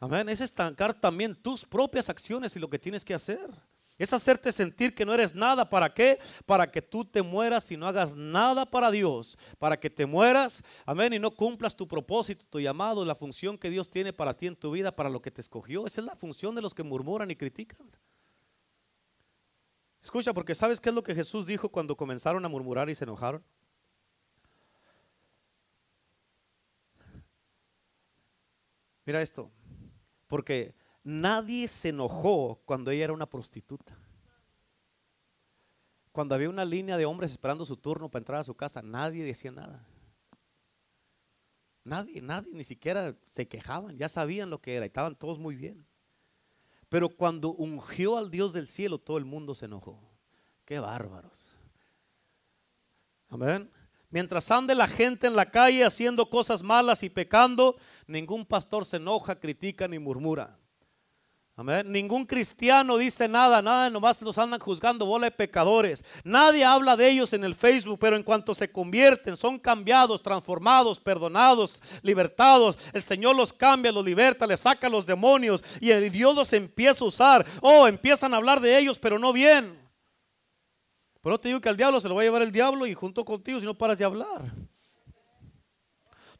Amén. 0.00 0.28
Es 0.28 0.40
estancar 0.40 0.94
también 0.94 1.34
tus 1.34 1.64
propias 1.64 2.08
acciones 2.08 2.54
y 2.54 2.58
lo 2.58 2.70
que 2.70 2.78
tienes 2.78 3.04
que 3.04 3.14
hacer. 3.14 3.50
Es 3.98 4.12
hacerte 4.12 4.52
sentir 4.52 4.94
que 4.94 5.04
no 5.04 5.12
eres 5.12 5.34
nada. 5.34 5.68
¿Para 5.68 5.92
qué? 5.92 6.20
Para 6.46 6.70
que 6.70 6.80
tú 6.80 7.04
te 7.04 7.20
mueras 7.20 7.68
y 7.72 7.76
no 7.76 7.86
hagas 7.86 8.14
nada 8.14 8.64
para 8.64 8.92
Dios. 8.92 9.36
Para 9.58 9.78
que 9.78 9.90
te 9.90 10.06
mueras, 10.06 10.62
amén, 10.86 11.12
y 11.14 11.18
no 11.18 11.32
cumplas 11.32 11.74
tu 11.74 11.88
propósito, 11.88 12.44
tu 12.48 12.60
llamado, 12.60 13.04
la 13.04 13.16
función 13.16 13.58
que 13.58 13.70
Dios 13.70 13.90
tiene 13.90 14.12
para 14.12 14.36
ti 14.36 14.46
en 14.46 14.54
tu 14.54 14.70
vida, 14.70 14.94
para 14.94 15.10
lo 15.10 15.20
que 15.20 15.32
te 15.32 15.40
escogió. 15.40 15.84
Esa 15.84 16.00
es 16.00 16.06
la 16.06 16.14
función 16.14 16.54
de 16.54 16.62
los 16.62 16.74
que 16.74 16.84
murmuran 16.84 17.28
y 17.32 17.36
critican. 17.36 17.90
Escucha, 20.00 20.32
porque 20.32 20.54
¿sabes 20.54 20.80
qué 20.80 20.90
es 20.90 20.94
lo 20.94 21.02
que 21.02 21.14
Jesús 21.14 21.44
dijo 21.44 21.68
cuando 21.68 21.96
comenzaron 21.96 22.44
a 22.44 22.48
murmurar 22.48 22.88
y 22.88 22.94
se 22.94 23.02
enojaron? 23.02 23.42
Mira 29.04 29.20
esto. 29.22 29.50
Porque 30.28 30.74
nadie 31.02 31.66
se 31.66 31.88
enojó 31.88 32.60
cuando 32.64 32.92
ella 32.92 33.04
era 33.04 33.12
una 33.12 33.26
prostituta. 33.26 33.98
Cuando 36.12 36.34
había 36.34 36.50
una 36.50 36.64
línea 36.64 36.96
de 36.96 37.06
hombres 37.06 37.32
esperando 37.32 37.64
su 37.64 37.76
turno 37.76 38.08
para 38.08 38.20
entrar 38.20 38.40
a 38.40 38.44
su 38.44 38.54
casa, 38.54 38.82
nadie 38.82 39.24
decía 39.24 39.50
nada. 39.50 39.84
Nadie, 41.82 42.20
nadie, 42.20 42.52
ni 42.52 42.64
siquiera 42.64 43.16
se 43.26 43.48
quejaban, 43.48 43.96
ya 43.96 44.08
sabían 44.08 44.50
lo 44.50 44.60
que 44.60 44.76
era 44.76 44.84
estaban 44.84 45.16
todos 45.16 45.38
muy 45.38 45.56
bien. 45.56 45.86
Pero 46.88 47.08
cuando 47.08 47.50
ungió 47.50 48.18
al 48.18 48.30
Dios 48.30 48.52
del 48.52 48.68
cielo, 48.68 48.98
todo 48.98 49.18
el 49.18 49.24
mundo 49.24 49.54
se 49.54 49.66
enojó. 49.66 49.98
Qué 50.64 50.78
bárbaros. 50.78 51.56
Amén. 53.28 53.70
Mientras 54.10 54.50
ande 54.50 54.74
la 54.74 54.88
gente 54.88 55.26
en 55.26 55.36
la 55.36 55.50
calle 55.50 55.84
haciendo 55.84 56.30
cosas 56.30 56.62
malas 56.62 57.02
y 57.02 57.10
pecando, 57.10 57.76
ningún 58.06 58.46
pastor 58.46 58.86
se 58.86 58.96
enoja, 58.96 59.38
critica 59.38 59.86
ni 59.86 59.98
murmura. 59.98 60.58
Amén. 61.58 61.90
Ningún 61.90 62.24
cristiano 62.24 62.96
dice 62.96 63.26
nada, 63.26 63.60
nada, 63.60 63.90
nomás 63.90 64.22
los 64.22 64.38
andan 64.38 64.60
juzgando, 64.60 65.04
bola 65.04 65.26
de 65.26 65.32
pecadores. 65.32 66.04
Nadie 66.22 66.64
habla 66.64 66.96
de 66.96 67.10
ellos 67.10 67.32
en 67.32 67.42
el 67.42 67.56
Facebook, 67.56 67.98
pero 67.98 68.14
en 68.14 68.22
cuanto 68.22 68.54
se 68.54 68.70
convierten, 68.70 69.36
son 69.36 69.58
cambiados, 69.58 70.22
transformados, 70.22 71.00
perdonados, 71.00 71.82
libertados. 72.00 72.78
El 72.92 73.02
Señor 73.02 73.34
los 73.34 73.52
cambia, 73.52 73.90
los 73.90 74.04
liberta, 74.04 74.46
les 74.46 74.60
saca 74.60 74.88
los 74.88 75.04
demonios 75.04 75.60
y 75.80 75.90
Dios 76.10 76.36
los 76.36 76.52
empieza 76.52 77.04
a 77.04 77.08
usar. 77.08 77.46
Oh, 77.60 77.88
empiezan 77.88 78.32
a 78.32 78.36
hablar 78.36 78.60
de 78.60 78.78
ellos, 78.78 78.96
pero 78.96 79.18
no 79.18 79.32
bien. 79.32 79.87
Pero 81.20 81.38
te 81.38 81.48
digo 81.48 81.60
que 81.60 81.68
al 81.68 81.76
diablo 81.76 82.00
se 82.00 82.08
lo 82.08 82.14
va 82.14 82.22
a 82.22 82.24
llevar 82.24 82.42
el 82.42 82.52
diablo 82.52 82.86
y 82.86 82.94
junto 82.94 83.24
contigo 83.24 83.60
si 83.60 83.66
no 83.66 83.76
paras 83.76 83.98
de 83.98 84.04
hablar. 84.04 84.52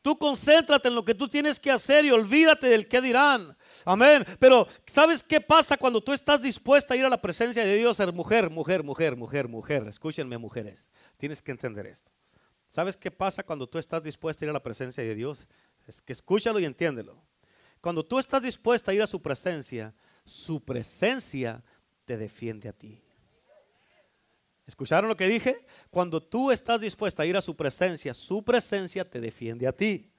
Tú 0.03 0.17
concéntrate 0.17 0.89
en 0.89 0.95
lo 0.95 1.05
que 1.05 1.15
tú 1.15 1.29
tienes 1.29 1.59
que 1.59 1.71
hacer 1.71 2.05
y 2.05 2.11
olvídate 2.11 2.69
del 2.69 2.87
que 2.87 3.01
dirán. 3.01 3.57
Amén. 3.85 4.25
Pero 4.39 4.67
¿sabes 4.87 5.23
qué 5.23 5.41
pasa 5.41 5.77
cuando 5.77 6.01
tú 6.01 6.13
estás 6.13 6.41
dispuesta 6.41 6.95
a 6.95 6.97
ir 6.97 7.05
a 7.05 7.09
la 7.09 7.21
presencia 7.21 7.65
de 7.65 7.77
Dios? 7.77 7.97
Ser 7.97 8.13
mujer, 8.13 8.49
mujer, 8.49 8.85
mujer, 8.85 9.17
mujer, 9.17 9.49
mujer. 9.49 9.89
Escúchenme 9.89 10.39
mujeres. 10.39 10.91
Tienes 11.17 11.43
que 11.43 11.51
entender 11.51 11.87
esto. 11.87 12.11
¿Sabes 12.71 12.97
qué 12.97 13.11
pasa 13.11 13.43
cuando 13.43 13.67
tú 13.67 13.79
estás 13.79 14.03
dispuesta 14.03 14.45
a 14.45 14.47
ir 14.47 14.51
a 14.51 14.53
la 14.53 14.63
presencia 14.63 15.03
de 15.03 15.15
Dios? 15.15 15.47
Es 15.87 16.01
que 16.01 16.13
escúchalo 16.13 16.61
y 16.61 16.65
entiéndelo. 16.65 17.21
Cuando 17.81 18.05
tú 18.05 18.19
estás 18.19 18.43
dispuesta 18.43 18.91
a 18.91 18.95
ir 18.95 19.03
a 19.03 19.07
su 19.07 19.21
presencia, 19.21 19.95
su 20.25 20.61
presencia 20.61 21.65
te 22.05 22.17
defiende 22.17 22.69
a 22.69 22.73
ti. 22.73 23.03
¿Escucharon 24.69 25.09
lo 25.09 25.17
que 25.17 25.27
dije? 25.27 25.65
Cuando 25.91 26.23
tú 26.23 26.53
estás 26.53 26.83
dispuesta 26.83 27.23
a 27.23 27.27
ir 27.27 27.39
a 27.39 27.41
su 27.41 27.57
presencia, 27.57 28.13
su 28.13 28.45
presencia 28.45 29.09
te 29.09 29.19
defiende 29.19 29.67
a 29.67 29.73
ti. 29.73 30.13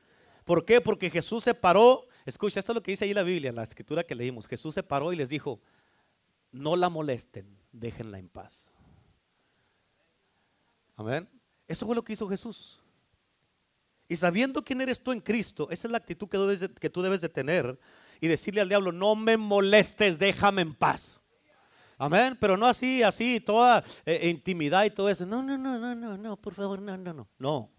¿Por 0.44 0.66
qué? 0.66 0.82
Porque 0.82 1.12
Jesús 1.12 1.44
se 1.44 1.54
paró. 1.54 2.08
Escucha, 2.26 2.60
esto 2.60 2.72
es 2.72 2.76
lo 2.76 2.82
que 2.82 2.90
dice 2.90 3.06
ahí 3.06 3.14
la 3.14 3.22
Biblia, 3.22 3.52
la 3.52 3.62
escritura 3.62 4.04
que 4.04 4.16
leímos. 4.16 4.48
Jesús 4.48 4.74
se 4.74 4.82
paró 4.82 5.14
y 5.14 5.16
les 5.16 5.30
dijo, 5.30 5.62
no 6.52 6.76
la 6.76 6.90
molesten, 6.90 7.60
déjenla 7.72 8.18
en 8.18 8.28
paz. 8.28 8.72
Amén. 10.96 11.30
Eso 11.68 11.86
fue 11.86 11.94
lo 11.94 12.04
que 12.04 12.14
hizo 12.14 12.28
Jesús. 12.28 12.80
Y 14.08 14.16
sabiendo 14.16 14.64
quién 14.64 14.82
eres 14.82 15.00
tú 15.00 15.12
en 15.12 15.22
Cristo, 15.22 15.68
esa 15.70 15.88
es 15.88 15.92
la 15.92 16.00
actitud 16.00 16.28
que, 16.28 16.40
debes 16.40 16.68
que 16.80 16.90
tú 16.90 17.04
debes 17.04 17.22
de 17.22 17.30
tener 17.30 17.80
y 18.20 18.28
decirle 18.28 18.62
al 18.62 18.70
diablo, 18.70 18.92
no 18.92 19.16
me 19.16 19.38
molestes, 19.38 20.18
déjame 20.18 20.64
en 20.64 20.74
paz. 20.74 21.19
Amén, 22.02 22.38
pero 22.40 22.56
no 22.56 22.66
así, 22.66 23.04
así, 23.04 23.42
toda 23.42 23.84
eh, 24.06 24.30
intimidad 24.30 24.86
y 24.86 24.90
todo 24.90 25.10
eso. 25.10 25.26
No, 25.26 25.44
no, 25.44 25.58
no, 25.58 25.78
no, 25.78 25.94
no, 25.94 26.18
no, 26.18 26.38
por 26.38 26.54
favor, 26.54 26.82
no, 26.82 26.96
no, 26.96 27.14
no. 27.14 27.28
No, 27.38 27.70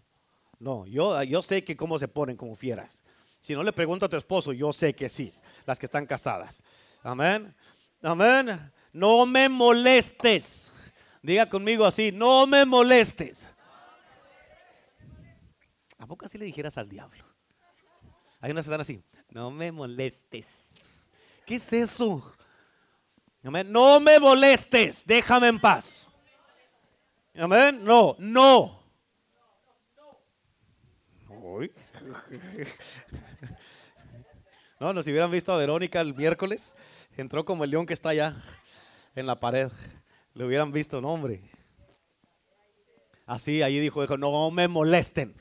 no, 0.59 0.85
yo, 0.85 1.23
yo 1.23 1.41
sé 1.41 1.63
que 1.63 1.75
cómo 1.75 1.97
se 1.97 2.07
ponen 2.07 2.37
como 2.37 2.55
fieras. 2.55 3.03
Si 3.39 3.55
no 3.55 3.63
le 3.63 3.73
pregunto 3.73 4.05
a 4.05 4.09
tu 4.09 4.15
esposo, 4.15 4.53
yo 4.53 4.71
sé 4.71 4.93
que 4.93 5.09
sí, 5.09 5.33
las 5.65 5.79
que 5.79 5.87
están 5.87 6.05
casadas. 6.05 6.61
Amén, 7.01 7.55
amén. 8.03 8.71
No 8.93 9.25
me 9.25 9.49
molestes. 9.49 10.71
Diga 11.23 11.49
conmigo 11.49 11.83
así, 11.83 12.11
no 12.11 12.45
me 12.45 12.63
molestes. 12.63 13.47
¿A 15.97 16.05
poco 16.05 16.27
así 16.27 16.37
le 16.37 16.45
dijeras 16.45 16.77
al 16.77 16.87
diablo? 16.87 17.25
Hay 18.39 18.51
unas 18.51 18.65
que 18.65 18.69
están 18.69 18.81
así, 18.81 19.01
no 19.31 19.49
me 19.49 19.71
molestes. 19.71 20.45
¿Qué 21.43 21.55
es 21.55 21.73
eso? 21.73 22.35
Amén. 23.43 23.71
No 23.71 23.99
me 23.99 24.19
molestes, 24.19 25.05
déjame 25.05 25.47
en 25.47 25.59
paz. 25.59 26.05
Amén. 27.35 27.83
No, 27.83 28.15
no. 28.19 28.81
No, 34.79 34.93
no, 34.93 35.03
si 35.03 35.11
hubieran 35.11 35.29
visto 35.29 35.53
a 35.53 35.57
Verónica 35.57 36.01
el 36.01 36.15
miércoles, 36.15 36.73
entró 37.15 37.45
como 37.45 37.63
el 37.63 37.69
león 37.69 37.85
que 37.85 37.93
está 37.93 38.09
allá 38.09 38.41
en 39.15 39.27
la 39.27 39.39
pared. 39.39 39.71
Le 40.33 40.45
hubieran 40.45 40.71
visto, 40.71 40.99
no, 41.01 41.09
hombre. 41.09 41.41
Así, 43.27 43.61
allí 43.61 43.79
dijo, 43.79 44.01
dijo, 44.01 44.17
no 44.17 44.49
me 44.49 44.67
molesten. 44.67 45.35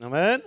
Amén. 0.00 0.42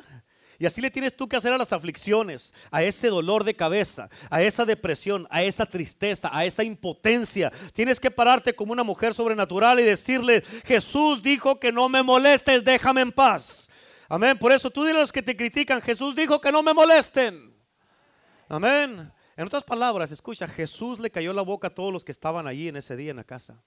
Y 0.60 0.66
así 0.66 0.82
le 0.82 0.92
tienes 0.92 1.16
tú 1.16 1.30
que 1.30 1.38
hacer 1.38 1.54
a 1.54 1.58
las 1.58 1.72
aflicciones, 1.72 2.54
a 2.70 2.84
ese 2.84 3.08
dolor 3.08 3.46
de 3.46 3.56
cabeza, 3.56 4.10
a 4.30 4.42
esa 4.42 4.66
depresión, 4.66 5.26
a 5.30 5.42
esa 5.42 5.66
tristeza, 5.66 6.30
a 6.34 6.44
esa 6.44 6.66
impotencia. 6.66 7.50
Tienes 7.72 7.98
que 7.98 8.12
pararte 8.12 8.54
como 8.54 8.74
una 8.74 8.84
mujer 8.84 9.14
sobrenatural 9.14 9.80
y 9.80 9.84
decirle, 9.84 10.44
Jesús 10.66 11.24
dijo 11.24 11.62
que 11.62 11.72
no 11.72 11.88
me 11.88 12.04
molestes, 12.04 12.66
déjame 12.66 13.00
en 13.00 13.14
paz. 13.14 13.70
Amén. 14.10 14.38
Por 14.38 14.52
eso 14.52 14.70
tú 14.70 14.84
dile 14.84 14.98
a 14.98 15.02
los 15.02 15.14
que 15.14 15.24
te 15.24 15.38
critican, 15.38 15.82
Jesús 15.82 16.14
dijo 16.14 16.42
que 16.42 16.52
no 16.52 16.62
me 16.62 16.74
molesten. 16.74 17.56
Amén. 18.50 19.10
En 19.38 19.46
otras 19.46 19.64
palabras, 19.64 20.12
escucha, 20.12 20.46
Jesús 20.46 21.00
le 21.00 21.10
cayó 21.10 21.32
la 21.32 21.42
boca 21.42 21.68
a 21.68 21.74
todos 21.74 21.94
los 21.94 22.04
que 22.04 22.12
estaban 22.12 22.48
allí 22.48 22.68
en 22.68 22.76
ese 22.76 22.98
día 22.98 23.12
en 23.12 23.18
la 23.18 23.24
casa. 23.24 23.64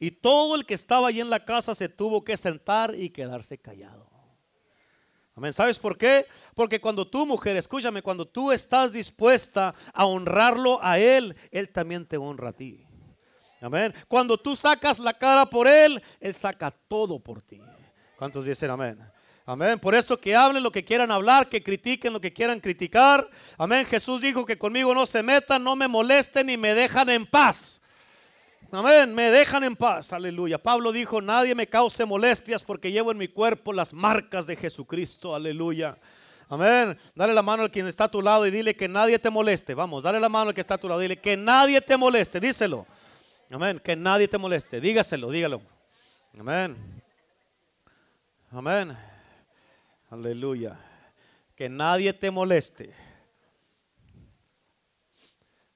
Y 0.00 0.10
todo 0.10 0.56
el 0.56 0.66
que 0.66 0.74
estaba 0.74 1.06
allí 1.06 1.20
en 1.20 1.30
la 1.30 1.44
casa 1.44 1.76
se 1.76 1.88
tuvo 1.88 2.24
que 2.24 2.36
sentar 2.36 2.96
y 2.96 3.10
quedarse 3.10 3.58
callado. 3.58 4.11
Amén. 5.34 5.52
¿Sabes 5.52 5.78
por 5.78 5.96
qué? 5.96 6.26
Porque 6.54 6.80
cuando 6.80 7.06
tú, 7.06 7.24
mujer, 7.24 7.56
escúchame, 7.56 8.02
cuando 8.02 8.26
tú 8.26 8.52
estás 8.52 8.92
dispuesta 8.92 9.74
a 9.94 10.04
honrarlo 10.04 10.78
a 10.82 10.98
Él, 10.98 11.34
Él 11.50 11.70
también 11.70 12.06
te 12.06 12.18
honra 12.18 12.50
a 12.50 12.52
ti. 12.52 12.86
Amén. 13.60 13.94
Cuando 14.08 14.36
tú 14.36 14.56
sacas 14.56 14.98
la 14.98 15.14
cara 15.14 15.46
por 15.46 15.66
Él, 15.66 16.02
Él 16.20 16.34
saca 16.34 16.70
todo 16.70 17.18
por 17.18 17.40
ti. 17.40 17.60
¿Cuántos 18.18 18.44
dicen 18.44 18.70
amén? 18.70 18.98
Amén. 19.44 19.78
Por 19.78 19.94
eso 19.94 20.16
que 20.16 20.36
hablen 20.36 20.62
lo 20.62 20.70
que 20.70 20.84
quieran 20.84 21.10
hablar, 21.10 21.48
que 21.48 21.62
critiquen 21.62 22.12
lo 22.12 22.20
que 22.20 22.32
quieran 22.32 22.60
criticar. 22.60 23.28
Amén. 23.58 23.86
Jesús 23.86 24.20
dijo 24.20 24.44
que 24.46 24.58
conmigo 24.58 24.94
no 24.94 25.06
se 25.06 25.22
metan, 25.22 25.64
no 25.64 25.74
me 25.76 25.88
molesten 25.88 26.50
y 26.50 26.56
me 26.56 26.74
dejan 26.74 27.08
en 27.08 27.26
paz. 27.26 27.81
Amén, 28.74 29.14
me 29.14 29.30
dejan 29.30 29.64
en 29.64 29.76
paz, 29.76 30.14
aleluya. 30.14 30.56
Pablo 30.56 30.92
dijo, 30.92 31.20
nadie 31.20 31.54
me 31.54 31.66
cause 31.66 32.06
molestias 32.06 32.64
porque 32.64 32.90
llevo 32.90 33.12
en 33.12 33.18
mi 33.18 33.28
cuerpo 33.28 33.70
las 33.70 33.92
marcas 33.92 34.46
de 34.46 34.56
Jesucristo, 34.56 35.34
aleluya. 35.34 35.98
Amén. 36.48 36.98
Dale 37.14 37.34
la 37.34 37.42
mano 37.42 37.64
al 37.64 37.70
quien 37.70 37.86
está 37.86 38.04
a 38.04 38.10
tu 38.10 38.22
lado 38.22 38.46
y 38.46 38.50
dile 38.50 38.74
que 38.74 38.88
nadie 38.88 39.18
te 39.18 39.28
moleste. 39.28 39.74
Vamos, 39.74 40.02
dale 40.02 40.18
la 40.18 40.30
mano 40.30 40.48
al 40.48 40.54
que 40.54 40.62
está 40.62 40.74
a 40.74 40.78
tu 40.78 40.88
lado. 40.88 41.00
Dile 41.00 41.18
que 41.18 41.36
nadie 41.36 41.80
te 41.82 41.96
moleste. 41.98 42.40
Díselo. 42.40 42.86
Amén. 43.50 43.78
Que 43.78 43.94
nadie 43.94 44.26
te 44.26 44.36
moleste. 44.38 44.80
Dígaselo, 44.80 45.30
dígalo. 45.30 45.62
Amén. 46.38 47.02
Amén. 48.50 48.96
Aleluya. 50.10 50.78
Que 51.56 51.68
nadie 51.68 52.12
te 52.12 52.30
moleste. 52.30 52.94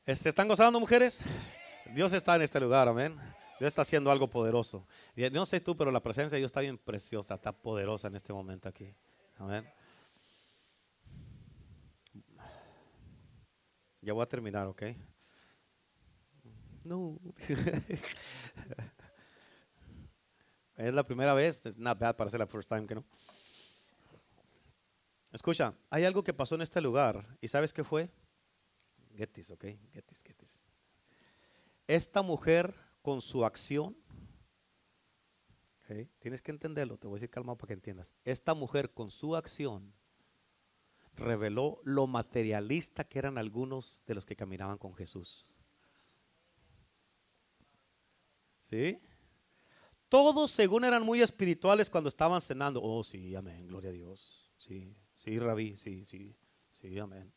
¿Se 0.06 0.28
están 0.28 0.48
gozando, 0.48 0.78
mujeres? 0.78 1.20
Dios 1.94 2.12
está 2.12 2.36
en 2.36 2.42
este 2.42 2.60
lugar, 2.60 2.88
amén. 2.88 3.16
Dios 3.58 3.68
está 3.68 3.82
haciendo 3.82 4.10
algo 4.10 4.28
poderoso. 4.28 4.86
Y 5.14 5.28
no 5.30 5.46
sé 5.46 5.60
tú, 5.60 5.76
pero 5.76 5.90
la 5.90 6.02
presencia 6.02 6.36
de 6.36 6.40
Dios 6.40 6.50
está 6.50 6.60
bien 6.60 6.78
preciosa, 6.78 7.34
está 7.34 7.52
poderosa 7.52 8.08
en 8.08 8.16
este 8.16 8.32
momento 8.32 8.68
aquí. 8.68 8.94
Amén. 9.36 9.66
Ya 14.02 14.12
voy 14.12 14.22
a 14.22 14.26
terminar, 14.26 14.66
¿ok? 14.66 14.82
No. 16.84 17.18
es 20.76 20.94
la 20.94 21.04
primera 21.04 21.34
vez, 21.34 21.64
es 21.66 21.76
not 21.76 21.98
bad 21.98 22.14
para 22.14 22.30
ser 22.30 22.40
la 22.40 22.46
first 22.46 22.68
time 22.68 22.86
que 22.86 22.94
no. 22.94 23.04
Escucha, 25.32 25.74
hay 25.90 26.04
algo 26.04 26.22
que 26.22 26.32
pasó 26.32 26.54
en 26.54 26.62
este 26.62 26.80
lugar 26.80 27.26
y 27.40 27.48
¿sabes 27.48 27.72
qué 27.72 27.82
fue? 27.82 28.08
Get 29.16 29.32
this, 29.32 29.50
ok? 29.50 29.64
Get 29.92 30.04
this, 30.04 30.22
get 30.22 30.36
this. 30.36 30.45
Esta 31.86 32.22
mujer 32.22 32.74
con 33.02 33.22
su 33.22 33.44
acción, 33.44 33.96
tienes 36.18 36.42
que 36.42 36.50
entenderlo, 36.50 36.98
te 36.98 37.06
voy 37.06 37.14
a 37.14 37.18
decir 37.18 37.30
calmado 37.30 37.56
para 37.56 37.68
que 37.68 37.74
entiendas. 37.74 38.12
Esta 38.24 38.54
mujer 38.54 38.92
con 38.92 39.10
su 39.10 39.36
acción 39.36 39.94
reveló 41.14 41.80
lo 41.84 42.08
materialista 42.08 43.04
que 43.04 43.20
eran 43.20 43.38
algunos 43.38 44.02
de 44.06 44.14
los 44.14 44.26
que 44.26 44.34
caminaban 44.34 44.78
con 44.78 44.94
Jesús. 44.94 45.56
¿Sí? 48.58 49.00
Todos 50.08 50.50
según 50.50 50.84
eran 50.84 51.04
muy 51.04 51.22
espirituales 51.22 51.88
cuando 51.88 52.08
estaban 52.08 52.40
cenando. 52.40 52.82
Oh, 52.82 53.04
sí, 53.04 53.36
amén, 53.36 53.68
gloria 53.68 53.90
a 53.90 53.92
Dios. 53.92 54.52
Sí, 54.56 54.96
sí, 55.14 55.38
rabí, 55.38 55.76
sí, 55.76 56.04
sí, 56.04 56.36
sí, 56.72 56.98
amén. 56.98 57.32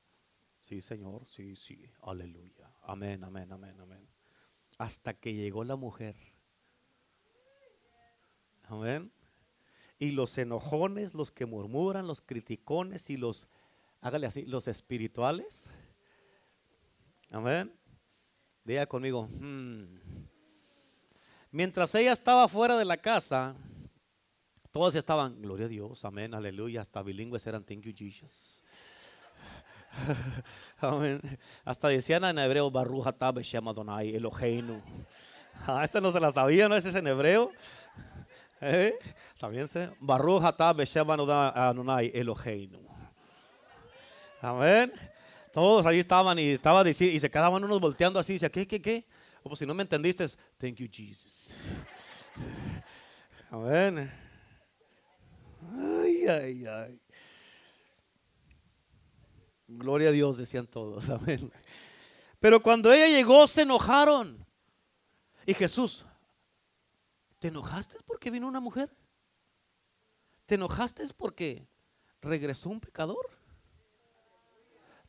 Sí, 0.59 0.81
Señor, 0.81 1.27
sí, 1.27 1.55
sí, 1.55 1.91
aleluya. 2.01 2.73
Amén, 2.81 3.23
amén, 3.23 3.51
amén, 3.51 3.79
amén 3.79 4.18
hasta 4.79 5.13
que 5.13 5.33
llegó 5.33 5.63
la 5.63 5.75
mujer. 5.75 6.15
Amén. 8.63 9.11
Y 9.99 10.11
los 10.11 10.37
enojones, 10.37 11.13
los 11.13 11.31
que 11.31 11.45
murmuran, 11.45 12.07
los 12.07 12.21
criticones 12.21 13.09
y 13.09 13.17
los, 13.17 13.49
hágale 13.99 14.25
así, 14.25 14.45
los 14.45 14.69
espirituales. 14.69 15.69
Amén. 17.29 17.73
Diga 18.63 18.85
conmigo. 18.87 19.27
Hmm. 19.27 19.99
Mientras 21.51 21.93
ella 21.95 22.13
estaba 22.13 22.47
fuera 22.47 22.77
de 22.77 22.85
la 22.85 22.97
casa, 22.97 23.55
todos 24.71 24.95
estaban, 24.95 25.41
gloria 25.41 25.65
a 25.65 25.69
Dios, 25.69 26.05
amén, 26.05 26.33
aleluya, 26.33 26.81
hasta 26.81 27.01
bilingües 27.01 27.45
eran, 27.47 27.65
thank 27.65 27.81
you 27.81 27.93
Jesus. 27.93 28.63
Hasta 31.65 31.87
decían 31.89 32.23
en 32.23 32.39
hebreo, 32.39 32.71
Baruja 32.71 33.11
Tabe 33.11 33.43
Shema 33.43 33.73
Donai 33.73 34.15
Eloheinu. 34.15 34.81
Ah, 35.67 35.83
esta 35.83 35.99
no 35.99 36.11
se 36.11 36.19
la 36.19 36.31
sabía, 36.31 36.69
¿no? 36.69 36.75
Ese 36.75 36.89
es 36.89 36.95
en 36.95 37.07
hebreo. 37.07 37.51
¿Eh? 38.61 38.97
También 39.39 39.67
se. 39.67 39.89
Baruja 39.99 40.55
Tabe 40.55 40.85
Shema 40.85 41.17
Donai 41.17 42.11
Eloheinu. 42.13 42.79
Amén. 44.41 44.91
Todos 45.51 45.85
ahí 45.85 45.99
estaban 45.99 46.37
y, 46.39 46.51
estaba, 46.51 46.87
y 46.87 46.93
se 46.93 47.29
quedaban 47.29 47.63
unos 47.63 47.79
volteando 47.79 48.19
así. 48.19 48.33
Dice, 48.33 48.49
¿qué, 48.49 48.67
qué, 48.67 48.81
qué? 48.81 49.05
O 49.41 49.49
pues 49.49 49.59
si 49.59 49.65
no 49.65 49.73
me 49.73 49.83
entendiste, 49.83 50.27
thank 50.57 50.75
you, 50.75 50.87
Jesus. 50.91 51.51
Amén. 53.49 54.11
Ay, 55.75 56.27
ay, 56.27 56.65
ay. 56.65 57.01
Gloria 59.71 60.09
a 60.09 60.11
Dios, 60.11 60.37
decían 60.37 60.65
todos. 60.65 61.09
Amén. 61.09 61.51
Pero 62.39 62.61
cuando 62.61 62.91
ella 62.91 63.07
llegó, 63.07 63.45
se 63.45 63.61
enojaron. 63.61 64.43
Y 65.45 65.53
Jesús, 65.53 66.05
¿te 67.37 67.49
enojaste 67.49 67.97
porque 68.05 68.31
vino 68.31 68.47
una 68.47 68.59
mujer? 68.59 68.91
¿Te 70.47 70.55
enojaste 70.55 71.05
porque 71.15 71.67
regresó 72.19 72.69
un 72.69 72.79
pecador? 72.79 73.29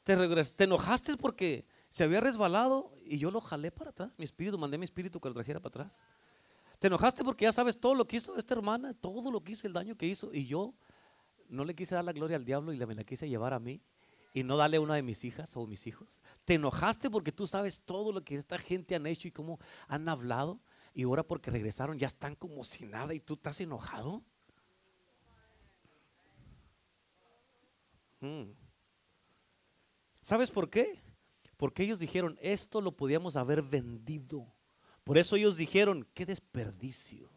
¿Te, 0.05 0.17
¿Te 0.45 0.65
enojaste 0.65 1.17
porque 1.17 1.67
Se 1.89 2.05
había 2.05 2.21
resbalado 2.21 2.95
y 3.05 3.17
yo 3.19 3.31
lo 3.31 3.41
jalé 3.41 3.71
para 3.71 3.91
atrás. 3.91 4.13
Mi 4.19 4.27
espíritu, 4.27 4.59
mandé 4.59 4.77
mi 4.77 4.85
espíritu 4.85 5.21
que 5.21 5.29
lo 5.29 5.35
trajera 5.35 5.59
para 5.59 5.85
atrás. 5.85 6.05
Te 6.79 6.89
enojaste 6.89 7.25
porque 7.25 7.45
ya 7.45 7.53
sabes 7.53 7.81
todo 7.81 7.95
lo 7.95 8.07
que 8.07 8.19
hizo 8.19 8.37
esta 8.37 8.55
hermana, 8.55 8.93
todo 8.93 9.31
lo 9.31 9.43
que 9.43 9.53
hizo, 9.53 9.67
el 9.67 9.73
daño 9.73 9.97
que 9.97 10.07
hizo. 10.07 10.33
Y 10.35 10.47
yo 10.47 10.75
no 11.49 11.65
le 11.65 11.75
quise 11.75 11.95
dar 11.95 12.05
la 12.05 12.13
gloria 12.13 12.37
al 12.37 12.45
diablo 12.45 12.75
y 12.75 12.79
me 12.79 12.95
la 12.95 13.05
quise 13.05 13.27
llevar 13.27 13.55
a 13.55 13.59
mí 13.59 13.81
y 14.33 14.43
no 14.43 14.57
darle 14.57 14.77
a 14.77 14.81
una 14.81 14.95
de 14.95 15.03
mis 15.03 15.25
hijas 15.25 15.57
o 15.57 15.67
mis 15.67 15.87
hijos. 15.87 16.23
Te 16.45 16.55
enojaste 16.55 17.11
porque 17.11 17.33
tú 17.33 17.47
sabes 17.47 17.81
todo 17.83 18.13
lo 18.13 18.23
que 18.23 18.37
esta 18.37 18.59
gente 18.59 18.95
han 18.95 19.07
hecho 19.07 19.29
y 19.29 19.33
cómo 19.33 19.59
han 19.89 20.09
hablado. 20.09 20.61
Y 20.95 21.05
ahora 21.05 21.23
porque 21.23 21.51
regresaron 21.51 21.99
ya 21.99 22.07
están 22.07 22.35
como 22.35 22.65
si 22.65 22.85
nada 22.85 23.15
y 23.15 23.21
tú 23.21 23.35
estás 23.35 23.61
enojado. 23.61 24.23
Mm. 28.21 28.51
¿Sabes 30.21 30.51
por 30.51 30.69
qué? 30.69 31.01
Porque 31.57 31.83
ellos 31.83 31.99
dijeron, 31.99 32.39
esto 32.41 32.81
lo 32.81 32.97
podíamos 32.97 33.37
haber 33.37 33.63
vendido. 33.63 34.47
Por 35.05 35.19
eso 35.19 35.37
ellos 35.37 35.57
dijeron, 35.57 36.07
qué 36.15 36.27
desperdicio. 36.27 37.31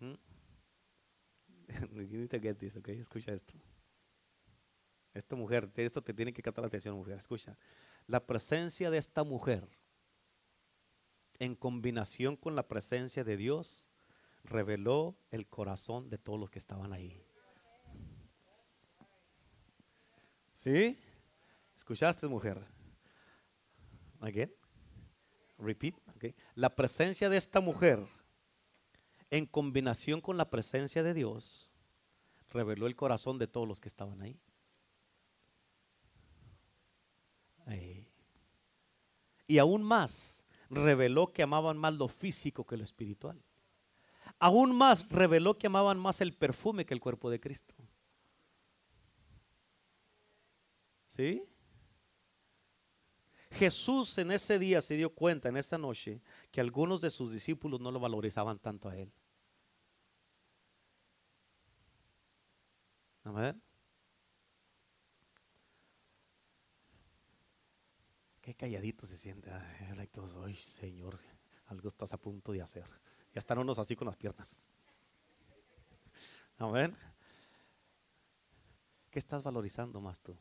¿Mm? 0.00 0.14
Escucha 3.00 3.32
esto. 3.32 3.54
Esta 5.14 5.36
mujer, 5.36 5.70
esto 5.76 6.02
te 6.02 6.14
tiene 6.14 6.32
que 6.32 6.42
captar 6.42 6.62
la 6.62 6.68
atención, 6.68 6.96
mujer. 6.96 7.16
Escucha. 7.16 7.56
La 8.06 8.24
presencia 8.26 8.90
de 8.90 8.98
esta 8.98 9.24
mujer, 9.24 9.68
en 11.38 11.54
combinación 11.54 12.36
con 12.36 12.56
la 12.56 12.66
presencia 12.66 13.24
de 13.24 13.36
Dios, 13.36 13.88
reveló 14.44 15.16
el 15.30 15.46
corazón 15.46 16.08
de 16.08 16.18
todos 16.18 16.40
los 16.40 16.50
que 16.50 16.58
estaban 16.58 16.92
ahí. 16.92 17.22
¿Sí? 20.54 20.98
¿Escuchaste, 21.76 22.26
mujer? 22.26 22.64
Again. 24.20 24.52
Repeat. 25.58 25.94
La 26.54 26.74
presencia 26.74 27.28
de 27.28 27.36
esta 27.36 27.60
mujer, 27.60 28.06
en 29.30 29.46
combinación 29.46 30.20
con 30.20 30.36
la 30.36 30.50
presencia 30.50 31.02
de 31.02 31.14
Dios, 31.14 31.70
reveló 32.50 32.86
el 32.86 32.96
corazón 32.96 33.38
de 33.38 33.46
todos 33.46 33.66
los 33.66 33.80
que 33.80 33.88
estaban 33.88 34.22
ahí. 34.22 34.40
Y 39.52 39.58
aún 39.58 39.82
más, 39.82 40.46
reveló 40.70 41.30
que 41.30 41.42
amaban 41.42 41.76
más 41.76 41.94
lo 41.96 42.08
físico 42.08 42.64
que 42.64 42.78
lo 42.78 42.84
espiritual. 42.84 43.38
Aún 44.38 44.74
más, 44.74 45.06
reveló 45.10 45.58
que 45.58 45.66
amaban 45.66 45.98
más 45.98 46.22
el 46.22 46.32
perfume 46.32 46.86
que 46.86 46.94
el 46.94 47.00
cuerpo 47.00 47.28
de 47.28 47.38
Cristo. 47.38 47.74
¿Sí? 51.04 51.44
Jesús 53.50 54.16
en 54.16 54.30
ese 54.30 54.58
día 54.58 54.80
se 54.80 54.96
dio 54.96 55.10
cuenta, 55.10 55.50
en 55.50 55.58
esa 55.58 55.76
noche, 55.76 56.22
que 56.50 56.62
algunos 56.62 57.02
de 57.02 57.10
sus 57.10 57.30
discípulos 57.30 57.78
no 57.78 57.90
lo 57.90 58.00
valorizaban 58.00 58.58
tanto 58.58 58.88
a 58.88 58.96
él. 58.96 59.12
Amén. 63.22 63.62
Qué 68.42 68.54
calladito 68.54 69.06
se 69.06 69.16
siente. 69.16 69.50
Ay, 69.52 70.56
Señor, 70.56 71.18
algo 71.66 71.86
estás 71.86 72.12
a 72.12 72.20
punto 72.20 72.50
de 72.50 72.60
hacer. 72.60 72.84
Ya 73.32 73.38
están 73.38 73.58
unos 73.58 73.78
así 73.78 73.94
con 73.94 74.06
las 74.06 74.16
piernas. 74.16 74.60
Amén. 76.58 76.94
¿Qué 79.10 79.20
estás 79.20 79.44
valorizando 79.44 80.00
más 80.00 80.20
tú? 80.20 80.36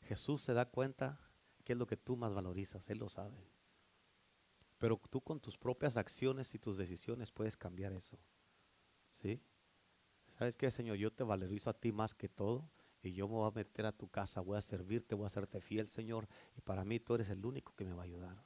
Jesús 0.00 0.42
se 0.42 0.54
da 0.54 0.64
cuenta 0.64 1.20
qué 1.62 1.74
es 1.74 1.78
lo 1.78 1.86
que 1.86 1.98
tú 1.98 2.16
más 2.16 2.34
valorizas, 2.34 2.88
Él 2.88 2.98
lo 2.98 3.10
sabe. 3.10 3.36
Pero 4.78 4.98
tú 5.10 5.20
con 5.20 5.40
tus 5.40 5.58
propias 5.58 5.98
acciones 5.98 6.54
y 6.54 6.58
tus 6.58 6.78
decisiones 6.78 7.30
puedes 7.30 7.56
cambiar 7.56 7.92
eso. 7.92 8.18
¿Sí? 9.10 9.42
¿Sabes 10.26 10.56
qué, 10.56 10.70
Señor? 10.70 10.96
Yo 10.96 11.12
te 11.12 11.22
valorizo 11.22 11.68
a 11.68 11.74
ti 11.74 11.92
más 11.92 12.14
que 12.14 12.30
todo 12.30 12.70
y 13.08 13.12
yo 13.12 13.28
me 13.28 13.34
voy 13.34 13.48
a 13.48 13.54
meter 13.54 13.86
a 13.86 13.92
tu 13.92 14.08
casa, 14.08 14.40
voy 14.40 14.56
a 14.56 14.62
servirte, 14.62 15.14
voy 15.14 15.24
a 15.24 15.26
hacerte 15.26 15.60
fiel, 15.60 15.88
Señor. 15.88 16.26
Y 16.56 16.60
para 16.60 16.84
mí 16.84 17.00
tú 17.00 17.14
eres 17.14 17.28
el 17.30 17.44
único 17.44 17.74
que 17.74 17.84
me 17.84 17.92
va 17.92 18.02
a 18.02 18.06
ayudar. 18.06 18.44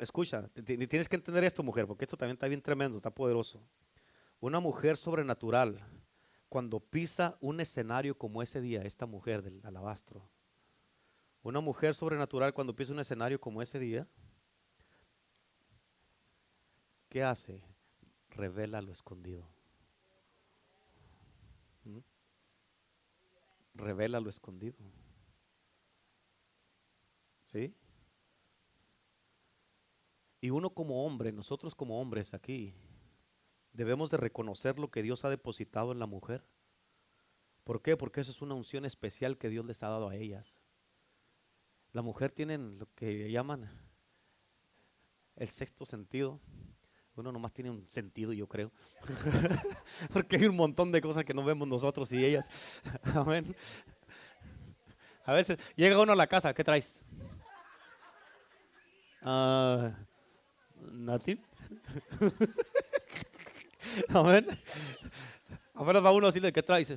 Escucha, 0.00 0.48
tienes 0.64 1.08
que 1.08 1.16
entender 1.16 1.44
esto, 1.44 1.62
mujer, 1.62 1.86
porque 1.86 2.04
esto 2.04 2.16
también 2.16 2.34
está 2.34 2.48
bien 2.48 2.62
tremendo, 2.62 2.96
está 2.96 3.10
poderoso. 3.10 3.62
Una 4.40 4.60
mujer 4.60 4.96
sobrenatural 4.96 5.80
cuando 6.48 6.80
pisa 6.80 7.36
un 7.40 7.60
escenario 7.60 8.16
como 8.16 8.42
ese 8.42 8.60
día, 8.60 8.82
esta 8.82 9.06
mujer 9.06 9.42
del 9.42 9.60
alabastro, 9.64 10.28
una 11.42 11.60
mujer 11.60 11.94
sobrenatural 11.94 12.54
cuando 12.54 12.74
pisa 12.74 12.92
un 12.92 13.00
escenario 13.00 13.40
como 13.40 13.60
ese 13.62 13.78
día, 13.78 14.08
¿qué 17.08 17.22
hace? 17.22 17.62
Revela 18.30 18.80
lo 18.80 18.90
escondido. 18.90 19.53
Revela 23.74 24.20
lo 24.20 24.30
escondido. 24.30 24.76
¿Sí? 27.42 27.74
Y 30.40 30.50
uno 30.50 30.70
como 30.70 31.04
hombre, 31.06 31.32
nosotros 31.32 31.74
como 31.74 32.00
hombres 32.00 32.34
aquí, 32.34 32.74
debemos 33.72 34.10
de 34.10 34.16
reconocer 34.16 34.78
lo 34.78 34.90
que 34.90 35.02
Dios 35.02 35.24
ha 35.24 35.30
depositado 35.30 35.92
en 35.92 35.98
la 35.98 36.06
mujer. 36.06 36.44
¿Por 37.64 37.80
qué? 37.80 37.96
Porque 37.96 38.20
eso 38.20 38.30
es 38.30 38.42
una 38.42 38.54
unción 38.54 38.84
especial 38.84 39.38
que 39.38 39.48
Dios 39.48 39.64
les 39.64 39.82
ha 39.82 39.88
dado 39.88 40.08
a 40.08 40.16
ellas. 40.16 40.60
La 41.92 42.02
mujer 42.02 42.30
tiene 42.30 42.58
lo 42.58 42.92
que 42.94 43.30
llaman 43.30 43.70
el 45.36 45.48
sexto 45.48 45.86
sentido. 45.86 46.40
Uno 47.16 47.30
nomás 47.30 47.52
tiene 47.52 47.70
un 47.70 47.88
sentido, 47.90 48.32
yo 48.32 48.48
creo. 48.48 48.72
Porque 50.12 50.36
hay 50.36 50.46
un 50.46 50.56
montón 50.56 50.90
de 50.90 51.00
cosas 51.00 51.24
que 51.24 51.32
no 51.32 51.44
vemos 51.44 51.68
nosotros 51.68 52.10
y 52.12 52.24
ellas. 52.24 52.48
Amén. 53.14 53.54
A 55.24 55.32
veces 55.32 55.58
llega 55.76 56.00
uno 56.00 56.12
a 56.12 56.16
la 56.16 56.26
casa, 56.26 56.52
¿qué 56.52 56.64
traes? 56.64 57.02
Uh, 59.22 59.90
nothing. 60.90 61.40
Amén. 64.08 64.46
Apenas 65.74 66.04
va 66.04 66.12
uno 66.12 66.26
a 66.26 66.30
decirle, 66.30 66.52
¿qué 66.52 66.62
traes? 66.62 66.94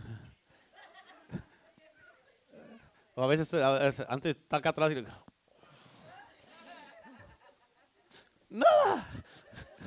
O 3.15 3.23
a 3.23 3.27
veces, 3.27 3.51
antes 4.09 4.35
está 4.35 4.57
acá 4.57 4.69
atrás 4.69 4.91
y 4.91 4.95
le, 4.95 5.07
¡Nada! 8.49 9.07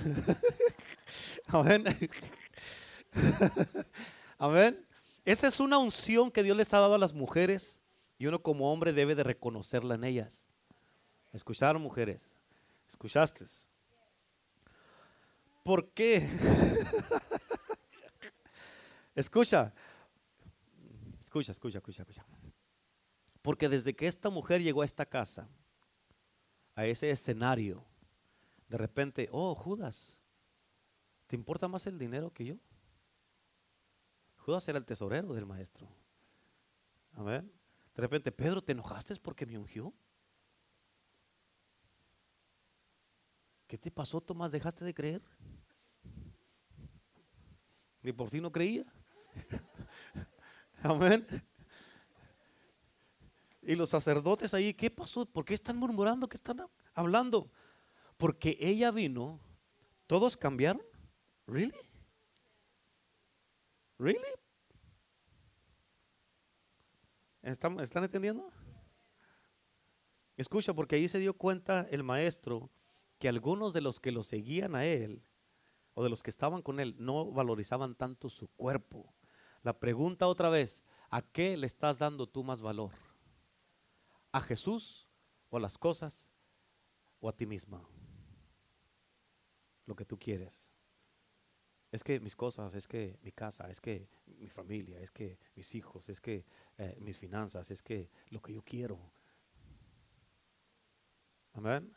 Amén. 1.47 1.85
Amén. 4.39 4.87
Esa 5.25 5.49
es 5.49 5.61
una 5.61 5.79
unción 5.79 6.31
que 6.31 6.43
Dios 6.43 6.57
les 6.57 6.73
ha 6.73 6.81
dado 6.81 6.95
a 6.95 6.99
las 6.99 7.13
mujeres 7.13 7.81
y 8.19 8.27
uno 8.27 8.43
como 8.43 8.73
hombre 8.73 8.93
debe 8.93 9.15
de 9.15 9.23
reconocerla 9.23 9.95
en 9.95 10.05
ellas. 10.05 10.47
¿Escucharon 11.33 11.83
mujeres? 11.83 12.37
¿Escuchaste? 12.89 13.45
¿Por 15.63 15.91
qué? 15.91 16.29
escucha, 19.15 19.73
escucha, 21.21 21.53
escucha, 21.53 21.79
escucha, 21.79 22.03
escucha. 22.03 22.27
Porque 23.43 23.69
desde 23.69 23.95
que 23.95 24.07
esta 24.07 24.31
mujer 24.31 24.63
llegó 24.63 24.83
a 24.83 24.85
esta 24.85 25.07
casa, 25.07 25.49
a 26.75 26.87
ese 26.87 27.11
escenario, 27.11 27.85
de 28.71 28.79
repente, 28.79 29.29
oh 29.33 29.57
Judas, 29.57 30.17
¿te 31.27 31.35
importa 31.35 31.67
más 31.67 31.89
el 31.89 31.99
dinero 31.99 32.33
que 32.33 32.45
yo? 32.45 32.55
Judas 34.37 34.67
era 34.69 34.79
el 34.79 34.87
tesorero 34.87 35.35
del 35.35 35.45
maestro. 35.45 35.89
A 37.15 37.23
ver, 37.25 37.43
de 37.43 38.01
repente, 38.01 38.31
Pedro, 38.31 38.63
¿te 38.63 38.71
enojaste 38.71 39.17
porque 39.17 39.45
me 39.45 39.59
ungió? 39.59 39.93
¿Qué 43.67 43.77
te 43.77 43.91
pasó, 43.91 44.21
Tomás? 44.21 44.53
¿Dejaste 44.53 44.85
de 44.85 44.95
creer? 44.95 45.23
Ni 48.03 48.13
por 48.13 48.31
si 48.31 48.41
no 48.41 48.53
creía. 48.53 48.87
Amén. 50.85 51.27
Y 53.63 53.75
los 53.75 53.91
sacerdotes 53.91 54.55
ahí, 54.55 54.73
¿qué 54.75 54.91
pasó? 54.91 55.27
¿Por 55.27 55.45
qué 55.45 55.55
están 55.55 55.77
murmurando? 55.77 56.29
¿Qué 56.29 56.37
están 56.37 56.65
hablando? 56.95 57.51
Porque 58.21 58.59
ella 58.61 58.91
vino, 58.91 59.41
todos 60.07 60.37
cambiaron. 60.37 60.83
¿Really? 61.47 61.73
¿Really? 63.99 64.21
¿Están, 67.41 67.81
¿Están 67.81 68.05
entendiendo? 68.05 68.53
Escucha, 70.37 70.75
porque 70.75 70.97
ahí 70.97 71.09
se 71.09 71.19
dio 71.19 71.33
cuenta 71.33 71.89
el 71.91 72.03
maestro 72.03 72.71
que 73.19 73.31
algunos 73.31 73.73
de 73.73 73.81
los 73.81 74.01
que 74.01 74.13
lo 74.13 74.23
seguían 74.23 74.75
a 74.75 74.85
él 74.85 75.23
o 75.95 76.05
de 76.05 76.11
los 76.11 76.23
que 76.23 76.29
estaban 76.29 76.61
con 76.61 76.79
él 76.79 76.97
no 76.99 77.33
valorizaban 77.33 77.95
tanto 77.95 78.29
su 78.29 78.49
cuerpo, 78.49 79.15
La 79.63 79.79
pregunta 79.79 80.27
otra 80.27 80.51
vez, 80.51 80.83
¿a 81.09 81.23
qué 81.23 81.57
le 81.57 81.67
estás 81.67 81.99
dando 81.99 82.27
tú 82.27 82.45
más 82.45 82.61
valor? 82.61 82.93
¿A 84.33 84.41
Jesús 84.43 85.09
o 85.49 85.57
a 85.57 85.61
las 85.61 85.79
cosas 85.79 86.29
o 87.19 87.29
a 87.31 87.33
ti 87.35 87.47
misma? 87.47 87.87
Lo 89.91 89.97
que 89.97 90.05
tú 90.05 90.17
quieres. 90.17 90.71
Es 91.91 92.05
que 92.05 92.21
mis 92.21 92.37
cosas, 92.37 92.77
es 92.77 92.87
que 92.87 93.19
mi 93.23 93.33
casa, 93.33 93.69
es 93.69 93.81
que 93.81 94.09
mi 94.39 94.49
familia, 94.49 95.01
es 95.01 95.11
que 95.11 95.37
mis 95.57 95.75
hijos, 95.75 96.09
es 96.09 96.21
que 96.21 96.45
eh, 96.79 96.97
mis 97.01 97.19
finanzas, 97.19 97.73
es 97.73 97.83
que 97.83 98.09
lo 98.29 98.41
que 98.41 98.53
yo 98.53 98.63
quiero. 98.63 99.01
Amén. 101.55 101.93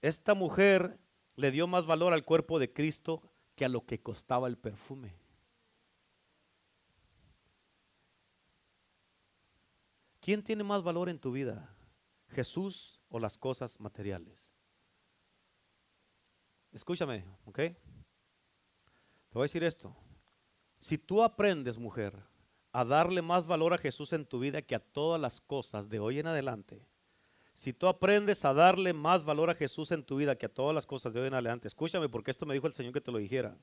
Esta 0.00 0.34
mujer 0.34 1.00
le 1.34 1.50
dio 1.50 1.66
más 1.66 1.86
valor 1.86 2.12
al 2.12 2.24
cuerpo 2.24 2.60
de 2.60 2.72
Cristo 2.72 3.20
que 3.56 3.64
a 3.64 3.68
lo 3.68 3.84
que 3.84 4.00
costaba 4.00 4.46
el 4.46 4.56
perfume. 4.56 5.16
¿Quién 10.20 10.44
tiene 10.44 10.62
más 10.62 10.84
valor 10.84 11.08
en 11.08 11.18
tu 11.18 11.32
vida? 11.32 11.74
¿Jesús 12.28 13.00
o 13.08 13.18
las 13.18 13.38
cosas 13.38 13.80
materiales? 13.80 14.53
Escúchame, 16.74 17.24
¿ok? 17.46 17.56
Te 17.56 17.76
voy 19.32 19.42
a 19.42 19.44
decir 19.44 19.62
esto. 19.62 19.94
Si 20.80 20.98
tú 20.98 21.22
aprendes, 21.22 21.78
mujer, 21.78 22.14
a 22.72 22.84
darle 22.84 23.22
más 23.22 23.46
valor 23.46 23.72
a 23.72 23.78
Jesús 23.78 24.12
en 24.12 24.26
tu 24.26 24.40
vida 24.40 24.60
que 24.60 24.74
a 24.74 24.80
todas 24.80 25.20
las 25.20 25.40
cosas 25.40 25.88
de 25.88 26.00
hoy 26.00 26.18
en 26.18 26.26
adelante, 26.26 26.84
si 27.54 27.72
tú 27.72 27.86
aprendes 27.86 28.44
a 28.44 28.52
darle 28.52 28.92
más 28.92 29.24
valor 29.24 29.50
a 29.50 29.54
Jesús 29.54 29.92
en 29.92 30.02
tu 30.02 30.16
vida 30.16 30.34
que 30.34 30.46
a 30.46 30.52
todas 30.52 30.74
las 30.74 30.84
cosas 30.84 31.12
de 31.12 31.20
hoy 31.20 31.28
en 31.28 31.34
adelante, 31.34 31.68
escúchame 31.68 32.08
porque 32.08 32.32
esto 32.32 32.44
me 32.44 32.54
dijo 32.54 32.66
el 32.66 32.72
Señor 32.72 32.92
que 32.92 33.00
te 33.00 33.12
lo 33.12 33.18
dijera. 33.18 33.56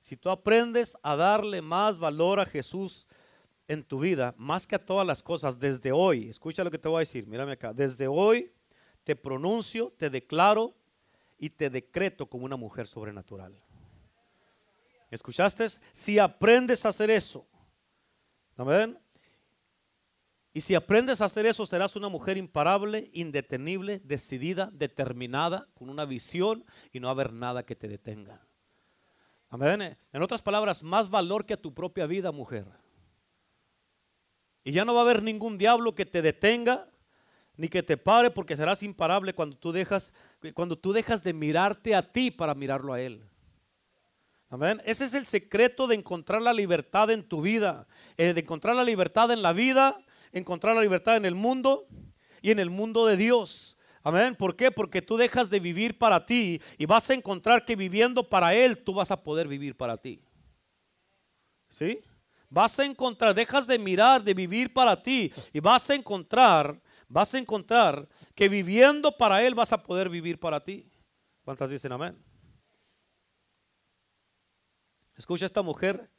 Si 0.00 0.14
tú 0.14 0.28
aprendes 0.28 0.98
a 1.02 1.16
darle 1.16 1.62
más 1.62 1.98
valor 1.98 2.38
a 2.40 2.44
Jesús 2.44 3.06
en 3.68 3.82
tu 3.82 4.00
vida, 4.00 4.34
más 4.36 4.66
que 4.66 4.76
a 4.76 4.84
todas 4.84 5.06
las 5.06 5.22
cosas, 5.22 5.58
desde 5.58 5.92
hoy, 5.92 6.28
escucha 6.28 6.62
lo 6.62 6.70
que 6.70 6.78
te 6.78 6.88
voy 6.88 6.98
a 6.98 7.00
decir, 7.00 7.26
mírame 7.26 7.52
acá, 7.52 7.72
desde 7.72 8.06
hoy 8.06 8.52
te 9.02 9.16
pronuncio, 9.16 9.94
te 9.96 10.10
declaro 10.10 10.74
y 11.38 11.50
te 11.50 11.70
decreto 11.70 12.26
como 12.26 12.44
una 12.44 12.56
mujer 12.56 12.86
sobrenatural. 12.86 13.54
¿Escuchaste? 15.10 15.66
Si 15.92 16.18
aprendes 16.18 16.84
a 16.84 16.88
hacer 16.88 17.10
eso, 17.10 17.46
¿amén? 18.56 18.98
Y 20.52 20.60
si 20.60 20.74
aprendes 20.76 21.20
a 21.20 21.24
hacer 21.24 21.46
eso, 21.46 21.66
serás 21.66 21.96
una 21.96 22.08
mujer 22.08 22.36
imparable, 22.36 23.10
indetenible, 23.12 24.00
decidida, 24.04 24.70
determinada, 24.72 25.68
con 25.74 25.90
una 25.90 26.04
visión 26.04 26.64
y 26.92 27.00
no 27.00 27.08
haber 27.08 27.32
nada 27.32 27.64
que 27.66 27.74
te 27.74 27.88
detenga. 27.88 28.46
Amén. 29.48 29.96
En 30.12 30.22
otras 30.22 30.42
palabras, 30.42 30.82
más 30.84 31.10
valor 31.10 31.44
que 31.44 31.54
a 31.54 31.60
tu 31.60 31.74
propia 31.74 32.06
vida, 32.06 32.30
mujer. 32.30 32.66
Y 34.62 34.72
ya 34.72 34.84
no 34.84 34.94
va 34.94 35.00
a 35.00 35.02
haber 35.02 35.22
ningún 35.22 35.58
diablo 35.58 35.94
que 35.94 36.06
te 36.06 36.22
detenga 36.22 36.88
ni 37.56 37.68
que 37.68 37.82
te 37.82 37.96
pare 37.96 38.30
porque 38.30 38.56
serás 38.56 38.82
imparable 38.82 39.34
cuando 39.34 39.56
tú 39.56 39.70
dejas 39.72 40.12
cuando 40.52 40.76
tú 40.76 40.92
dejas 40.92 41.22
de 41.22 41.32
mirarte 41.32 41.94
a 41.94 42.12
ti 42.12 42.30
para 42.30 42.54
mirarlo 42.54 42.92
a 42.92 43.00
él. 43.00 43.24
Amén. 44.50 44.80
Ese 44.84 45.04
es 45.04 45.14
el 45.14 45.26
secreto 45.26 45.86
de 45.86 45.94
encontrar 45.94 46.42
la 46.42 46.52
libertad 46.52 47.10
en 47.10 47.26
tu 47.26 47.42
vida, 47.42 47.86
eh, 48.16 48.34
de 48.34 48.40
encontrar 48.40 48.76
la 48.76 48.84
libertad 48.84 49.30
en 49.30 49.42
la 49.42 49.52
vida, 49.52 49.98
encontrar 50.32 50.76
la 50.76 50.82
libertad 50.82 51.16
en 51.16 51.24
el 51.24 51.34
mundo 51.34 51.86
y 52.42 52.50
en 52.50 52.58
el 52.58 52.70
mundo 52.70 53.06
de 53.06 53.16
Dios. 53.16 53.76
Amén. 54.02 54.36
¿Por 54.36 54.54
qué? 54.54 54.70
Porque 54.70 55.02
tú 55.02 55.16
dejas 55.16 55.50
de 55.50 55.60
vivir 55.60 55.98
para 55.98 56.26
ti 56.26 56.60
y 56.78 56.86
vas 56.86 57.08
a 57.08 57.14
encontrar 57.14 57.64
que 57.64 57.74
viviendo 57.74 58.28
para 58.28 58.54
Él 58.54 58.78
tú 58.78 58.94
vas 58.94 59.10
a 59.10 59.22
poder 59.22 59.48
vivir 59.48 59.76
para 59.76 59.96
ti. 59.96 60.20
¿Sí? 61.68 62.00
vas 62.54 62.78
a 62.78 62.84
encontrar, 62.84 63.34
dejas 63.34 63.66
de 63.66 63.78
mirar, 63.80 64.22
de 64.22 64.32
vivir 64.32 64.72
para 64.72 65.02
ti 65.02 65.32
y 65.52 65.58
vas 65.58 65.90
a 65.90 65.94
encontrar, 65.96 66.80
vas 67.08 67.34
a 67.34 67.38
encontrar 67.38 68.08
que 68.34 68.48
viviendo 68.48 69.16
para 69.16 69.42
Él 69.42 69.54
vas 69.54 69.72
a 69.72 69.82
poder 69.82 70.08
vivir 70.08 70.38
para 70.38 70.64
ti. 70.64 70.90
¿Cuántas 71.44 71.70
dicen 71.70 71.92
amén? 71.92 72.16
Escucha 75.16 75.46
esta 75.46 75.62
mujer, 75.62 76.10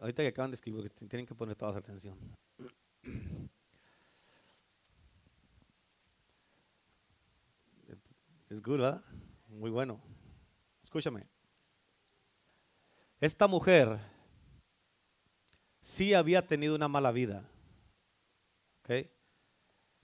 ahorita 0.00 0.22
que 0.22 0.28
acaban 0.28 0.50
de 0.50 0.54
escribir, 0.54 0.88
tienen 0.90 1.26
que 1.26 1.34
poner 1.34 1.56
toda 1.56 1.78
atención. 1.78 2.16
Es 8.48 8.62
good, 8.62 8.78
¿verdad? 8.78 9.04
Muy 9.48 9.70
bueno. 9.70 10.00
Escúchame. 10.82 11.26
Esta 13.20 13.46
mujer 13.46 13.98
sí 15.82 16.14
había 16.14 16.46
tenido 16.46 16.74
una 16.74 16.88
mala 16.88 17.12
vida. 17.12 17.46
¿Ok? 18.80 19.06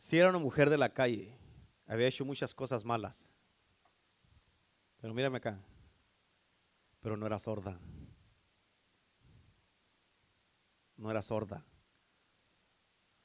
Sí 0.05 0.19
era 0.19 0.29
una 0.29 0.39
mujer 0.39 0.69
de 0.69 0.77
la 0.77 0.93
calle. 0.93 1.35
Había 1.87 2.09
hecho 2.09 2.27
muchas 2.27 2.55
cosas 2.55 2.85
malas. 2.85 3.27
Pero 5.01 5.15
mírame 5.15 5.39
acá. 5.39 5.59
Pero 7.01 7.17
no 7.17 7.25
era 7.25 7.39
sorda. 7.39 7.81
No 10.99 11.11
era 11.11 11.23
sorda. 11.23 11.65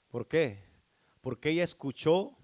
¿Por 0.08 0.26
qué? 0.30 0.64
Porque 1.20 1.50
ella 1.50 1.66
escuchó 1.66 2.38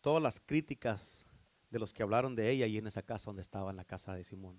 todas 0.00 0.22
las 0.22 0.40
críticas 0.40 1.26
de 1.68 1.78
los 1.78 1.92
que 1.92 2.02
hablaron 2.02 2.34
de 2.34 2.48
ella 2.48 2.66
y 2.66 2.78
en 2.78 2.86
esa 2.86 3.02
casa 3.02 3.26
donde 3.26 3.42
estaba, 3.42 3.70
en 3.70 3.76
la 3.76 3.84
casa 3.84 4.14
de 4.14 4.24
Simón. 4.24 4.58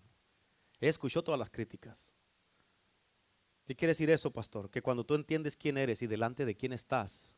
Ella 0.80 0.92
escuchó 0.92 1.24
todas 1.24 1.40
las 1.40 1.50
críticas. 1.50 2.14
¿Qué 3.66 3.76
quiere 3.76 3.94
decir 3.94 4.12
eso, 4.12 4.32
pastor? 4.32 4.70
Que 4.70 4.84
cuando 4.84 5.04
tú 5.04 5.16
entiendes 5.16 5.58
quién 5.58 5.80
eres 5.80 6.04
y 6.04 6.08
delante 6.08 6.46
de 6.46 6.56
quién 6.56 6.72
estás 6.72 7.34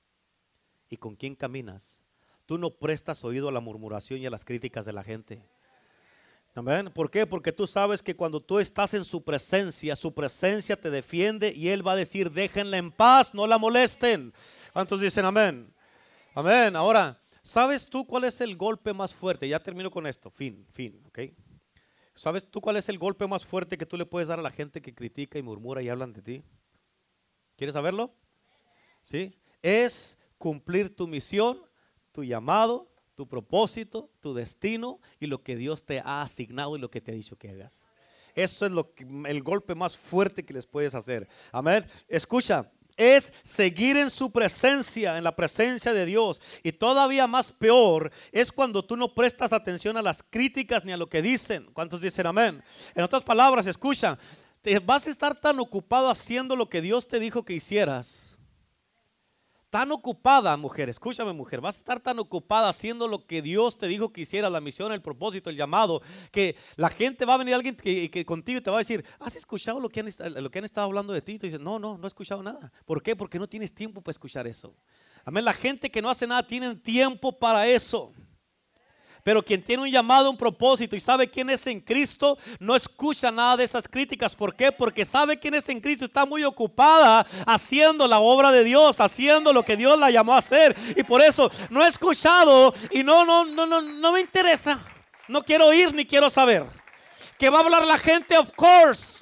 y 0.90 0.98
con 0.98 1.16
quién 1.16 1.36
caminas, 1.36 2.00
tú 2.46 2.58
no 2.58 2.72
prestas 2.72 3.24
oído 3.24 3.50
a 3.50 3.52
la 3.52 3.60
murmuración 3.60 4.20
y 4.20 4.26
a 4.26 4.30
las 4.30 4.44
críticas 4.44 4.86
de 4.86 4.94
la 4.94 5.04
gente. 5.04 5.42
Amén. 6.56 6.92
¿Por 6.94 7.12
qué? 7.12 7.26
Porque 7.26 7.52
tú 7.52 7.68
sabes 7.68 8.02
que 8.02 8.16
cuando 8.16 8.42
tú 8.42 8.60
estás 8.60 8.94
en 8.94 9.06
su 9.06 9.24
presencia, 9.24 9.96
su 9.96 10.14
presencia 10.14 10.76
te 10.76 10.90
defiende 10.90 11.54
y 11.56 11.70
Él 11.70 11.88
va 11.88 11.94
a 11.94 11.96
decir, 11.96 12.32
déjenla 12.32 12.78
en 12.78 12.92
paz, 12.92 13.34
no 13.34 13.46
la 13.46 13.58
molesten. 13.58 14.34
¿Cuántos 14.74 15.00
dicen 15.00 15.26
amén? 15.26 15.74
Amén. 16.34 16.76
Ahora, 16.76 17.22
¿sabes 17.42 17.88
tú 17.88 18.06
cuál 18.06 18.24
es 18.26 18.42
el 18.42 18.58
golpe 18.58 18.94
más 18.94 19.14
fuerte? 19.14 19.48
Ya 19.48 19.60
termino 19.60 19.90
con 19.92 20.08
esto. 20.08 20.30
Fin, 20.32 20.66
fin, 20.72 21.02
¿ok? 21.08 21.20
¿Sabes 22.16 22.46
tú 22.50 22.60
cuál 22.60 22.76
es 22.76 22.90
el 22.90 22.98
golpe 22.98 23.26
más 23.28 23.46
fuerte 23.46 23.78
que 23.78 23.86
tú 23.86 23.96
le 23.96 24.06
puedes 24.06 24.28
dar 24.28 24.40
a 24.40 24.42
la 24.42 24.52
gente 24.52 24.82
que 24.82 24.94
critica 24.94 25.40
y 25.40 25.42
murmura 25.42 25.82
y 25.82 25.88
hablan 25.88 26.12
de 26.12 26.22
ti? 26.22 26.44
¿Quieres 27.56 27.74
saberlo? 27.74 28.14
¿Sí? 29.02 29.40
Es 29.62 30.19
cumplir 30.40 30.96
tu 30.96 31.08
misión, 31.08 31.62
tu 32.12 32.24
llamado, 32.24 32.92
tu 33.14 33.28
propósito, 33.28 34.10
tu 34.22 34.34
destino 34.34 35.00
y 35.20 35.28
lo 35.28 35.44
que 35.44 35.56
Dios 35.56 35.86
te 35.86 36.00
ha 36.00 36.24
asignado 36.24 36.76
y 36.76 36.80
lo 36.80 36.90
que 36.90 37.02
te 37.02 37.12
ha 37.12 37.16
dicho 37.16 37.38
que 37.38 37.50
hagas. 37.50 37.86
Eso 38.34 38.66
es 38.66 38.72
lo 38.72 38.94
el 39.26 39.44
golpe 39.44 39.76
más 39.76 39.98
fuerte 39.98 40.44
que 40.44 40.54
les 40.54 40.66
puedes 40.66 40.96
hacer. 40.96 41.28
Amén. 41.52 41.86
Escucha, 42.08 42.72
es 42.96 43.34
seguir 43.44 43.98
en 43.98 44.10
su 44.10 44.32
presencia, 44.32 45.18
en 45.18 45.24
la 45.24 45.36
presencia 45.36 45.94
de 45.94 46.06
Dios. 46.06 46.40
Y 46.64 46.72
todavía 46.72 47.28
más 47.28 47.52
peor 47.52 48.12
es 48.32 48.52
cuando 48.52 48.84
tú 48.84 48.96
no 48.96 49.14
prestas 49.14 49.52
atención 49.52 49.98
a 49.98 50.02
las 50.02 50.24
críticas 50.24 50.86
ni 50.86 50.92
a 50.92 50.98
lo 50.98 51.10
que 51.10 51.22
dicen. 51.22 51.70
¿Cuántos 51.74 52.02
dicen 52.02 52.28
amén? 52.28 52.64
En 52.96 53.04
otras 53.04 53.24
palabras, 53.24 53.68
escucha, 53.68 54.18
te 54.62 54.80
vas 54.80 55.08
a 55.08 55.10
estar 55.10 55.40
tan 55.40 55.60
ocupado 55.60 56.10
haciendo 56.10 56.56
lo 56.56 56.70
que 56.70 56.82
Dios 56.82 57.08
te 57.08 57.20
dijo 57.20 57.44
que 57.44 57.54
hicieras 57.54 58.29
tan 59.70 59.92
ocupada, 59.92 60.58
mujer, 60.58 60.90
escúchame, 60.90 61.34
mujer, 61.34 61.62
vas 61.62 61.76
a 61.76 61.80
estar 61.80 62.00
tan 62.00 62.20
ocupada 62.20 62.70
haciendo 62.70 63.08
lo 63.08 63.26
que 63.26 63.42
Dios 63.42 63.78
te 63.78 63.88
dijo 63.88 64.12
que 64.12 64.22
hiciera, 64.22 64.50
la 64.50 64.62
misión, 64.62 64.92
el 64.92 65.02
propósito, 65.02 65.50
el 65.50 65.56
llamado, 65.56 66.02
que 66.32 66.56
la 66.76 66.90
gente 66.90 67.26
va 67.26 67.36
a 67.36 67.38
venir 67.38 67.54
alguien 67.54 67.76
que, 67.76 68.26
contigo 68.26 68.60
y 68.60 68.62
te 68.62 68.70
va 68.70 68.78
a 68.78 68.80
decir, 68.80 69.06
¿has 69.20 69.36
escuchado 69.36 69.80
lo 69.80 69.90
que, 69.90 70.00
han, 70.00 70.08
que 70.50 70.60
estado 70.60 70.88
hablando 70.88 71.14
de 71.14 71.22
ti? 71.22 71.34
Y 71.34 71.38
dices, 71.38 71.60
no, 71.60 71.80
no, 71.80 71.98
no 71.98 72.06
he 72.06 72.08
escuchado 72.08 72.42
nada. 72.42 72.72
¿Por 72.86 73.04
qué? 73.04 73.16
Porque 73.16 73.40
no 73.40 73.48
tienes 73.48 73.74
tiempo 73.74 74.02
para 74.02 74.12
escuchar 74.12 74.48
eso. 74.48 74.76
Amén, 75.24 75.46
la 75.46 75.54
gente 75.54 75.90
que 75.90 76.02
no 76.02 76.10
hace 76.10 76.26
nada 76.26 76.46
tiene 76.46 76.76
tiempo 76.76 77.32
para 77.32 77.68
eso. 77.68 78.12
Pero 79.24 79.44
quien 79.44 79.64
tiene 79.64 79.84
un 79.84 79.92
llamado, 79.92 80.30
un 80.30 80.38
propósito 80.38 80.96
y 80.96 81.00
sabe 81.00 81.30
quién 81.30 81.50
es 81.50 81.68
en 81.68 81.82
Cristo, 81.82 82.38
no 82.60 82.76
escucha 82.76 83.32
nada 83.32 83.58
de 83.58 83.66
esas 83.66 83.88
críticas. 83.88 84.36
¿Por 84.36 84.56
qué? 84.56 84.72
Porque 84.72 85.06
sabe 85.06 85.38
quién 85.40 85.54
es 85.56 85.68
en 85.70 85.82
Cristo, 85.82 86.06
está 86.06 86.26
muy 86.26 86.44
ocupada 86.44 87.26
haciendo 87.46 88.08
la 88.08 88.20
obra 88.20 88.52
de 88.52 88.64
Dios, 88.64 89.00
haciendo 89.00 89.54
lo 89.54 89.64
que 89.64 89.76
Dios 89.76 90.00
la 90.00 90.10
llamó 90.12 90.34
a 90.34 90.40
hacer. 90.40 90.76
Y 90.96 91.04
por 91.04 91.22
eso 91.22 91.52
no 91.70 91.84
he 91.84 91.88
escuchado 91.88 92.74
y 92.92 93.04
no, 93.04 93.26
no, 93.26 93.46
no, 93.46 93.66
no, 93.66 93.82
no 93.82 94.12
me 94.12 94.22
interesa. 94.22 94.80
No 95.28 95.44
quiero 95.44 95.68
oír 95.68 95.94
ni 95.94 96.06
quiero 96.06 96.30
saber. 96.30 96.66
Que 97.38 97.50
va 97.50 97.60
a 97.60 97.62
hablar 97.62 97.86
la 97.86 97.98
gente, 97.98 98.38
of 98.38 98.52
course. 98.56 99.20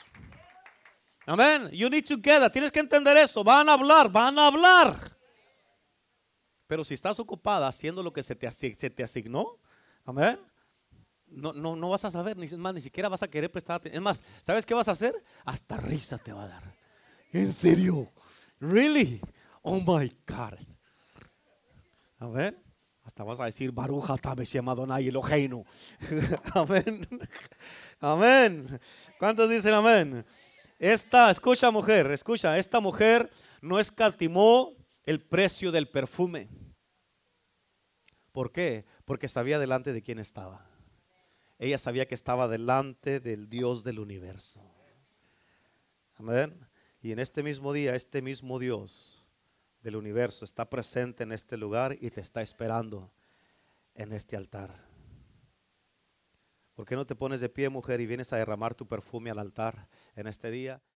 Amén. 1.25 1.69
You 1.73 1.89
need 1.89 2.05
to 2.05 2.15
get 2.15 2.39
that. 2.39 2.51
Tienes 2.53 2.71
que 2.71 2.79
entender 2.79 3.17
eso. 3.17 3.43
Van 3.43 3.67
a 3.67 3.73
hablar, 3.73 4.09
van 4.09 4.39
a 4.39 4.47
hablar. 4.47 5.17
Pero 6.67 6.83
si 6.83 6.93
estás 6.93 7.19
ocupada 7.19 7.67
haciendo 7.67 8.01
lo 8.01 8.13
que 8.13 8.23
se 8.23 8.35
te, 8.35 8.49
se 8.51 8.89
te 8.89 9.03
asignó, 9.03 9.59
Amén. 10.07 10.39
No, 11.27 11.51
no, 11.51 11.75
no 11.75 11.89
vas 11.89 12.05
a 12.05 12.11
saber, 12.11 12.37
ni 12.37 12.47
más, 12.55 12.73
ni 12.73 12.79
siquiera 12.79 13.09
vas 13.09 13.21
a 13.21 13.27
querer 13.27 13.51
prestar 13.51 13.75
atención. 13.75 14.01
Es 14.01 14.03
más, 14.03 14.23
¿sabes 14.41 14.65
qué 14.65 14.73
vas 14.73 14.87
a 14.87 14.93
hacer? 14.93 15.13
Hasta 15.43 15.75
risa 15.75 16.17
te 16.17 16.31
va 16.31 16.45
a 16.45 16.47
dar. 16.47 16.63
¿En 17.33 17.51
serio? 17.51 18.09
Really? 18.61 19.19
Oh 19.63 19.75
my 19.75 20.09
God. 20.25 20.57
Amén. 22.19 22.57
Hasta 23.03 23.25
vas 23.25 23.41
a 23.41 23.45
decir 23.45 23.73
Baruja 23.73 24.17
Tabeshem 24.17 24.67
Adonai 24.69 25.09
Eloheinu. 25.09 25.65
Amén. 26.53 27.07
Amén. 27.99 28.79
¿Cuántos 29.19 29.49
dicen 29.49 29.73
amén? 29.73 30.25
Esta, 30.79 31.29
escucha 31.31 31.69
mujer, 31.69 32.11
escucha, 32.11 32.57
esta 32.57 32.79
mujer 32.79 33.29
no 33.61 33.77
escatimó 33.77 34.71
el 35.03 35.19
precio 35.19 35.69
del 35.69 35.89
perfume. 35.89 36.47
¿Por 38.31 38.51
qué? 38.51 38.85
Porque 39.07 39.29
sabía 39.29 39.57
delante 39.57 39.93
de 39.93 40.01
quién 40.01 40.19
estaba. 40.19 40.65
Ella 41.59 41.77
sabía 41.77 42.09
que 42.09 42.13
estaba 42.13 42.49
delante 42.49 43.21
del 43.21 43.47
Dios 43.47 43.81
del 43.81 43.99
universo. 43.99 44.61
Amén. 46.15 46.67
Y 47.01 47.13
en 47.13 47.19
este 47.19 47.41
mismo 47.41 47.71
día, 47.71 47.95
este 47.95 48.21
mismo 48.21 48.59
Dios 48.59 49.25
del 49.81 49.95
universo 49.95 50.43
está 50.43 50.69
presente 50.69 51.23
en 51.23 51.31
este 51.31 51.55
lugar 51.55 51.97
y 52.01 52.09
te 52.09 52.19
está 52.19 52.41
esperando 52.41 53.13
en 53.95 54.11
este 54.11 54.35
altar. 54.35 54.83
¿Por 56.75 56.85
qué 56.85 56.97
no 56.97 57.05
te 57.05 57.15
pones 57.15 57.39
de 57.39 57.47
pie, 57.47 57.69
mujer, 57.69 58.01
y 58.01 58.07
vienes 58.07 58.33
a 58.33 58.37
derramar 58.37 58.75
tu 58.75 58.89
perfume 58.89 59.29
al 59.31 59.39
altar 59.39 59.87
en 60.17 60.27
este 60.27 60.51
día? 60.51 60.81